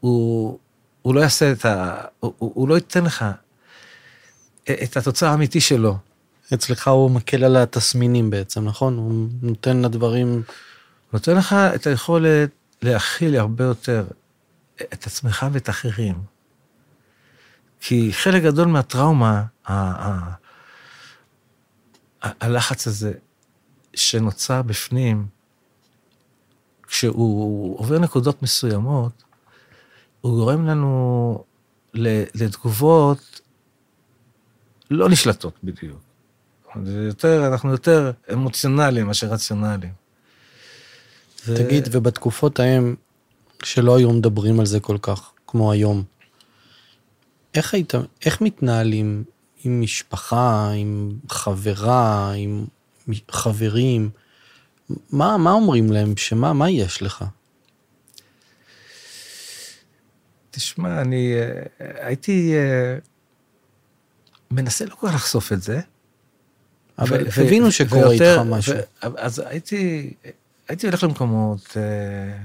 הוא, 0.00 0.58
הוא 1.02 1.14
לא 1.14 1.20
יעשה 1.20 1.52
את 1.52 1.64
ה... 1.64 2.00
הוא, 2.20 2.32
הוא 2.38 2.68
לא 2.68 2.74
ייתן 2.74 3.04
לך 3.04 3.24
את 4.64 4.96
התוצר 4.96 5.26
האמיתי 5.26 5.60
שלו. 5.60 5.98
אצלך 6.54 6.88
הוא 6.88 7.10
מקל 7.10 7.44
על 7.44 7.56
התסמינים 7.56 8.30
בעצם, 8.30 8.64
נכון? 8.64 8.96
הוא 8.96 9.28
נותן 9.42 9.82
לדברים... 9.82 10.42
נותן 11.12 11.36
לך 11.36 11.52
את 11.52 11.86
היכולת 11.86 12.50
להכיל 12.82 13.36
הרבה 13.36 13.64
יותר 13.64 14.04
את 14.92 15.06
עצמך 15.06 15.46
ואת 15.52 15.68
האחרים. 15.68 16.14
כי 17.84 18.12
חלק 18.12 18.42
גדול 18.42 18.68
מהטראומה, 18.68 19.44
הלחץ 22.22 22.86
הזה 22.86 23.12
שנוצר 23.94 24.62
בפנים, 24.62 25.26
כשהוא 26.86 27.78
עובר 27.78 27.98
נקודות 27.98 28.42
מסוימות, 28.42 29.22
הוא 30.20 30.32
גורם 30.32 30.66
לנו 30.66 31.44
לתגובות 32.34 33.40
לא 34.90 35.08
נשלטות 35.08 35.54
בדיוק. 35.64 36.00
יותר, 36.86 37.46
אנחנו 37.46 37.70
יותר 37.70 38.12
אמוציונליים 38.32 39.06
מאשר 39.06 39.26
רציונליים. 39.26 39.92
ו- 41.46 41.56
תגיד, 41.56 41.88
ובתקופות 41.92 42.60
ההם, 42.60 42.94
שלא 43.62 43.96
היו 43.96 44.12
מדברים 44.12 44.60
על 44.60 44.66
זה 44.66 44.80
כל 44.80 44.98
כך, 45.02 45.32
כמו 45.46 45.72
היום, 45.72 46.04
איך 47.54 47.74
היית, 47.74 47.92
איך 48.24 48.40
מתנהלים 48.40 49.24
עם 49.64 49.80
משפחה, 49.80 50.70
עם 50.76 51.18
חברה, 51.28 52.32
עם 52.36 52.66
חברים? 53.30 54.10
מה, 55.10 55.36
מה 55.36 55.52
אומרים 55.52 55.92
להם? 55.92 56.16
שמה, 56.16 56.52
מה 56.52 56.70
יש 56.70 57.02
לך? 57.02 57.24
תשמע, 60.50 61.00
אני 61.00 61.34
אה, 61.34 61.62
הייתי 62.06 62.54
אה, 62.56 62.98
מנסה 64.50 64.84
לא 64.84 64.94
כל 64.94 65.08
כך 65.08 65.14
לחשוף 65.14 65.52
את 65.52 65.62
זה. 65.62 65.80
אבל 66.98 67.26
הבינו 67.46 67.72
שקורה 67.72 68.08
ויותר- 68.08 68.40
איתך 68.40 68.50
משהו. 68.50 68.74
אז 69.00 69.38
הייתי, 69.46 70.12
הייתי 70.68 70.86
הולך 70.86 71.02
למקומות, 71.02 71.76
אה, 71.76 72.38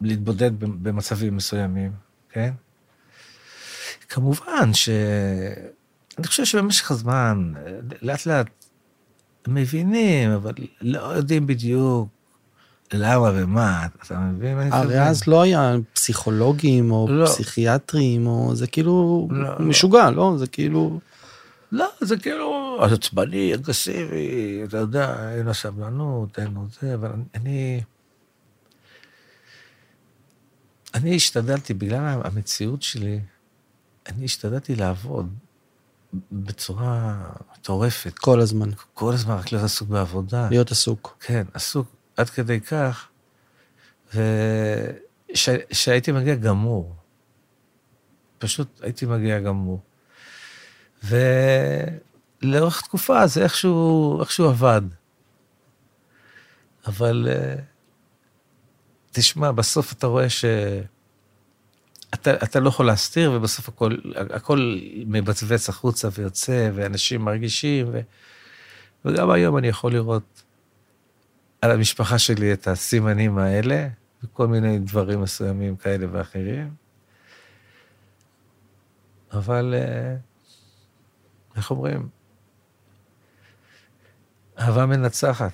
להתבודד 0.00 0.50
במצבים 0.60 1.36
מסוימים, 1.36 1.92
כן? 2.30 2.52
כמובן 4.12 4.74
ש... 4.74 4.88
אני 6.18 6.26
חושב 6.26 6.44
שבמשך 6.44 6.90
הזמן, 6.90 7.52
לאט 8.02 8.26
לאט 8.26 8.46
מבינים, 9.48 10.30
אבל 10.30 10.52
לא 10.80 11.00
יודעים 11.00 11.46
בדיוק 11.46 12.08
למה 12.92 13.30
ומה, 13.34 13.86
אתה 14.06 14.18
מבין? 14.18 14.72
הרי? 14.72 15.00
אז 15.00 15.26
לא 15.26 15.42
היה 15.42 15.74
פסיכולוגים 15.92 16.90
או 16.90 17.06
לא. 17.10 17.26
פסיכיאטרים, 17.26 18.26
או 18.26 18.54
זה 18.54 18.66
כאילו 18.66 19.28
לא, 19.30 19.58
לא. 19.58 19.58
משוגע, 19.58 20.10
לא? 20.10 20.34
זה 20.38 20.46
כאילו... 20.46 21.00
לא, 21.72 21.88
זה 22.00 22.16
כאילו 22.16 22.78
עצבני, 22.82 23.54
אגרסיבי, 23.54 24.60
אתה 24.64 24.76
יודע, 24.76 25.32
אין 25.36 25.46
לו 25.46 25.54
סבלנות, 25.54 26.38
אין 26.38 26.54
לו 26.54 26.60
זה, 26.80 26.94
אבל 26.94 27.10
אני... 27.34 27.80
אני 30.94 31.16
השתדלתי, 31.16 31.74
בגלל 31.74 32.20
המציאות 32.24 32.82
שלי, 32.82 33.20
אני 34.06 34.24
השתדלתי 34.24 34.74
לעבוד 34.74 35.34
בצורה 36.32 37.22
מטורפת. 37.54 38.18
כל 38.18 38.40
הזמן, 38.40 38.70
כל 38.94 39.12
הזמן 39.12 39.34
רק 39.34 39.52
להיות 39.52 39.64
עסוק 39.64 39.88
בעבודה. 39.88 40.48
להיות 40.50 40.70
עסוק. 40.70 41.16
כן, 41.20 41.46
עסוק 41.54 41.86
עד 42.16 42.30
כדי 42.30 42.60
כך, 42.60 43.08
ושהייתי 44.14 46.12
מגיע 46.12 46.34
גמור. 46.34 46.94
פשוט 48.38 48.80
הייתי 48.82 49.06
מגיע 49.06 49.40
גמור. 49.40 49.80
ולאורך 51.04 52.80
תקופה 52.80 53.26
זה 53.26 53.42
איכשהו, 53.42 54.20
איכשהו 54.20 54.48
עבד. 54.48 54.82
אבל 56.86 57.28
אה, 57.30 57.54
תשמע, 59.12 59.52
בסוף 59.52 59.92
אתה 59.92 60.06
רואה 60.06 60.30
ש... 60.30 60.44
אתה, 62.14 62.34
אתה 62.34 62.60
לא 62.60 62.68
יכול 62.68 62.86
להסתיר, 62.86 63.32
ובסוף 63.32 63.68
הכל, 63.68 63.96
הכל 64.14 64.78
מבצבץ 65.06 65.68
החוצה 65.68 66.08
ויוצא, 66.12 66.70
ואנשים 66.74 67.20
מרגישים, 67.20 67.88
ו... 67.92 68.00
וגם 69.04 69.30
היום 69.30 69.58
אני 69.58 69.68
יכול 69.68 69.92
לראות 69.92 70.42
על 71.60 71.70
המשפחה 71.70 72.18
שלי 72.18 72.52
את 72.52 72.68
הסימנים 72.68 73.38
האלה, 73.38 73.88
וכל 74.24 74.46
מיני 74.46 74.78
דברים 74.78 75.20
מסוימים 75.20 75.76
כאלה 75.76 76.06
ואחרים. 76.12 76.74
אבל, 79.32 79.74
אה, 79.76 80.16
איך 81.56 81.70
אומרים? 81.70 82.08
אהבה 84.58 84.86
מנצחת. 84.86 85.52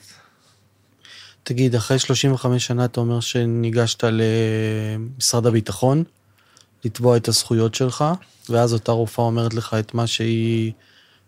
תגיד, 1.42 1.74
אחרי 1.74 1.98
35 1.98 2.66
שנה 2.66 2.84
אתה 2.84 3.00
אומר 3.00 3.20
שניגשת 3.20 4.04
למשרד 4.04 5.46
הביטחון 5.46 6.04
לתבוע 6.84 7.16
את 7.16 7.28
הזכויות 7.28 7.74
שלך, 7.74 8.04
ואז 8.48 8.72
אותה 8.72 8.92
רופאה 8.92 9.24
אומרת 9.24 9.54
לך 9.54 9.76
את 9.78 9.94
מה 9.94 10.06
שהיא 10.06 10.72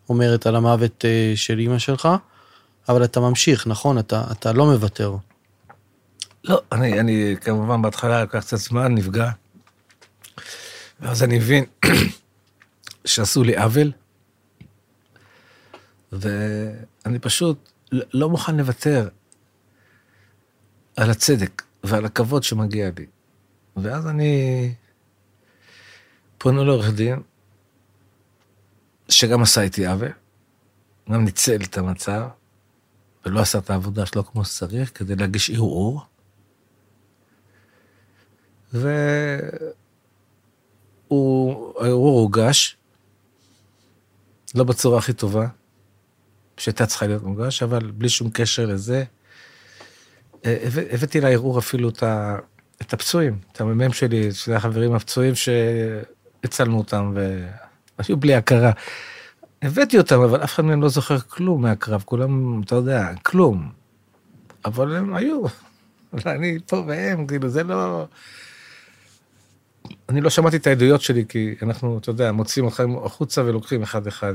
אומרת 0.08 0.46
על 0.46 0.56
המוות 0.56 1.04
אה, 1.04 1.32
של 1.36 1.58
אימא 1.58 1.78
שלך, 1.78 2.08
אבל 2.88 3.04
אתה 3.04 3.20
ממשיך, 3.20 3.66
נכון? 3.66 3.98
אתה, 3.98 4.24
אתה 4.32 4.52
לא 4.52 4.66
מוותר. 4.66 5.16
לא, 6.44 6.62
אני, 6.72 7.00
אני 7.00 7.36
כמובן 7.40 7.82
בהתחלה 7.82 8.22
לקח 8.22 8.40
קצת 8.40 8.56
זמן, 8.56 8.94
נפגע. 8.94 9.30
ואז 11.00 11.22
אני 11.22 11.38
מבין 11.38 11.64
שעשו 13.04 13.42
לי 13.42 13.56
עוול, 13.56 13.92
ואני 16.12 17.18
פשוט 17.20 17.70
לא- 17.92 18.04
לא 18.12 18.28
מוכן 18.28 18.56
לוותר 18.56 19.08
על 20.96 21.10
הצדק 21.10 21.62
ועל 21.84 22.04
הכבוד 22.04 22.42
שמגיע 22.42 22.90
לי. 22.98 23.06
ואז 23.76 24.06
אני 24.06 24.74
פונה 26.42 26.64
לעורך 26.64 26.90
דין, 26.90 27.20
שגם 29.08 29.42
עשה 29.42 29.62
איתי 29.62 29.86
עוול, 29.86 30.08
גם 31.12 31.24
ניצל 31.24 31.56
את 31.64 31.78
המצב, 31.78 32.28
ולא 33.26 33.40
עשה 33.40 33.58
את 33.58 33.70
העבודה 33.70 34.06
שלו 34.06 34.24
כמו 34.26 34.44
שצריך, 34.44 34.98
כדי 34.98 35.16
להגיש 35.16 35.50
ערעור. 35.50 36.02
והערעור 38.72 39.60
הוגש, 42.20 42.76
לא 44.54 44.64
בצורה 44.64 44.98
הכי 44.98 45.12
טובה, 45.12 45.46
שהייתה 46.56 46.86
צריכה 46.86 47.06
להיות 47.06 47.22
מוגש, 47.22 47.62
אבל 47.62 47.90
בלי 47.90 48.08
שום 48.08 48.30
קשר 48.30 48.66
לזה. 48.66 49.04
אה, 50.44 50.56
הבא- 50.66 50.94
הבאתי 50.94 51.20
לערעור 51.20 51.58
אפילו 51.58 51.88
את, 51.88 52.02
את 52.82 52.92
הפצועים, 52.92 53.38
את 53.52 53.60
המ"מ 53.60 53.92
שלי, 53.92 54.32
שני 54.32 54.54
החברים 54.54 54.94
הפצועים 54.94 55.34
שהצלנו 56.42 56.78
אותם 56.78 57.14
והיו 57.98 58.16
בלי 58.16 58.34
הכרה. 58.34 58.70
הבאתי 59.62 59.98
אותם, 59.98 60.20
אבל 60.20 60.44
אף 60.44 60.54
אחד 60.54 60.64
מהם 60.64 60.82
לא 60.82 60.88
זוכר 60.88 61.18
כלום 61.20 61.62
מהקרב, 61.62 62.02
כולם, 62.04 62.62
אתה 62.62 62.74
יודע, 62.74 63.08
כלום. 63.22 63.72
אבל 64.64 64.96
הם 64.96 65.14
היו, 65.14 65.42
ואני 66.12 66.58
פה 66.66 66.84
והם, 66.86 67.26
כאילו, 67.26 67.48
זה 67.48 67.62
לא... 67.62 68.06
אני 70.08 70.20
לא 70.20 70.30
שמעתי 70.30 70.56
את 70.56 70.66
העדויות 70.66 71.00
שלי, 71.00 71.24
כי 71.28 71.54
אנחנו, 71.62 71.98
אתה 71.98 72.10
יודע, 72.10 72.32
מוציאים 72.32 72.66
אותם 72.66 72.96
החוצה 73.04 73.44
ולוקחים 73.44 73.82
אחד-אחד. 73.82 74.34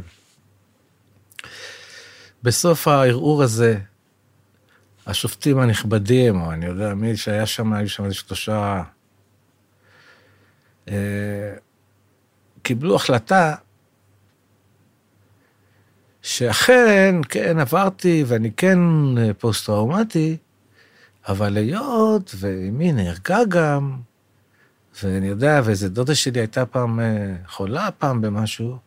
בסוף 2.43 2.87
הערעור 2.87 3.43
הזה, 3.43 3.79
השופטים 5.05 5.59
הנכבדים, 5.59 6.41
או 6.41 6.51
אני 6.51 6.65
יודע 6.65 6.93
מי 6.93 7.17
שהיה 7.17 7.45
שם, 7.45 7.73
היו 7.73 7.89
שם 7.89 8.05
איזה 8.05 8.15
שלושה, 8.15 8.83
קיבלו 12.66 12.95
החלטה 12.95 13.55
שאכן, 16.22 17.16
כן, 17.30 17.59
עברתי, 17.59 18.24
ואני 18.28 18.51
כן 18.51 18.80
אה, 19.18 19.34
פוסט-טראומטי, 19.34 20.38
אבל 21.28 21.57
היות 21.57 22.36
ואמי 22.38 22.91
נהרגה 22.91 23.39
גם, 23.49 23.97
ואני 25.03 25.28
יודע, 25.28 25.61
ואיזה 25.63 25.89
דודה 25.89 26.16
שלי 26.16 26.39
הייתה 26.39 26.66
פעם 26.66 26.99
אה, 26.99 27.36
חולה 27.47 27.89
פעם 27.91 28.22
במשהו, 28.22 28.78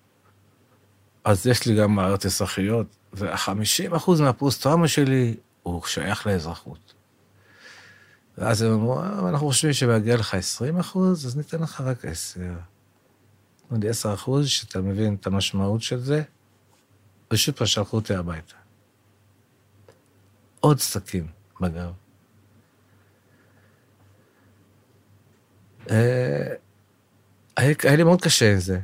אז 1.25 1.47
יש 1.47 1.67
לי 1.67 1.77
גם 1.77 1.95
מערכת 1.95 2.27
אזרחיות, 2.27 2.87
וה-50 3.13 3.97
אחוז 3.97 4.21
מהפוסט-טראומה 4.21 4.89
שלי 4.89 5.35
הוא 5.63 5.83
שייך 5.87 6.27
לאזרחות. 6.27 6.95
ואז 8.39 8.63
הם 8.63 8.73
אמרו, 8.73 9.01
"אה, 9.01 9.29
אנחנו 9.29 9.47
חושבים 9.47 9.73
שמגיע 9.73 10.17
לך 10.17 10.35
20 10.35 10.79
אחוז, 10.79 11.27
אז 11.27 11.37
ניתן 11.37 11.59
לך 11.63 11.81
רק 11.81 12.05
10. 12.05 12.41
לי 13.71 13.89
10 13.89 14.15
אחוז, 14.15 14.49
שאתה 14.49 14.81
מבין 14.81 15.15
את 15.15 15.27
המשמעות 15.27 15.83
של 15.83 16.01
זה, 16.01 16.23
ושוב 17.33 17.55
פעם 17.55 17.67
שלחו 17.67 17.97
אותי 17.97 18.15
הביתה. 18.15 18.55
עוד 20.61 20.79
סכין 20.79 21.27
בגב. 21.61 21.93
אה, 25.91 26.55
היה 27.57 27.75
היה 27.83 27.97
לי 27.97 28.03
מאוד 28.03 28.23
קשה 28.23 28.53
עם 28.53 28.59
זה. 28.59 28.81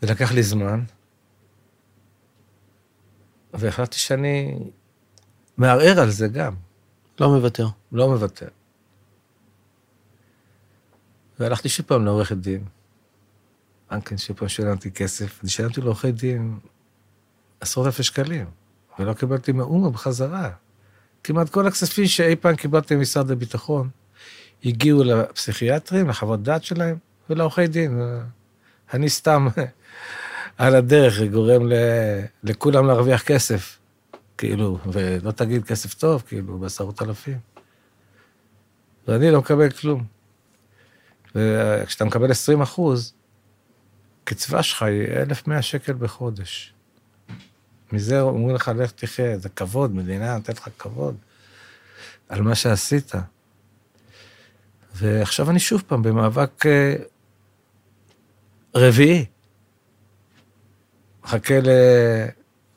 זה 0.00 0.12
לקח 0.12 0.32
לי 0.32 0.42
זמן, 0.42 0.84
והחלטתי 3.54 3.98
שאני 3.98 4.58
מערער 5.56 6.00
על 6.00 6.10
זה 6.10 6.28
גם, 6.28 6.54
לא 7.20 7.28
מוותר. 7.28 7.66
לא 7.92 8.08
מוותר. 8.08 8.48
והלכתי 11.40 11.68
שוב 11.68 11.86
פעם 11.86 12.04
לעורכת 12.04 12.36
דין. 12.36 12.64
כן 14.04 14.18
שוב 14.18 14.36
פעם 14.36 14.48
שילמתי 14.48 14.90
כסף, 14.90 15.40
אני 15.42 15.50
שילמתי 15.50 15.80
לעורכי 15.80 16.12
דין 16.12 16.58
עשרות 17.60 17.86
אלפי 17.86 18.02
שקלים, 18.02 18.46
ולא 18.98 19.12
קיבלתי 19.12 19.52
מאומה 19.52 19.90
בחזרה. 19.90 20.50
כמעט 21.24 21.48
כל 21.48 21.66
הכספים 21.66 22.06
שאי 22.06 22.36
פעם 22.36 22.56
קיבלתי 22.56 22.96
ממשרד 22.96 23.30
הביטחון 23.30 23.88
הגיעו 24.64 25.04
לפסיכיאטרים, 25.04 26.08
לחוות 26.08 26.42
דעת 26.42 26.64
שלהם 26.64 26.96
ולעורכי 27.30 27.66
דין. 27.66 28.00
אני 28.94 29.08
סתם 29.08 29.46
על 30.58 30.74
הדרך 30.74 31.22
גורם 31.22 31.66
ל... 31.66 31.72
לכולם 32.42 32.86
להרוויח 32.86 33.22
כסף, 33.22 33.78
כאילו, 34.38 34.78
ולא 34.92 35.30
תגיד 35.30 35.64
כסף 35.64 35.94
טוב, 35.94 36.22
כאילו, 36.26 36.58
בעשרות 36.58 37.02
אלפים. 37.02 37.38
ואני 39.08 39.30
לא 39.30 39.38
מקבל 39.38 39.70
כלום. 39.70 40.15
וכשאתה 41.36 42.04
מקבל 42.04 42.30
20 42.30 42.60
אחוז, 42.60 43.14
קצבה 44.24 44.62
שלך 44.62 44.82
היא 44.82 45.06
1,100 45.08 45.62
שקל 45.62 45.92
בחודש. 45.92 46.72
מזה 47.92 48.20
אומרים 48.20 48.56
לך, 48.56 48.70
לך 48.78 48.90
תחיה, 48.90 49.38
זה 49.38 49.48
כבוד, 49.48 49.94
מדינה 49.94 50.36
נותנת 50.36 50.58
לך 50.58 50.68
כבוד 50.78 51.16
על 52.28 52.42
מה 52.42 52.54
שעשית. 52.54 53.12
ועכשיו 54.94 55.50
אני 55.50 55.58
שוב 55.58 55.82
פעם 55.86 56.02
במאבק 56.02 56.66
אה, 56.66 56.94
רביעי. 58.74 59.26
מחכה 61.24 61.54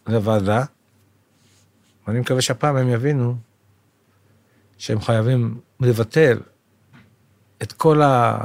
לוועדה, 0.07 0.63
ואני 2.07 2.19
מקווה 2.19 2.41
שהפעם 2.41 2.75
הם 2.75 2.89
יבינו 2.89 3.37
שהם 4.77 5.01
חייבים 5.01 5.59
לבטל 5.79 6.39
את 7.63 7.71
כל 7.71 8.01
ה... 8.01 8.37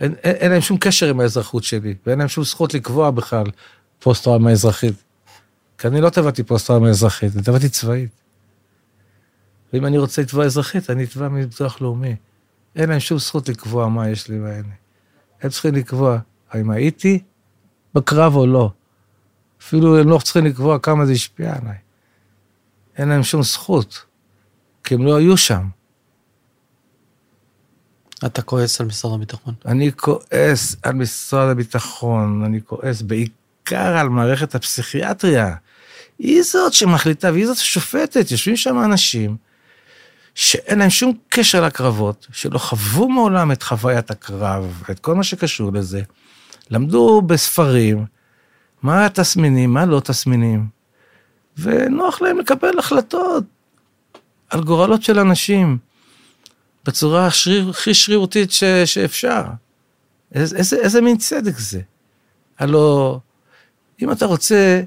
אין, 0.00 0.14
אין, 0.22 0.34
אין 0.34 0.50
להם 0.50 0.60
שום 0.60 0.78
קשר 0.78 1.08
עם 1.08 1.20
האזרחות 1.20 1.64
שלי, 1.64 1.94
ואין 2.06 2.18
להם 2.18 2.28
שום 2.28 2.44
זכות 2.44 2.74
לקבוע 2.74 3.10
בכלל 3.10 3.46
פוסט-טראומה 3.98 4.50
אזרחית. 4.50 4.94
כי 5.78 5.88
אני 5.88 6.00
לא 6.00 6.10
תבעתי 6.10 6.42
פוסט-טראומה 6.42 6.88
אזרחית, 6.88 7.34
אני 7.34 7.42
תבעתי 7.42 7.68
צבאית. 7.68 8.10
ואם 9.72 9.86
אני 9.86 9.98
רוצה 9.98 10.22
לתבוע 10.22 10.44
אזרחית, 10.44 10.90
אני 10.90 11.04
אתבע 11.04 11.28
מביטוח 11.28 11.80
לאומי. 11.80 12.16
אין 12.76 12.88
להם 12.88 13.00
שום 13.00 13.18
זכות 13.18 13.48
לקבוע 13.48 13.88
מה 13.88 14.08
יש 14.08 14.28
לי 14.28 14.40
והאלה. 14.40 14.74
הם 15.42 15.50
צריכים 15.50 15.74
לקבוע 15.74 16.18
האם 16.50 16.70
הייתי 16.70 17.22
בקרב 17.94 18.36
או 18.36 18.46
לא. 18.46 18.70
אפילו 19.62 19.98
הם 19.98 20.08
לא 20.08 20.18
צריכים 20.18 20.46
לקבוע 20.46 20.78
כמה 20.78 21.06
זה 21.06 21.12
השפיע 21.12 21.56
עליי. 21.56 21.76
אין 22.96 23.08
להם 23.08 23.22
שום 23.22 23.42
זכות, 23.42 24.04
כי 24.84 24.94
הם 24.94 25.06
לא 25.06 25.16
היו 25.16 25.36
שם. 25.36 25.68
אתה 28.26 28.42
כועס 28.42 28.80
על 28.80 28.86
משרד 28.86 29.14
הביטחון. 29.14 29.54
אני 29.66 29.92
כועס 29.92 30.76
על 30.82 30.94
משרד 30.94 31.48
הביטחון, 31.48 32.44
אני 32.44 32.60
כועס 32.64 33.02
בעיקר 33.02 33.96
על 33.96 34.08
מערכת 34.08 34.54
הפסיכיאטריה. 34.54 35.54
היא 36.18 36.42
זאת 36.42 36.72
שמחליטה 36.72 37.32
והיא 37.32 37.46
זאת 37.46 37.56
ששופטת. 37.56 38.30
יושבים 38.30 38.56
שם 38.56 38.84
אנשים 38.84 39.36
שאין 40.34 40.78
להם 40.78 40.90
שום 40.90 41.12
קשר 41.28 41.64
לקרבות, 41.64 42.26
שלא 42.32 42.58
חוו 42.58 43.08
מעולם 43.08 43.52
את 43.52 43.62
חוויית 43.62 44.10
הקרב, 44.10 44.82
את 44.90 44.98
כל 44.98 45.14
מה 45.14 45.24
שקשור 45.24 45.72
לזה. 45.72 46.02
למדו 46.70 47.22
בספרים 47.22 48.04
מה 48.82 49.06
התסמינים, 49.06 49.74
מה 49.74 49.86
לא 49.86 50.00
תסמינים, 50.00 50.66
ונוח 51.58 52.22
להם 52.22 52.38
לקבל 52.38 52.78
החלטות 52.78 53.44
על 54.50 54.64
גורלות 54.64 55.02
של 55.02 55.18
אנשים 55.18 55.78
בצורה 56.84 57.26
השריר, 57.26 57.70
הכי 57.70 57.94
שרירותית 57.94 58.52
ש, 58.52 58.64
שאפשר. 58.64 59.42
איזה, 60.34 60.56
איזה, 60.56 60.76
איזה 60.76 61.00
מין 61.00 61.18
צדק 61.18 61.58
זה? 61.58 61.80
הלו, 62.58 63.20
אם 64.02 64.12
אתה 64.12 64.26
רוצה 64.26 64.82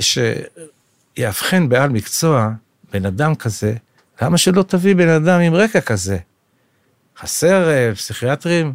שיאבחן 0.00 1.68
בעל 1.68 1.90
מקצוע 1.90 2.50
בן 2.92 3.06
אדם 3.06 3.34
כזה, 3.34 3.74
למה 4.22 4.38
שלא 4.38 4.62
תביא 4.62 4.94
בן 4.94 5.08
אדם 5.08 5.40
עם 5.40 5.54
רקע 5.54 5.80
כזה? 5.80 6.18
חסר 7.18 7.70
אה, 7.70 7.94
פסיכיאטרים 7.94 8.74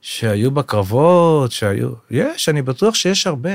שהיו 0.00 0.50
בקרבות, 0.50 1.52
שהיו... 1.52 1.92
יש, 2.10 2.48
אני 2.48 2.62
בטוח 2.62 2.94
שיש 2.94 3.26
הרבה. 3.26 3.54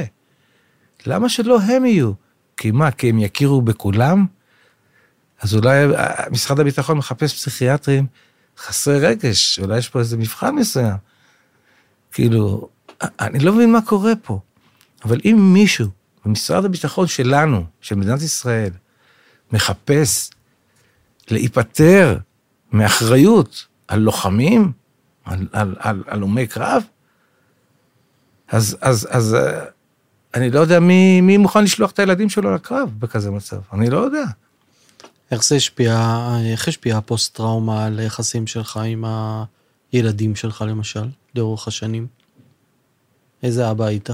למה 1.05 1.29
שלא 1.29 1.61
הם 1.61 1.85
יהיו? 1.85 2.11
כי 2.57 2.71
מה, 2.71 2.91
כי 2.91 3.09
הם 3.09 3.19
יכירו 3.19 3.61
בכולם? 3.61 4.25
אז 5.41 5.55
אולי 5.55 5.95
אה, 5.95 6.29
משרד 6.31 6.59
הביטחון 6.59 6.97
מחפש 6.97 7.33
פסיכיאטרים 7.33 8.05
חסרי 8.57 8.99
רגש, 8.99 9.59
אולי 9.59 9.77
יש 9.77 9.89
פה 9.89 9.99
איזה 9.99 10.17
מבחן 10.17 10.55
מסוים. 10.55 10.97
כאילו, 12.11 12.69
אני 13.01 13.39
לא 13.39 13.53
מבין 13.53 13.71
מה 13.71 13.81
קורה 13.81 14.13
פה. 14.21 14.39
אבל 15.05 15.19
אם 15.25 15.53
מישהו 15.53 15.87
במשרד 16.25 16.65
הביטחון 16.65 17.07
שלנו, 17.07 17.65
של 17.81 17.95
מדינת 17.95 18.21
ישראל, 18.21 18.71
מחפש 19.51 20.29
להיפטר 21.31 22.17
מאחריות 22.71 23.65
על 23.87 23.99
לוחמים, 23.99 24.71
על 25.25 26.03
הלומי 26.07 26.47
קרב, 26.47 26.83
אז, 28.47 28.77
אז, 28.81 29.07
אז 29.11 29.35
אה, 29.35 29.65
אני 30.33 30.49
לא 30.49 30.59
יודע 30.59 30.79
מי, 30.79 31.21
מי 31.21 31.37
מוכן 31.37 31.63
לשלוח 31.63 31.91
את 31.91 31.99
הילדים 31.99 32.29
שלו 32.29 32.55
לקרב 32.55 32.89
בכזה 32.99 33.31
מצב, 33.31 33.59
אני 33.73 33.89
לא 33.89 33.97
יודע. 33.97 34.23
איך 35.31 35.43
זה 35.43 35.55
השפיע, 35.55 36.19
איך 36.45 36.67
השפיע 36.67 36.97
הפוסט-טראומה 36.97 37.85
על 37.85 37.99
היחסים 37.99 38.47
שלך 38.47 38.79
עם 38.85 39.05
הילדים 39.91 40.35
שלך 40.35 40.65
למשל, 40.67 41.09
לאורך 41.35 41.67
השנים? 41.67 42.07
איזה 43.43 43.71
אבא 43.71 43.85
היית? 43.85 44.09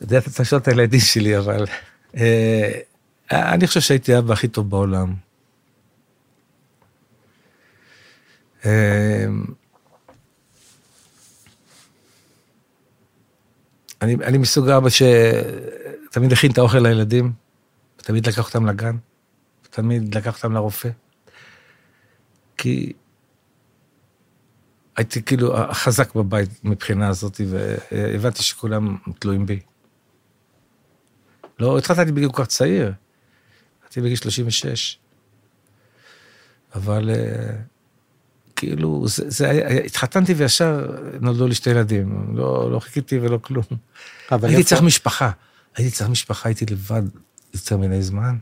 יודע, 0.00 0.18
אתה 0.18 0.30
צריך 0.30 0.54
את 0.54 0.68
הילדים 0.68 1.00
שלי, 1.00 1.38
אבל... 1.38 1.66
אה, 2.16 2.80
אני 3.32 3.66
חושב 3.66 3.80
שהייתי 3.80 4.14
האבא 4.14 4.32
הכי 4.32 4.48
טוב 4.48 4.70
בעולם. 4.70 5.14
אה, 8.64 9.26
אני, 14.02 14.14
אני 14.14 14.38
מסוג 14.38 14.68
האבא 14.68 14.88
שתמיד 14.88 16.32
הכין 16.32 16.50
את 16.50 16.58
האוכל 16.58 16.78
לילדים, 16.78 17.32
ותמיד 18.04 18.26
לקח 18.26 18.46
אותם 18.46 18.66
לגן, 18.66 18.96
ותמיד 19.64 20.14
לקח 20.14 20.36
אותם 20.36 20.52
לרופא. 20.52 20.88
כי 22.56 22.92
הייתי 24.96 25.22
כאילו 25.22 25.58
החזק 25.58 26.14
בבית 26.14 26.64
מבחינה 26.64 27.08
הזאת, 27.08 27.40
והבנתי 27.50 28.42
שכולם 28.42 28.96
תלויים 29.18 29.46
בי. 29.46 29.60
לא, 31.58 31.78
התחתנתי 31.78 32.12
בגיל 32.12 32.28
כל 32.32 32.42
כך 32.42 32.48
צעיר, 32.48 32.92
התחתנתי 33.78 34.00
בגיל 34.00 34.16
36. 34.16 34.98
אבל 36.74 37.10
אה, 37.10 37.56
כאילו, 38.56 39.08
זה, 39.08 39.30
זה 39.30 39.50
היה, 39.50 39.68
התחתנתי 39.68 40.34
וישר 40.34 40.96
נולדו 41.20 41.46
לי 41.46 41.54
שתי 41.54 41.70
ילדים, 41.70 42.36
לא, 42.36 42.72
לא 42.72 42.80
חיכיתי 42.80 43.18
ולא 43.18 43.38
כלום. 43.38 43.64
הייתי 44.30 44.46
איפה... 44.46 44.68
צריך 44.68 44.82
משפחה, 44.82 45.30
הייתי 45.76 45.90
צריך 45.96 46.10
משפחה, 46.10 46.48
הייתי 46.48 46.66
לבד 46.66 47.02
יותר 47.54 47.76
מיני 47.76 48.02
זמן. 48.02 48.38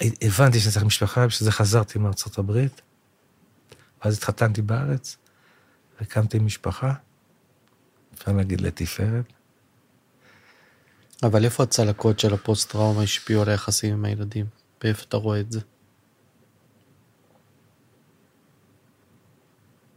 הבנתי 0.00 0.60
שאני 0.60 0.72
צריך 0.72 0.84
משפחה, 0.84 1.26
בשביל 1.26 1.44
זה 1.44 1.52
חזרתי 1.52 1.98
מארצות 1.98 2.38
הברית. 2.38 2.80
ואז 4.04 4.16
התחתנתי 4.16 4.62
בארץ, 4.62 5.16
והקמתי 6.00 6.38
משפחה, 6.38 6.92
אפשר 8.14 8.32
להגיד 8.32 8.60
לתפארת. 8.60 9.32
אבל 11.22 11.44
איפה 11.44 11.62
הצלקות 11.62 12.18
של 12.20 12.34
הפוסט-טראומה 12.34 13.02
השפיעו 13.02 13.42
על 13.42 13.48
היחסים 13.48 13.92
עם 13.92 14.04
הילדים? 14.04 14.46
ואיפה 14.82 15.04
אתה 15.08 15.16
רואה 15.16 15.40
את 15.40 15.52
זה? 15.52 15.60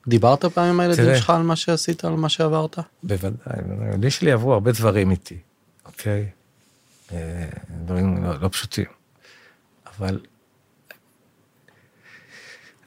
דיברת 0.07 0.45
פעם 0.45 0.69
עם 0.69 0.79
הילדים 0.79 1.05
תראה, 1.05 1.17
שלך 1.17 1.29
על 1.29 1.41
מה 1.41 1.55
שעשית, 1.55 2.05
על 2.05 2.13
מה 2.13 2.29
שעברת? 2.29 2.79
בוודאי, 3.03 3.37
הילדים 3.79 4.09
שלי 4.09 4.31
עברו 4.31 4.53
הרבה 4.53 4.71
דברים 4.71 5.11
איתי, 5.11 5.37
אוקיי? 5.85 6.29
אה, 7.13 7.49
דברים 7.83 8.23
לא, 8.23 8.41
לא 8.41 8.47
פשוטים. 8.47 8.85
אבל 9.85 10.19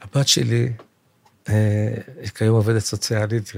הבת 0.02 0.28
שלי, 0.28 0.72
אה, 1.48 1.94
כיום 2.34 2.56
עובדת 2.56 2.82
סוציאלית, 2.82 3.52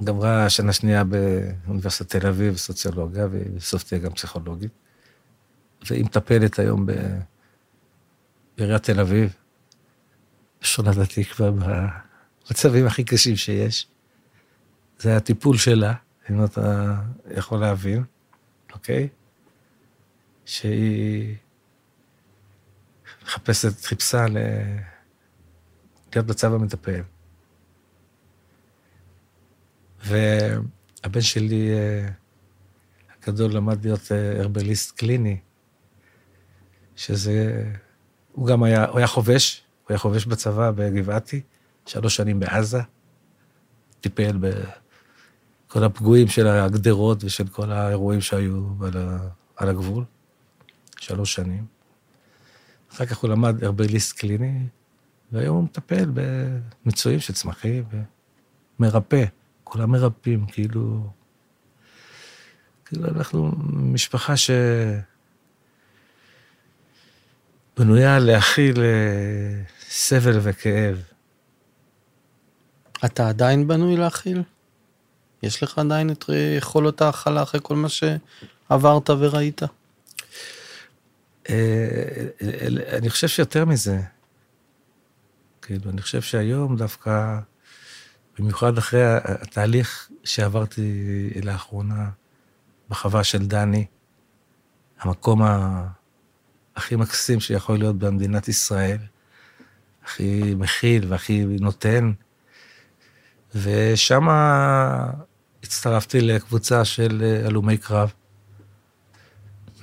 וגמרה 0.00 0.50
שנה 0.50 0.72
שנייה 0.72 1.04
באוניברסיטת 1.04 2.16
תל 2.16 2.26
אביב, 2.26 2.56
סוציולוגיה, 2.56 3.26
ובסוף 3.30 3.82
תהיה 3.82 4.00
גם 4.00 4.12
פסיכולוגית. 4.12 4.72
והיא 5.90 6.04
מטפלת 6.04 6.58
היום 6.58 6.86
בעיריית 8.56 8.82
תל 8.82 9.00
אביב, 9.00 9.34
בשכונת 10.62 10.96
התקווה, 10.96 11.50
במצבים 11.50 12.86
הכי 12.86 13.04
קשים 13.04 13.36
שיש. 13.36 13.86
זה 14.98 15.16
הטיפול 15.16 15.56
שלה, 15.56 15.94
אם 16.30 16.44
אתה 16.44 16.94
יכול 17.30 17.60
להבין, 17.60 18.04
אוקיי? 18.72 19.08
שהיא 20.50 21.36
מחפשת, 23.22 23.84
חיפשה 23.84 24.26
ל... 24.26 24.36
להיות 26.14 26.26
בצו 26.26 26.46
המטפל. 26.46 27.00
והבן 30.04 31.20
שלי 31.20 31.70
אה, 31.70 32.08
הגדול 33.22 33.52
למד 33.52 33.84
להיות 33.84 34.12
אה, 34.12 34.40
הרבליסט 34.40 34.98
קליני, 34.98 35.38
שזה, 36.96 37.64
הוא 38.32 38.46
גם 38.46 38.62
היה, 38.62 38.86
הוא 38.86 38.98
היה 38.98 39.06
חובש, 39.06 39.62
הוא 39.82 39.86
היה 39.88 39.98
חובש 39.98 40.26
בצבא 40.26 40.70
בגבעתי, 40.70 41.40
שלוש 41.86 42.16
שנים 42.16 42.40
בעזה, 42.40 42.80
טיפל 44.00 44.38
בכל 44.40 45.84
הפגועים 45.84 46.28
של 46.28 46.46
הגדרות 46.46 47.24
ושל 47.24 47.48
כל 47.48 47.72
האירועים 47.72 48.20
שהיו 48.20 48.64
על 49.56 49.68
הגבול, 49.68 50.04
שלוש 51.00 51.34
שנים. 51.34 51.66
אחר 52.92 53.06
כך 53.06 53.18
הוא 53.18 53.30
למד 53.30 53.64
הרבליסט 53.64 54.18
קליני, 54.18 54.66
והיום 55.32 55.56
הוא 55.56 55.64
מטפל 55.64 56.10
במצויים 56.14 57.20
של 57.20 57.32
צמחים, 57.32 57.84
ומרפא. 58.78 59.24
כולם 59.64 59.90
מרפאים, 59.90 60.46
כאילו... 60.46 61.10
כאילו 62.84 63.08
אנחנו 63.08 63.52
משפחה 63.68 64.36
ש... 64.36 64.50
בנויה 67.78 68.18
להכיל 68.18 68.80
אה, 68.80 69.62
סבל 69.88 70.38
וכאב. 70.42 71.02
אתה 73.04 73.28
עדיין 73.28 73.68
בנוי 73.68 73.96
להכיל? 73.96 74.42
יש 75.42 75.62
לך 75.62 75.78
עדיין 75.78 76.10
את 76.10 76.24
יכולות 76.58 77.02
ההכלה 77.02 77.42
אחרי 77.42 77.60
כל 77.62 77.76
מה 77.76 77.88
שעברת 77.88 79.10
וראית? 79.10 79.62
אה, 81.48 82.26
אני 82.98 83.10
חושב 83.10 83.28
שיותר 83.28 83.64
מזה. 83.64 84.00
כאילו, 85.62 85.90
אני 85.90 86.02
חושב 86.02 86.22
שהיום 86.22 86.76
דווקא, 86.76 87.38
במיוחד 88.38 88.78
אחרי 88.78 89.02
התהליך 89.24 90.10
שעברתי 90.24 91.30
לאחרונה 91.42 92.10
בחווה 92.88 93.24
של 93.24 93.46
דני, 93.46 93.86
המקום. 95.00 95.42
הכי 96.80 96.96
מקסים 96.96 97.40
שיכול 97.40 97.78
להיות 97.78 97.98
במדינת 97.98 98.48
ישראל, 98.48 98.98
הכי 100.04 100.54
מכיל 100.56 101.06
והכי 101.08 101.44
נותן, 101.44 102.12
ושם 103.54 104.28
הצטרפתי 105.62 106.20
לקבוצה 106.20 106.84
של 106.84 107.22
אה, 107.24 107.46
הלומי 107.46 107.78
קרב, 107.78 108.12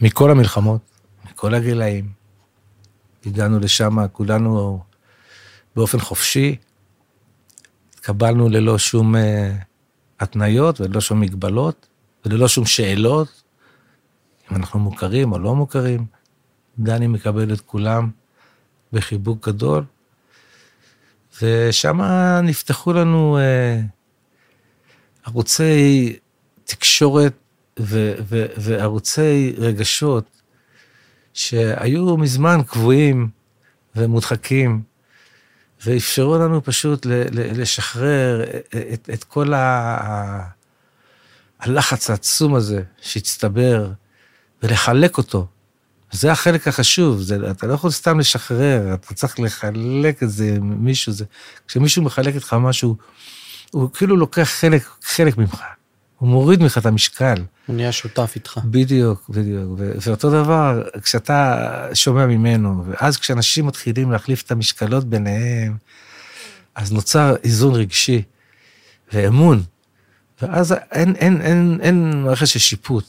מכל 0.01 0.31
המלחמות, 0.31 0.81
מכל 1.37 1.53
הגילאים. 1.53 2.09
הגענו 3.25 3.59
לשם 3.59 4.07
כולנו 4.11 4.83
באופן 5.75 5.99
חופשי, 5.99 6.55
התקבלנו 7.93 8.49
ללא 8.49 8.77
שום 8.77 9.15
uh, 9.15 9.19
התניות 10.19 10.81
וללא 10.81 11.01
שום 11.01 11.19
מגבלות 11.19 11.87
וללא 12.25 12.47
שום 12.47 12.65
שאלות, 12.65 13.43
אם 14.51 14.55
אנחנו 14.55 14.79
מוכרים 14.79 15.31
או 15.31 15.39
לא 15.39 15.55
מוכרים. 15.55 16.05
דני 16.79 17.07
מקבל 17.07 17.53
את 17.53 17.61
כולם 17.61 18.09
בחיבוק 18.93 19.47
גדול, 19.47 19.83
ושם 21.41 22.01
נפתחו 22.43 22.93
לנו 22.93 23.37
uh, 23.37 25.27
ערוצי 25.27 26.15
תקשורת 26.63 27.33
ו- 27.79 28.13
ו- 28.29 28.45
וערוצי 28.57 29.53
רגשות 29.57 30.36
שהיו 31.37 32.17
מזמן 32.17 32.61
קבועים 32.67 33.29
ומודחקים, 33.95 34.81
ואפשרו 35.85 36.37
לנו 36.37 36.63
פשוט 36.63 37.05
לשחרר 37.31 38.43
את, 38.93 39.09
את 39.13 39.23
כל 39.23 39.53
ה- 39.53 40.47
הלחץ 41.59 42.09
העצום 42.09 42.55
הזה 42.55 42.81
שהצטבר, 43.01 43.91
ולחלק 44.63 45.17
אותו. 45.17 45.47
זה 46.11 46.31
החלק 46.31 46.67
החשוב, 46.67 47.21
זה, 47.21 47.51
אתה 47.51 47.67
לא 47.67 47.73
יכול 47.73 47.91
סתם 47.91 48.19
לשחרר, 48.19 48.93
אתה 48.93 49.13
צריך 49.13 49.39
לחלק 49.39 50.23
את 50.23 50.29
זה 50.29 50.53
עם 50.55 50.85
מישהו. 50.85 51.11
זה, 51.11 51.25
כשמישהו 51.67 52.03
מחלק 52.03 52.35
איתך 52.35 52.53
משהו, 52.53 52.95
הוא 53.71 53.89
כאילו 53.93 54.17
לוקח 54.17 54.43
חלק, 54.49 54.83
חלק 55.03 55.37
ממך, 55.37 55.63
הוא 56.17 56.29
מוריד 56.29 56.61
ממך 56.61 56.77
את 56.77 56.85
המשקל. 56.85 57.43
הוא 57.65 57.75
נהיה 57.75 57.91
שותף 57.91 58.31
איתך. 58.35 58.59
בדיוק, 58.65 59.29
בדיוק. 59.29 59.71
ואותו 59.77 60.29
דבר, 60.29 60.83
כשאתה 61.01 61.63
שומע 61.93 62.25
ממנו, 62.25 62.83
ואז 62.87 63.17
כשאנשים 63.17 63.65
מתחילים 63.65 64.11
להחליף 64.11 64.43
את 64.43 64.51
המשקלות 64.51 65.05
ביניהם, 65.05 65.77
אז 66.75 66.91
נוצר 66.91 67.35
איזון 67.43 67.75
רגשי 67.75 68.23
ואמון, 69.13 69.63
ואז 70.41 70.75
אין, 70.91 71.15
אין, 71.15 71.41
אין, 71.41 71.79
אין 71.81 72.23
מערכת 72.23 72.47
של 72.47 72.59
שיפוט. 72.59 73.05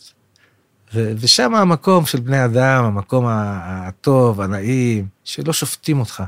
ו- 0.95 1.13
ושם 1.19 1.55
המקום 1.55 2.07
של 2.07 2.21
בני 2.21 2.45
אדם, 2.45 2.85
המקום 2.85 3.25
הטוב, 3.29 4.41
הנעים, 4.41 5.09
שלא 5.25 5.53
שופטים 5.53 6.01
אותך, 6.01 6.23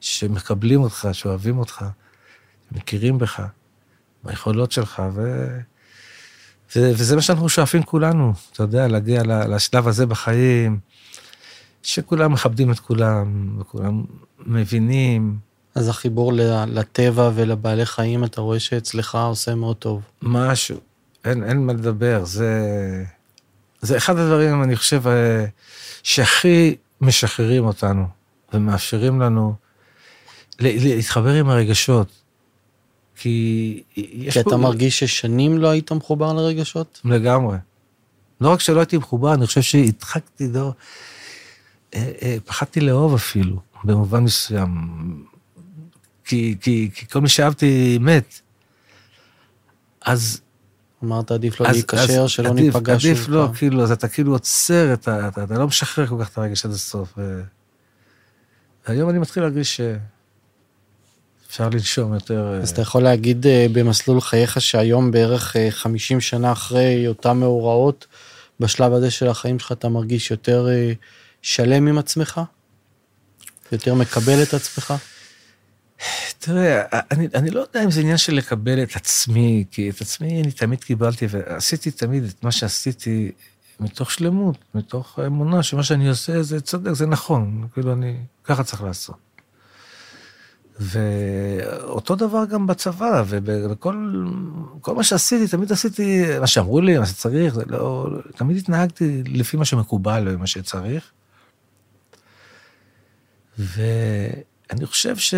שמקבלים 0.00 0.80
אותך, 0.80 1.08
שאוהבים 1.12 1.58
אותך, 1.58 1.84
מכירים 2.72 3.18
בך, 3.18 3.42
ביכולות 4.24 4.72
שלך, 4.72 5.02
ו... 5.14 5.46
וזה 6.76 7.16
מה 7.16 7.22
שאנחנו 7.22 7.48
שואפים 7.48 7.82
כולנו, 7.82 8.32
אתה 8.52 8.62
יודע, 8.62 8.88
להגיע 8.88 9.22
לשלב 9.24 9.88
הזה 9.88 10.06
בחיים, 10.06 10.78
שכולם 11.82 12.32
מכבדים 12.32 12.72
את 12.72 12.80
כולם, 12.80 13.56
וכולם 13.60 14.04
מבינים. 14.46 15.38
אז 15.74 15.88
החיבור 15.88 16.32
לטבע 16.66 17.30
ולבעלי 17.34 17.86
חיים, 17.86 18.24
אתה 18.24 18.40
רואה 18.40 18.60
שאצלך 18.60 19.14
עושה 19.14 19.54
מאוד 19.54 19.76
טוב. 19.76 20.02
משהו, 20.22 20.76
אין, 21.24 21.44
אין 21.44 21.66
מה 21.66 21.72
לדבר, 21.72 22.24
זה... 22.24 22.50
זה 23.82 23.96
אחד 23.96 24.16
הדברים, 24.16 24.62
אני 24.62 24.76
חושב, 24.76 25.06
אה, 25.06 25.44
שהכי 26.02 26.76
משחררים 27.00 27.64
אותנו 27.64 28.06
ומאפשרים 28.52 29.20
לנו 29.20 29.54
להתחבר 30.60 31.34
עם 31.34 31.50
הרגשות. 31.50 32.19
כי 33.20 33.82
יש 33.96 34.38
כי 34.38 34.44
פה... 34.44 34.50
אתה 34.50 34.56
מרגיש 34.56 34.98
ששנים 34.98 35.58
לא 35.58 35.68
היית 35.68 35.92
מחובר 35.92 36.32
לרגשות? 36.32 37.00
לגמרי. 37.04 37.56
לא 38.40 38.48
רק 38.48 38.60
שלא 38.60 38.80
הייתי 38.80 38.96
מחובר, 38.96 39.34
אני 39.34 39.46
חושב 39.46 39.60
שהדחקתי, 39.60 40.48
לא... 40.48 40.72
אה, 41.94 42.12
אה, 42.22 42.36
פחדתי 42.44 42.80
לאהוב 42.80 43.14
אפילו, 43.14 43.60
במובן 43.84 44.20
מסוים. 44.20 44.70
כי, 46.24 46.56
כי, 46.60 46.90
כי 46.94 47.06
כל 47.08 47.20
מי 47.20 47.28
שאהבתי 47.28 47.98
מת. 48.00 48.40
אז 50.04 50.40
אמרת 51.04 51.30
עדיף 51.30 51.60
לא 51.60 51.66
להיקשר, 51.70 52.26
שלא 52.26 52.54
ניפגע 52.54 52.98
שוב. 52.98 53.10
עדיף 53.10 53.28
לא, 53.28 53.48
כאילו, 53.54 53.82
אז 53.82 53.90
אתה 53.90 54.08
כאילו 54.08 54.32
עוצר, 54.32 54.92
אתה, 54.92 55.28
אתה, 55.28 55.44
אתה 55.44 55.58
לא 55.58 55.66
משחרר 55.66 56.06
כל 56.06 56.16
כך 56.20 56.28
את 56.28 56.38
הרגש 56.38 56.64
עד 56.64 56.70
הסוף. 56.70 57.18
והיום 58.88 59.10
אני 59.10 59.18
מתחיל 59.18 59.42
להרגיש 59.42 59.80
שאפשר 61.50 61.68
לנשום 61.68 62.14
יותר. 62.14 62.58
אז 62.62 62.70
אתה 62.70 62.82
יכול 62.82 63.02
להגיד 63.02 63.46
אה, 63.46 63.66
במסלול 63.72 64.20
חייך 64.20 64.60
שהיום 64.60 65.10
בערך 65.10 65.56
50 65.70 66.16
אה, 66.16 66.20
שנה 66.20 66.52
אחרי 66.52 67.08
אותם 67.08 67.40
מאורעות, 67.40 68.06
בשלב 68.60 68.92
הזה 68.92 69.10
של 69.10 69.28
החיים 69.28 69.58
שלך 69.58 69.72
אתה 69.72 69.88
מרגיש 69.88 70.30
יותר 70.30 70.68
אה, 70.68 70.92
שלם 71.42 71.86
עם 71.86 71.98
עצמך? 71.98 72.40
יותר 73.72 73.94
מקבל 73.94 74.42
את 74.42 74.54
עצמך? 74.54 74.94
תראה, 76.38 76.82
אני, 77.10 77.28
אני 77.34 77.50
לא 77.50 77.60
יודע 77.60 77.84
אם 77.84 77.90
זה 77.90 78.00
עניין 78.00 78.16
של 78.16 78.34
לקבל 78.34 78.82
את 78.82 78.96
עצמי, 78.96 79.64
כי 79.70 79.90
את 79.90 80.00
עצמי 80.00 80.42
אני 80.42 80.52
תמיד 80.52 80.84
קיבלתי, 80.84 81.26
ועשיתי 81.30 81.90
תמיד 81.90 82.24
את 82.24 82.44
מה 82.44 82.52
שעשיתי 82.52 83.32
מתוך 83.80 84.10
שלמות, 84.10 84.56
מתוך 84.74 85.18
אמונה 85.26 85.62
שמה 85.62 85.82
שאני 85.82 86.08
עושה 86.08 86.42
זה 86.42 86.60
צודק, 86.60 86.92
זה 86.92 87.06
נכון, 87.06 87.68
כאילו 87.74 87.92
אני, 87.92 88.16
ככה 88.44 88.64
צריך 88.64 88.82
לעשות. 88.82 89.29
ואותו 90.80 92.16
דבר 92.16 92.44
גם 92.44 92.66
בצבא, 92.66 93.24
ובכל 93.26 94.24
כל 94.80 94.94
מה 94.94 95.04
שעשיתי, 95.04 95.48
תמיד 95.48 95.72
עשיתי 95.72 96.38
מה 96.40 96.46
שאמרו 96.46 96.80
לי, 96.80 96.98
מה 96.98 97.06
שצריך, 97.06 97.54
לא, 97.66 98.08
תמיד 98.36 98.56
התנהגתי 98.56 99.22
לפי 99.26 99.56
מה 99.56 99.64
שמקובל 99.64 100.28
ומה 100.28 100.46
שצריך. 100.46 101.12
ואני 103.58 104.86
חושב 104.86 105.16
ש... 105.16 105.34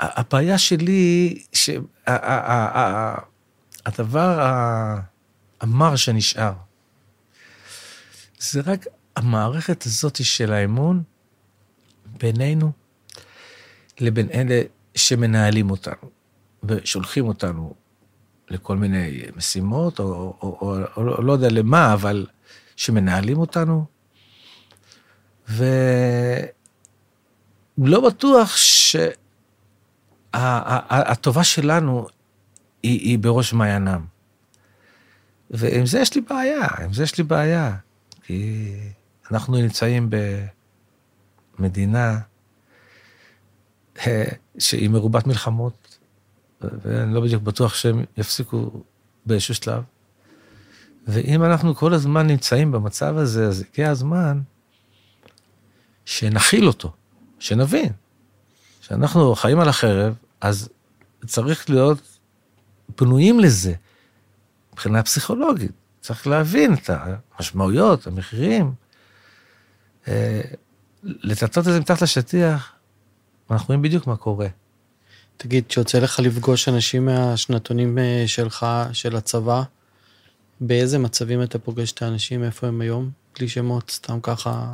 הבעיה 0.00 0.58
שלי, 0.58 1.42
שהדבר 1.52 2.38
המר 5.60 5.96
שנשאר, 5.96 6.52
זה 8.38 8.60
רק 8.66 8.86
המערכת 9.16 9.86
הזאת 9.86 10.24
של 10.24 10.52
האמון 10.52 11.02
בינינו 12.18 12.72
לבין 14.00 14.28
אלה 14.30 14.62
שמנהלים 14.94 15.70
אותנו 15.70 16.10
ושולחים 16.62 17.26
אותנו 17.28 17.74
לכל 18.50 18.76
מיני 18.76 19.22
משימות, 19.36 19.98
או, 19.98 20.04
או, 20.04 20.36
או, 20.42 20.76
או, 20.96 21.02
או 21.16 21.22
לא 21.22 21.32
יודע 21.32 21.48
למה, 21.50 21.92
אבל 21.92 22.26
שמנהלים 22.76 23.38
אותנו. 23.38 23.84
ולא 25.48 25.68
בטוח 28.08 28.56
ש... 28.56 28.96
הטובה 30.90 31.44
שלנו 31.44 32.06
היא, 32.82 33.00
היא 33.00 33.18
בראש 33.18 33.52
מעיינם. 33.52 34.04
ועם 35.50 35.86
זה 35.86 36.00
יש 36.00 36.14
לי 36.14 36.20
בעיה, 36.20 36.66
עם 36.84 36.92
זה 36.92 37.02
יש 37.02 37.18
לי 37.18 37.24
בעיה. 37.24 37.76
כי 38.22 38.72
אנחנו 39.30 39.56
נמצאים 39.56 40.10
במדינה 41.58 42.18
שהיא 44.58 44.90
מרובת 44.90 45.26
מלחמות, 45.26 45.98
ואני 46.60 47.14
לא 47.14 47.20
בדיוק 47.20 47.42
בטוח 47.42 47.74
שהם 47.74 48.04
יפסיקו 48.16 48.70
באיזשהו 49.26 49.54
שלב. 49.54 49.82
ואם 51.06 51.44
אנחנו 51.44 51.74
כל 51.74 51.94
הזמן 51.94 52.26
נמצאים 52.26 52.72
במצב 52.72 53.16
הזה, 53.16 53.46
אז 53.46 53.64
הגיע 53.72 53.90
הזמן 53.90 54.40
שנכיל 56.04 56.66
אותו, 56.66 56.92
שנבין. 57.38 57.92
כשאנחנו 58.80 59.34
חיים 59.34 59.60
על 59.60 59.68
החרב, 59.68 60.14
אז 60.40 60.68
צריך 61.26 61.70
להיות 61.70 62.18
פנויים 62.96 63.40
לזה 63.40 63.74
מבחינה 64.72 65.02
פסיכולוגית. 65.02 65.72
צריך 66.00 66.26
להבין 66.26 66.74
את 66.74 66.90
המשמעויות, 66.90 68.06
המחירים. 68.06 68.72
אה, 70.08 70.40
לטטות 71.02 71.58
את 71.58 71.72
זה 71.72 71.80
מתחת 71.80 72.02
לשטיח, 72.02 72.72
אנחנו 73.50 73.66
רואים 73.66 73.82
בדיוק 73.82 74.06
מה 74.06 74.16
קורה. 74.16 74.46
תגיד, 75.36 75.64
כשיוצא 75.68 75.98
לך 75.98 76.18
לפגוש 76.18 76.68
אנשים 76.68 77.04
מהשנתונים 77.06 77.98
אה, 77.98 78.24
שלך, 78.26 78.66
של 78.92 79.16
הצבא, 79.16 79.62
באיזה 80.60 80.98
מצבים 80.98 81.42
אתה 81.42 81.58
פוגש 81.58 81.92
את 81.92 82.02
האנשים, 82.02 82.44
איפה 82.44 82.66
הם 82.66 82.80
היום? 82.80 83.10
בלי 83.38 83.48
שמות, 83.48 83.90
סתם 83.90 84.18
ככה... 84.22 84.72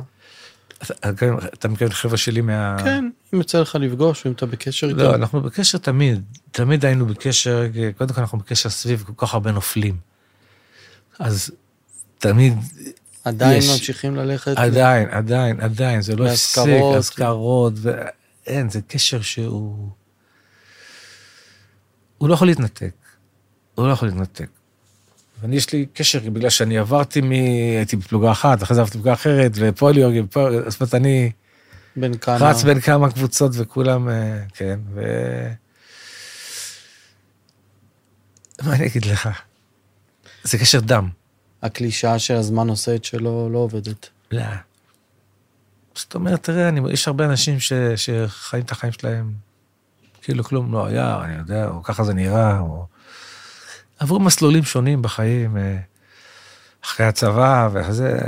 אתה- 0.81 1.09
אתה 1.53 1.67
מכיר 1.67 1.87
את 1.87 1.91
החבר'ה 1.91 2.17
שלי 2.17 2.41
מה... 2.41 2.77
כן, 2.83 3.09
אם 3.33 3.39
יוצא 3.39 3.59
לך 3.59 3.75
לפגוש, 3.75 4.25
אם 4.27 4.31
אתה 4.31 4.45
בקשר 4.45 4.87
איתם. 4.87 4.97
לא, 4.99 5.15
אנחנו 5.15 5.41
בקשר 5.41 5.77
תמיד, 5.77 6.21
תמיד 6.51 6.85
היינו 6.85 7.05
בקשר, 7.05 7.63
קודם 7.97 8.13
כל 8.13 8.21
אנחנו 8.21 8.37
בקשר 8.37 8.69
סביב 8.69 9.03
כל 9.07 9.13
כך 9.17 9.33
הרבה 9.33 9.51
נופלים. 9.51 9.97
אז 11.19 11.51
תמיד, 12.19 12.53
עדיין 13.23 13.57
יש. 13.57 13.69
ממשיכים 13.69 14.15
ללכת? 14.15 14.57
עדיין, 14.57 15.09
עדיין, 15.11 15.59
עדיין, 15.61 16.01
זה 16.01 16.15
לא 16.15 16.27
הפסיק. 16.27 16.63
אזכרות, 16.97 17.73
ואין, 18.47 18.69
זה 18.69 18.81
קשר 18.87 19.21
שהוא... 19.21 19.89
הוא 22.17 22.29
לא 22.29 22.33
יכול 22.33 22.47
להתנתק. 22.47 22.93
הוא 23.75 23.87
לא 23.87 23.91
יכול 23.91 24.07
להתנתק. 24.07 24.49
ואני, 25.41 25.55
יש 25.55 25.73
לי 25.73 25.85
קשר, 25.93 26.19
בגלל 26.19 26.49
שאני 26.49 26.77
עברתי 26.77 27.21
מ... 27.21 27.31
הייתי 27.77 27.95
בפלוגה 27.95 28.31
אחת, 28.31 28.63
אחרי 28.63 28.75
זה 28.75 28.81
עברתי 28.81 28.97
בפלוגה 28.97 29.13
אחרת, 29.13 29.51
ופוליו, 29.55 30.09
ופוליו, 30.25 30.71
זאת 30.71 30.81
אומרת, 30.81 30.95
אני... 30.95 31.31
בין 31.95 32.17
כמה? 32.17 32.49
רץ 32.49 32.63
בין 32.63 32.79
כמה 32.79 33.11
קבוצות 33.11 33.51
וכולם, 33.55 34.09
אה, 34.09 34.43
כן, 34.53 34.79
ו... 34.93 35.01
מה 38.63 38.75
אני 38.75 38.85
אגיד 38.85 39.05
לך? 39.05 39.29
זה 40.43 40.57
קשר 40.57 40.79
דם. 40.79 41.09
הקלישאה 41.61 42.19
שהזמן 42.19 42.69
עושה 42.69 42.95
את 42.95 43.05
שלו 43.05 43.49
לא 43.49 43.57
עובדת. 43.57 44.09
לא. 44.31 44.43
זאת 45.95 46.15
אומרת, 46.15 46.43
תראה, 46.43 46.69
אני, 46.69 46.91
יש 46.91 47.07
הרבה 47.07 47.25
אנשים 47.25 47.59
ש, 47.59 47.73
שחיים 47.95 48.63
את 48.63 48.71
החיים 48.71 48.93
שלהם 48.93 49.33
כאילו 50.21 50.43
כלום 50.43 50.73
לא 50.73 50.85
היה, 50.85 51.23
אני 51.23 51.35
יודע, 51.35 51.67
או 51.67 51.83
ככה 51.83 52.03
זה 52.03 52.13
נראה, 52.13 52.59
או... 52.59 52.87
עברו 53.99 54.19
מסלולים 54.19 54.63
שונים 54.63 55.01
בחיים, 55.01 55.57
אה, 55.57 55.77
אחרי 56.83 57.05
הצבא 57.05 57.69
וזה. 57.73 58.19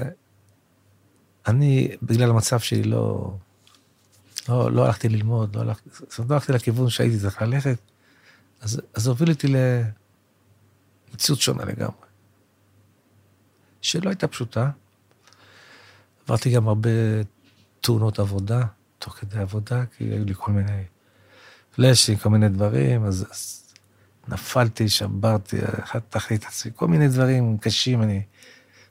אני, 1.47 1.95
בגלל 2.01 2.30
המצב 2.30 2.59
שלי, 2.59 2.84
לא... 2.84 3.34
לא, 4.49 4.72
לא 4.72 4.86
הלכתי 4.86 5.09
ללמוד, 5.09 5.55
לא 5.55 5.61
הלכתי, 5.61 5.89
זאת 5.93 6.18
אומרת, 6.18 6.30
לא 6.30 6.36
הלכתי 6.36 6.51
לכיוון 6.53 6.89
שהייתי 6.89 7.20
צריך 7.20 7.41
ללכת, 7.41 7.78
אז, 8.61 8.82
אז 8.93 9.03
זה 9.03 9.09
הוביל 9.09 9.30
אותי 9.30 9.47
למציאות 11.13 11.41
שונה 11.41 11.65
לגמרי. 11.65 12.07
שלא 13.82 14.09
הייתה 14.09 14.28
פשוטה. 14.28 14.70
עברתי 16.24 16.51
גם 16.51 16.68
הרבה 16.68 16.89
תאונות 17.82 18.20
עבודה, 18.20 18.62
תוך 19.00 19.14
כדי 19.14 19.40
עבודה, 19.40 19.84
כי 19.86 20.04
היו 20.04 20.26
לי 20.26 20.34
כל 20.38 20.52
מיני 20.52 20.84
פלאשים, 21.76 22.18
כל 22.18 22.30
מיני 22.30 22.50
דברים, 22.50 23.06
אז, 23.06 23.26
אז 23.32 23.64
נפלתי, 24.28 24.90
שברתי, 24.90 25.58
חתכתי 25.86 26.36
את 26.36 26.44
עצמי, 26.44 26.72
כל 26.76 26.88
מיני 26.88 27.08
דברים 27.08 27.58
קשים, 27.58 28.02
אני 28.02 28.22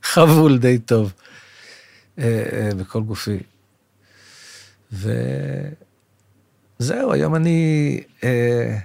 חבול 0.03 0.59
די 0.59 0.79
טוב 0.79 1.13
אה, 2.19 2.45
אה, 2.53 2.71
בכל 2.75 3.03
גופי. 3.03 3.39
וזהו, 4.93 5.73
היום 7.13 7.35
אני, 7.35 8.01
אה, 8.25 8.79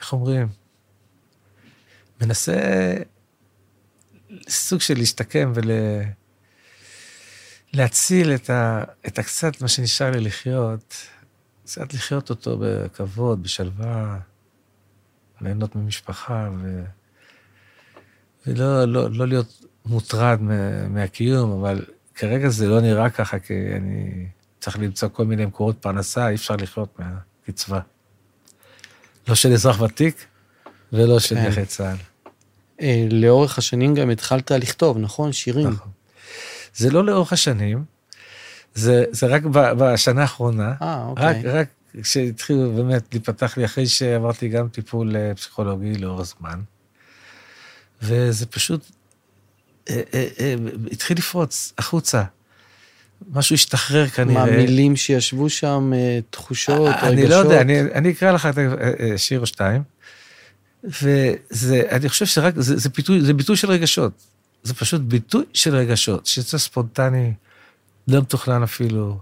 איך 0.00 0.12
אומרים, 0.12 0.48
מנסה 2.20 2.56
סוג 4.48 4.80
של 4.80 4.98
להשתקם 4.98 5.52
ול... 5.54 5.70
להציל 7.72 8.34
את, 8.34 8.50
ה, 8.50 8.84
את 9.06 9.18
הקצת, 9.18 9.60
מה 9.60 9.68
שנשאר 9.68 10.10
לי 10.10 10.20
לחיות, 10.20 10.94
קצת 11.64 11.94
לחיות 11.94 12.30
אותו 12.30 12.58
בכבוד, 12.60 13.42
בשלווה, 13.42 14.18
ליהנות 15.40 15.76
ממשפחה, 15.76 16.50
ו... 16.62 16.84
ולא 18.46 18.84
לא, 18.84 19.10
לא 19.10 19.28
להיות 19.28 19.64
מוטרד 19.86 20.42
מה, 20.42 20.88
מהקיום, 20.88 21.60
אבל 21.60 21.84
כרגע 22.14 22.48
זה 22.48 22.68
לא 22.68 22.80
נראה 22.80 23.10
ככה, 23.10 23.38
כי 23.38 23.54
אני 23.76 24.26
צריך 24.60 24.78
למצוא 24.78 25.08
כל 25.08 25.24
מיני 25.24 25.46
מקורות 25.46 25.76
פרנסה, 25.80 26.28
אי 26.28 26.34
אפשר 26.34 26.56
לחיות 26.56 26.98
מהקצבה. 26.98 27.80
לא 29.28 29.34
של 29.34 29.52
אזרח 29.52 29.80
ותיק 29.80 30.26
ולא 30.92 31.20
של 31.20 31.34
כן. 31.34 31.46
נכה 31.48 31.64
צה"ל. 31.64 31.96
אה, 32.80 33.06
לאורך 33.10 33.58
השנים 33.58 33.94
גם 33.94 34.10
התחלת 34.10 34.50
לכתוב, 34.50 34.98
נכון? 34.98 35.32
שירים. 35.32 35.68
נכון. 35.68 35.90
זה 36.74 36.90
לא 36.90 37.04
לאורך 37.04 37.32
השנים, 37.32 37.84
זה, 38.74 39.04
זה 39.10 39.26
רק 39.26 39.42
ב- 39.42 39.72
בשנה 39.78 40.22
האחרונה. 40.22 40.72
אה, 40.82 41.04
אוקיי. 41.04 41.26
רק... 41.26 41.44
רק 41.44 41.68
כשהתחילו 42.02 42.72
באמת 42.72 43.02
להיפתח 43.12 43.56
לי, 43.56 43.64
אחרי 43.64 43.86
שעברתי 43.86 44.48
גם 44.48 44.68
טיפול 44.68 45.16
אה, 45.16 45.34
פסיכולוגי 45.34 45.94
לאורך 45.94 46.26
זמן, 46.38 46.60
וזה 48.02 48.46
פשוט 48.46 48.80
אה, 49.90 50.00
אה, 50.14 50.28
אה, 50.40 50.54
התחיל 50.92 51.16
לפרוץ 51.18 51.72
החוצה. 51.78 52.22
משהו 53.32 53.54
השתחרר 53.54 54.08
כנראה. 54.08 54.46
מה, 54.46 54.50
מילים 54.56 54.96
שישבו 54.96 55.50
שם, 55.50 55.92
תחושות, 56.30 56.88
רגשות? 56.88 57.02
אני 57.04 57.26
לא 57.28 57.34
יודע, 57.34 57.60
אני, 57.60 57.80
אני 57.80 58.10
אקרא 58.10 58.32
לך 58.32 58.46
את 58.46 58.58
ה- 58.58 58.74
אה, 59.00 59.18
שיר 59.18 59.40
או 59.40 59.46
שתיים, 59.46 59.82
וזה, 60.84 61.82
אני 61.90 62.08
חושב 62.08 62.26
שרק, 62.26 62.54
זה, 62.56 62.76
זה, 62.76 62.88
ביטוי, 62.88 63.20
זה 63.20 63.34
ביטוי 63.34 63.56
של 63.56 63.70
רגשות. 63.70 64.12
זה 64.62 64.74
פשוט 64.74 65.00
ביטוי 65.00 65.44
של 65.52 65.76
רגשות, 65.76 66.26
שיוצא 66.26 66.58
ספונטני, 66.58 67.32
לא 68.08 68.20
מתוכנן 68.20 68.62
אפילו, 68.62 69.20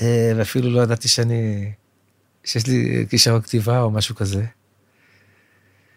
אה, 0.00 0.32
ואפילו 0.36 0.70
לא 0.70 0.80
ידעתי 0.80 1.08
שאני, 1.08 1.72
שיש 2.44 2.66
לי 2.66 3.06
כישרון 3.10 3.40
כתיבה 3.42 3.80
או 3.80 3.90
משהו 3.90 4.14
כזה. 4.14 4.44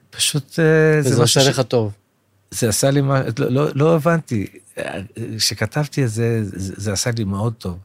פשוט 0.09 0.59
אה, 0.59 1.01
זה 1.01 1.09
משהו 1.09 1.21
עושה 1.41 1.49
לך 1.49 1.59
טוב. 1.61 1.93
זה 2.51 2.69
עשה 2.69 2.91
לי, 2.91 3.01
מה- 3.01 3.21
לא, 3.39 3.49
לא, 3.49 3.69
לא 3.75 3.95
הבנתי. 3.95 4.47
כשכתבתי 5.37 6.03
את 6.03 6.09
זה, 6.09 6.39
זה, 6.43 6.73
זה 6.77 6.93
עשה 6.93 7.11
לי 7.17 7.23
מאוד 7.23 7.53
טוב. 7.53 7.77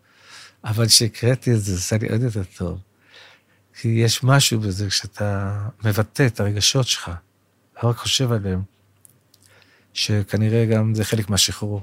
אבל 0.65 0.87
כשהקראתי 0.87 1.53
את 1.55 1.61
זה, 1.61 1.73
זה 1.73 1.79
עשה 1.79 1.97
לי 1.99 2.09
עוד 2.09 2.23
יותר 2.23 2.43
טוב. 2.57 2.79
כי 3.81 3.89
יש 3.89 4.25
משהו 4.25 4.61
בזה, 4.61 4.89
כשאתה 4.89 5.59
מבטא 5.85 6.27
את 6.27 6.41
הרגשות 6.41 6.87
שלך, 6.87 7.11
לא 7.83 7.89
רק 7.89 7.97
חושב 7.97 8.33
עליהם, 8.33 8.63
שכנראה 9.95 10.65
גם 10.67 10.95
זה 10.95 11.05
חלק 11.05 11.31
מהשחרור. 11.31 11.81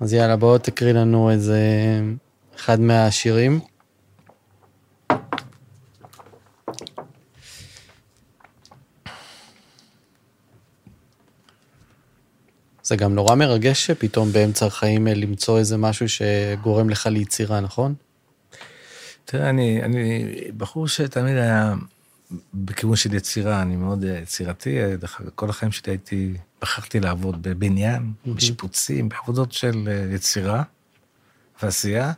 אז 0.00 0.12
יאללה, 0.12 0.36
בוא 0.36 0.58
תקריא 0.58 0.92
לנו 0.92 1.30
איזה 1.30 1.60
אחד 2.56 2.80
מהשירים. 2.80 3.60
זה 12.82 12.96
גם 12.96 13.14
נורא 13.14 13.34
מרגש 13.34 13.86
שפתאום 13.86 14.32
באמצע 14.32 14.66
החיים 14.66 15.08
אה, 15.08 15.14
למצוא 15.14 15.58
איזה 15.58 15.76
משהו 15.76 16.06
שגורם 16.08 16.90
לך 16.90 17.06
ליצירה, 17.06 17.60
נכון? 17.60 17.94
תראה, 19.24 19.50
אני, 19.50 19.82
אני 19.82 20.24
בחור 20.56 20.88
שתמיד 20.88 21.36
היה 21.36 21.74
בכיוון 22.54 22.96
של 22.96 23.14
יצירה, 23.14 23.62
אני 23.62 23.76
מאוד 23.76 24.04
אה, 24.04 24.18
יצירתי, 24.18 24.82
אה, 24.82 24.96
דרך 24.96 25.20
אגב, 25.20 25.30
כל 25.34 25.50
החיים 25.50 25.72
שלי 25.72 25.92
הייתי, 25.92 26.34
בחרתי 26.62 27.00
לעבוד 27.00 27.42
בבניין, 27.42 28.12
מהמם. 28.24 28.36
בשיפוצים, 28.36 29.08
בעבודות 29.08 29.52
של 29.52 29.88
אה, 29.88 30.14
יצירה 30.14 30.62
ועשייה, 31.62 32.12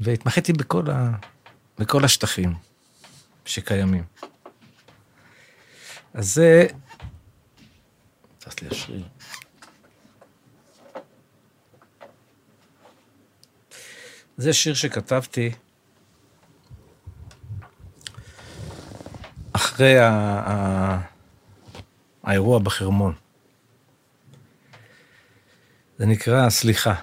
והתמחיתי 0.00 0.52
בכל, 0.52 0.90
ה, 0.90 1.12
בכל 1.78 2.04
השטחים 2.04 2.54
שקיימים. 3.44 4.04
אז 6.14 6.34
זה... 6.34 6.66
צריך 8.38 8.62
לי 8.62 8.68
השריר. 8.68 9.04
זה 14.36 14.52
שיר 14.52 14.74
שכתבתי 14.74 15.50
אחרי 19.52 19.98
ה- 19.98 20.10
ה- 20.46 21.00
האירוע 22.24 22.58
בחרמון. 22.58 23.14
זה 25.98 26.06
נקרא 26.06 26.50
סליחה. 26.50 26.94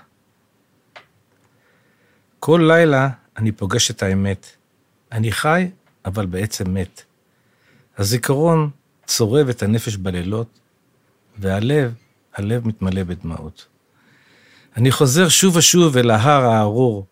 כל 2.39 2.62
לילה 2.68 3.10
אני 3.38 3.52
פוגש 3.52 3.91
את 3.91 4.04
האמת. 4.04 4.47
אני 5.12 5.32
חי, 5.32 5.70
אבל 6.06 6.26
בעצם 6.26 6.74
מת. 6.74 7.02
הזיכרון 7.97 8.70
צורב 9.06 9.50
את 9.50 9.64
הנפש 9.64 9.95
בלילות, 9.95 10.60
והלב, 11.38 11.93
הלב 12.36 12.68
מתמלא 12.68 13.04
בדמעות. 13.04 13.68
אני 14.78 14.91
חוזר 14.91 15.30
שוב 15.30 15.56
ושוב 15.56 15.97
אל 15.97 16.12
ההר 16.12 16.45
הארור, 16.45 17.06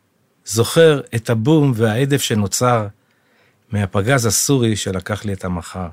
זוכר 0.45 1.01
את 1.15 1.29
הבום 1.29 1.71
והעדף 1.75 2.21
שנוצר 2.21 2.88
מהפגז 3.72 4.26
הסורי 4.26 4.76
שלקח 4.76 5.26
לי 5.26 5.34
את 5.34 5.45
המחר. 5.45 5.88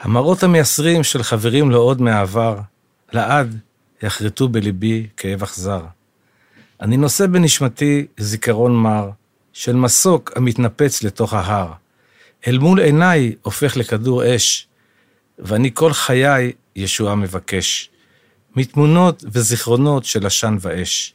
המראות 0.00 0.42
המייסרים 0.42 1.04
של 1.04 1.22
חברים 1.22 1.70
לא 1.70 1.78
עוד 1.78 2.00
מהעבר, 2.00 2.58
לעד 3.12 3.58
יחרטו 4.02 4.48
בליבי 4.48 5.06
כאב 5.16 5.42
אכזר. 5.42 5.82
אני 6.80 6.96
נושא 6.96 7.26
בנשמתי 7.26 8.06
זיכרון 8.18 8.76
מר 8.76 9.10
של 9.52 9.76
מסוק 9.76 10.32
המתנפץ 10.36 11.02
לתוך 11.02 11.34
ההר. 11.34 11.72
אל 12.46 12.58
מול 12.58 12.80
עיניי 12.80 13.34
הופך 13.42 13.76
לכדור 13.76 14.36
אש, 14.36 14.66
ואני 15.38 15.70
כל 15.74 15.92
חיי 15.92 16.52
ישועה 16.76 17.14
מבקש. 17.14 17.90
מתמונות 18.56 19.24
וזיכרונות 19.32 20.04
של 20.04 20.26
עשן 20.26 20.56
ואש. 20.60 21.14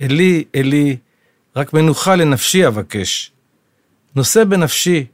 אלי, 0.00 0.44
אלי, 0.54 0.96
רק 1.56 1.72
מנוחה 1.72 2.16
לנפשי 2.16 2.66
אבקש. 2.66 3.32
נושא 4.14 4.44
בנפשי 4.44 5.06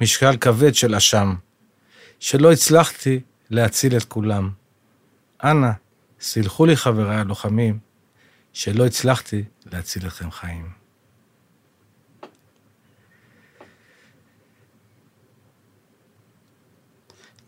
משקל 0.00 0.36
כבד 0.36 0.74
של 0.74 0.94
אשם, 0.94 1.34
שלא 2.20 2.52
הצלחתי 2.52 3.20
להציל 3.50 3.96
את 3.96 4.04
כולם. 4.04 4.50
אנא, 5.44 5.70
סלחו 6.20 6.66
לי 6.66 6.76
חבריי 6.76 7.16
הלוחמים, 7.16 7.78
שלא 8.52 8.86
הצלחתי 8.86 9.44
להציל 9.66 10.06
אתכם 10.06 10.30
חיים. 10.30 10.70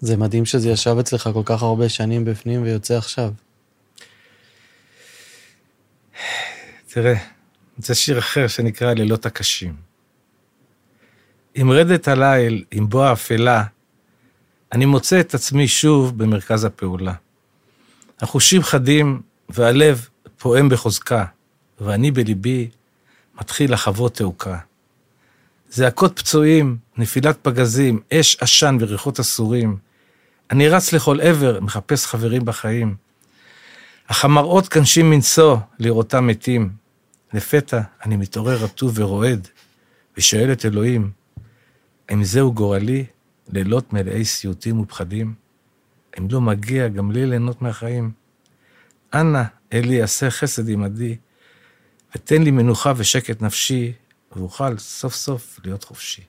זה 0.01 0.17
מדהים 0.17 0.45
שזה 0.45 0.71
ישב 0.71 0.97
אצלך 1.01 1.31
כל 1.33 1.43
כך 1.45 1.63
הרבה 1.63 1.89
שנים 1.89 2.25
בפנים 2.25 2.63
ויוצא 2.63 2.97
עכשיו. 2.97 3.33
תראה, 6.87 7.15
זה 7.79 7.95
שיר 7.95 8.19
אחר 8.19 8.49
שנקרא 8.49 8.93
לילות 8.93 9.27
הקשים. 9.27 9.88
עם 11.61 11.71
רדת 11.71 12.09
הליל, 12.09 12.65
עם 12.71 12.89
בוא 12.89 13.05
האפלה, 13.05 13.65
אני 14.73 14.87
מוצא 14.87 15.21
את 15.21 15.35
עצמי 15.35 15.69
שוב 15.69 16.19
במרכז 16.19 16.65
הפעולה. 16.65 17.15
החושים 18.21 18.63
חדים 18.63 19.21
והלב 19.49 20.09
פועם 20.39 20.69
בחוזקה, 20.69 21.25
ואני 21.81 22.11
בליבי 22.11 22.69
מתחיל 23.41 23.73
לחוות 23.73 24.15
תעוקה. 24.15 24.59
זעקות 25.71 26.19
פצועים, 26.19 26.77
נפילת 26.97 27.39
פגזים, 27.43 28.01
אש, 28.13 28.37
עשן 28.41 28.77
וריחות 28.81 29.21
אסורים. 29.21 29.77
אני 30.51 30.69
רץ 30.69 30.93
לכל 30.93 31.21
עבר, 31.21 31.61
מחפש 31.61 32.07
חברים 32.07 32.45
בחיים. 32.45 32.95
אך 34.07 34.25
המראות 34.25 34.69
קנשים 34.69 35.11
מנשוא 35.11 35.57
לראותם 35.79 36.27
מתים. 36.27 36.71
לפתע 37.33 37.81
אני 38.05 38.17
מתעורר 38.17 38.57
רטוב 38.65 38.93
ורועד, 38.99 39.49
ושואל 40.17 40.53
את 40.53 40.65
אלוהים, 40.65 41.18
האם 42.09 42.25
זהו 42.25 42.53
גורלי, 42.53 43.07
לילות 43.49 43.93
מלאי 43.93 44.25
סיוטים 44.25 44.81
ופחדים? 44.81 45.35
האם 46.15 46.29
לא 46.31 46.41
מגיע 46.41 46.89
גם 46.89 47.13
לי 47.13 47.27
ליהנות 47.27 47.63
מהחיים? 47.63 48.11
אנא, 49.15 49.43
אלי, 49.73 50.03
עשה 50.03 50.31
חסד 50.31 50.69
עמדי, 50.69 51.17
ותן 52.17 52.43
לי 52.43 52.51
מנוחה 52.51 52.93
ושקט 52.97 53.43
נפשי, 53.43 53.93
ואוכל 54.37 54.79
סוף 54.79 55.15
סוף 55.15 55.61
להיות 55.65 55.85
חופשי. 55.85 56.23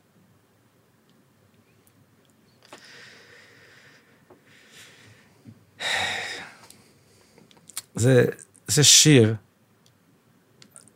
זה, 7.95 8.25
זה 8.67 8.84
שיר 8.84 9.36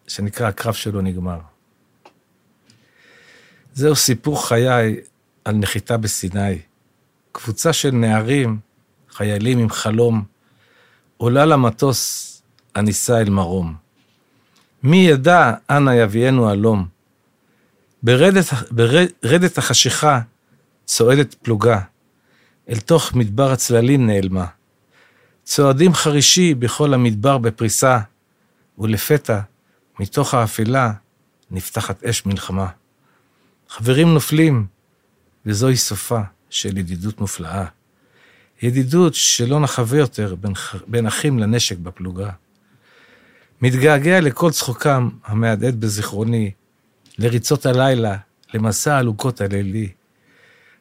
שנקרא 0.07 0.47
הקרב 0.47 0.73
שלו 0.73 1.01
נגמר. 1.01 1.52
זהו 3.73 3.95
סיפור 3.95 4.47
חיי 4.47 4.95
על 5.45 5.55
נחיתה 5.55 5.97
בסיני. 5.97 6.59
קבוצה 7.31 7.73
של 7.73 7.91
נערים, 7.91 8.59
חיילים 9.09 9.59
עם 9.59 9.69
חלום, 9.69 10.23
עולה 11.17 11.45
למטוס 11.45 12.29
הניסה 12.75 13.21
אל 13.21 13.29
מרום. 13.29 13.75
מי 14.83 14.97
ידע 14.97 15.53
אנה 15.69 15.95
יביאנו 15.95 16.49
הלום. 16.49 16.87
ברדת, 18.03 18.45
ברדת 18.71 19.57
החשיכה 19.57 20.21
צועדת 20.85 21.33
פלוגה, 21.33 21.79
אל 22.69 22.79
תוך 22.79 23.13
מדבר 23.13 23.51
הצללים 23.51 24.07
נעלמה. 24.07 24.45
צועדים 25.43 25.93
חרישי 25.93 26.53
בכל 26.53 26.93
המדבר 26.93 27.37
בפריסה, 27.37 27.99
ולפתע, 28.77 29.39
מתוך 29.99 30.33
האפלה, 30.33 30.91
נפתחת 31.51 32.03
אש 32.03 32.25
מלחמה. 32.25 32.67
חברים 33.73 34.13
נופלים, 34.13 34.65
וזוהי 35.45 35.77
סופה 35.77 36.21
של 36.49 36.77
ידידות 36.77 37.21
מופלאה. 37.21 37.65
ידידות 38.61 39.13
שלא 39.13 39.59
נחווה 39.59 39.99
יותר 39.99 40.35
בין, 40.35 40.53
בין 40.87 41.07
אחים 41.07 41.39
לנשק 41.39 41.77
בפלוגה. 41.77 42.29
מתגעגע 43.61 44.21
לכל 44.21 44.51
צחוקם 44.51 45.09
המהדהד 45.25 45.81
בזיכרוני, 45.81 46.51
לריצות 47.17 47.65
הלילה, 47.65 48.17
למסע 48.53 48.97
עלוקות 48.97 49.41
הלילי. 49.41 49.91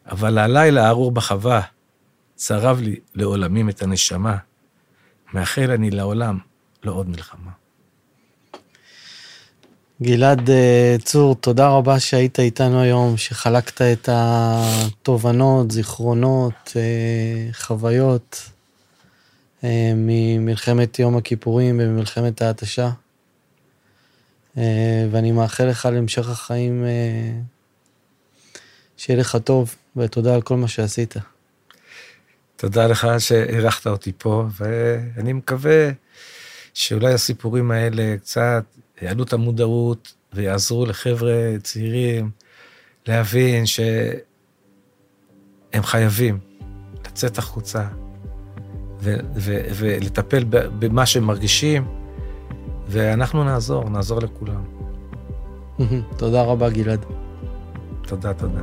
אבל 0.07 0.39
הלילה 0.39 0.87
הארור 0.87 1.13
בחווה, 1.13 1.61
צרב 2.35 2.81
לי 2.81 3.01
לעולמים 3.15 3.69
את 3.69 3.83
הנשמה. 3.83 4.37
מאחל 5.35 5.71
אני 5.71 5.91
לעולם 5.91 6.39
לא 6.83 6.93
עוד 6.93 7.09
מלחמה. 7.09 7.62
גלעד 10.03 10.51
אה, 10.51 10.97
צור, 11.05 11.35
תודה 11.35 11.69
רבה 11.69 12.01
שהיית 12.01 12.41
איתנו 12.41 12.81
היום, 12.81 13.17
שחלקת 13.17 13.83
את 13.83 14.09
התובנות, 14.13 15.71
זיכרונות, 15.71 16.73
אה, 16.77 17.53
חוויות 17.53 18.51
אה, 19.65 19.93
ממלחמת 19.97 20.99
יום 20.99 21.17
הכיפורים 21.17 21.81
וממלחמת 21.83 22.43
ההתשה. 22.43 22.91
ואני 25.11 25.33
מאחל 25.33 25.65
לך 25.65 25.87
להמשך 25.93 26.29
החיים 26.29 26.85
שיהיה 28.97 29.21
לך 29.21 29.37
טוב, 29.45 29.75
ותודה 29.97 30.35
על 30.35 30.43
כל 30.43 30.57
מה 30.57 30.69
שעשית. 30.69 31.15
תודה 32.57 32.87
לך 32.87 33.07
שאירחת 33.19 33.87
אותי 33.87 34.13
פה, 34.19 34.45
ואני 34.57 35.33
מקווה 35.33 35.91
שאולי 36.75 37.13
הסיפורים 37.13 37.71
האלה 37.71 38.17
קצת 38.21 38.65
יעלו 39.03 39.25
את 39.25 39.33
המודעות 39.33 40.15
ויעזרו 40.33 40.87
לחבר'ה 40.87 41.33
צעירים 41.63 42.31
להבין 43.07 43.67
שהם 43.67 43.83
חייבים 45.83 46.39
לצאת 47.07 47.39
החוצה 47.39 47.85
ו- 49.01 49.21
ו- 49.35 49.63
ולטפל 49.75 50.45
במה 50.49 51.07
שהם 51.07 51.25
מרגישים, 51.25 51.85
ואנחנו 52.89 53.45
נעזור, 53.45 53.91
נעזור 53.91 54.21
לכולם. 54.21 54.65
תודה 56.19 56.43
רבה, 56.43 56.71
גלעד. 56.71 57.05
תודה, 58.03 58.35
תודה. 58.35 58.61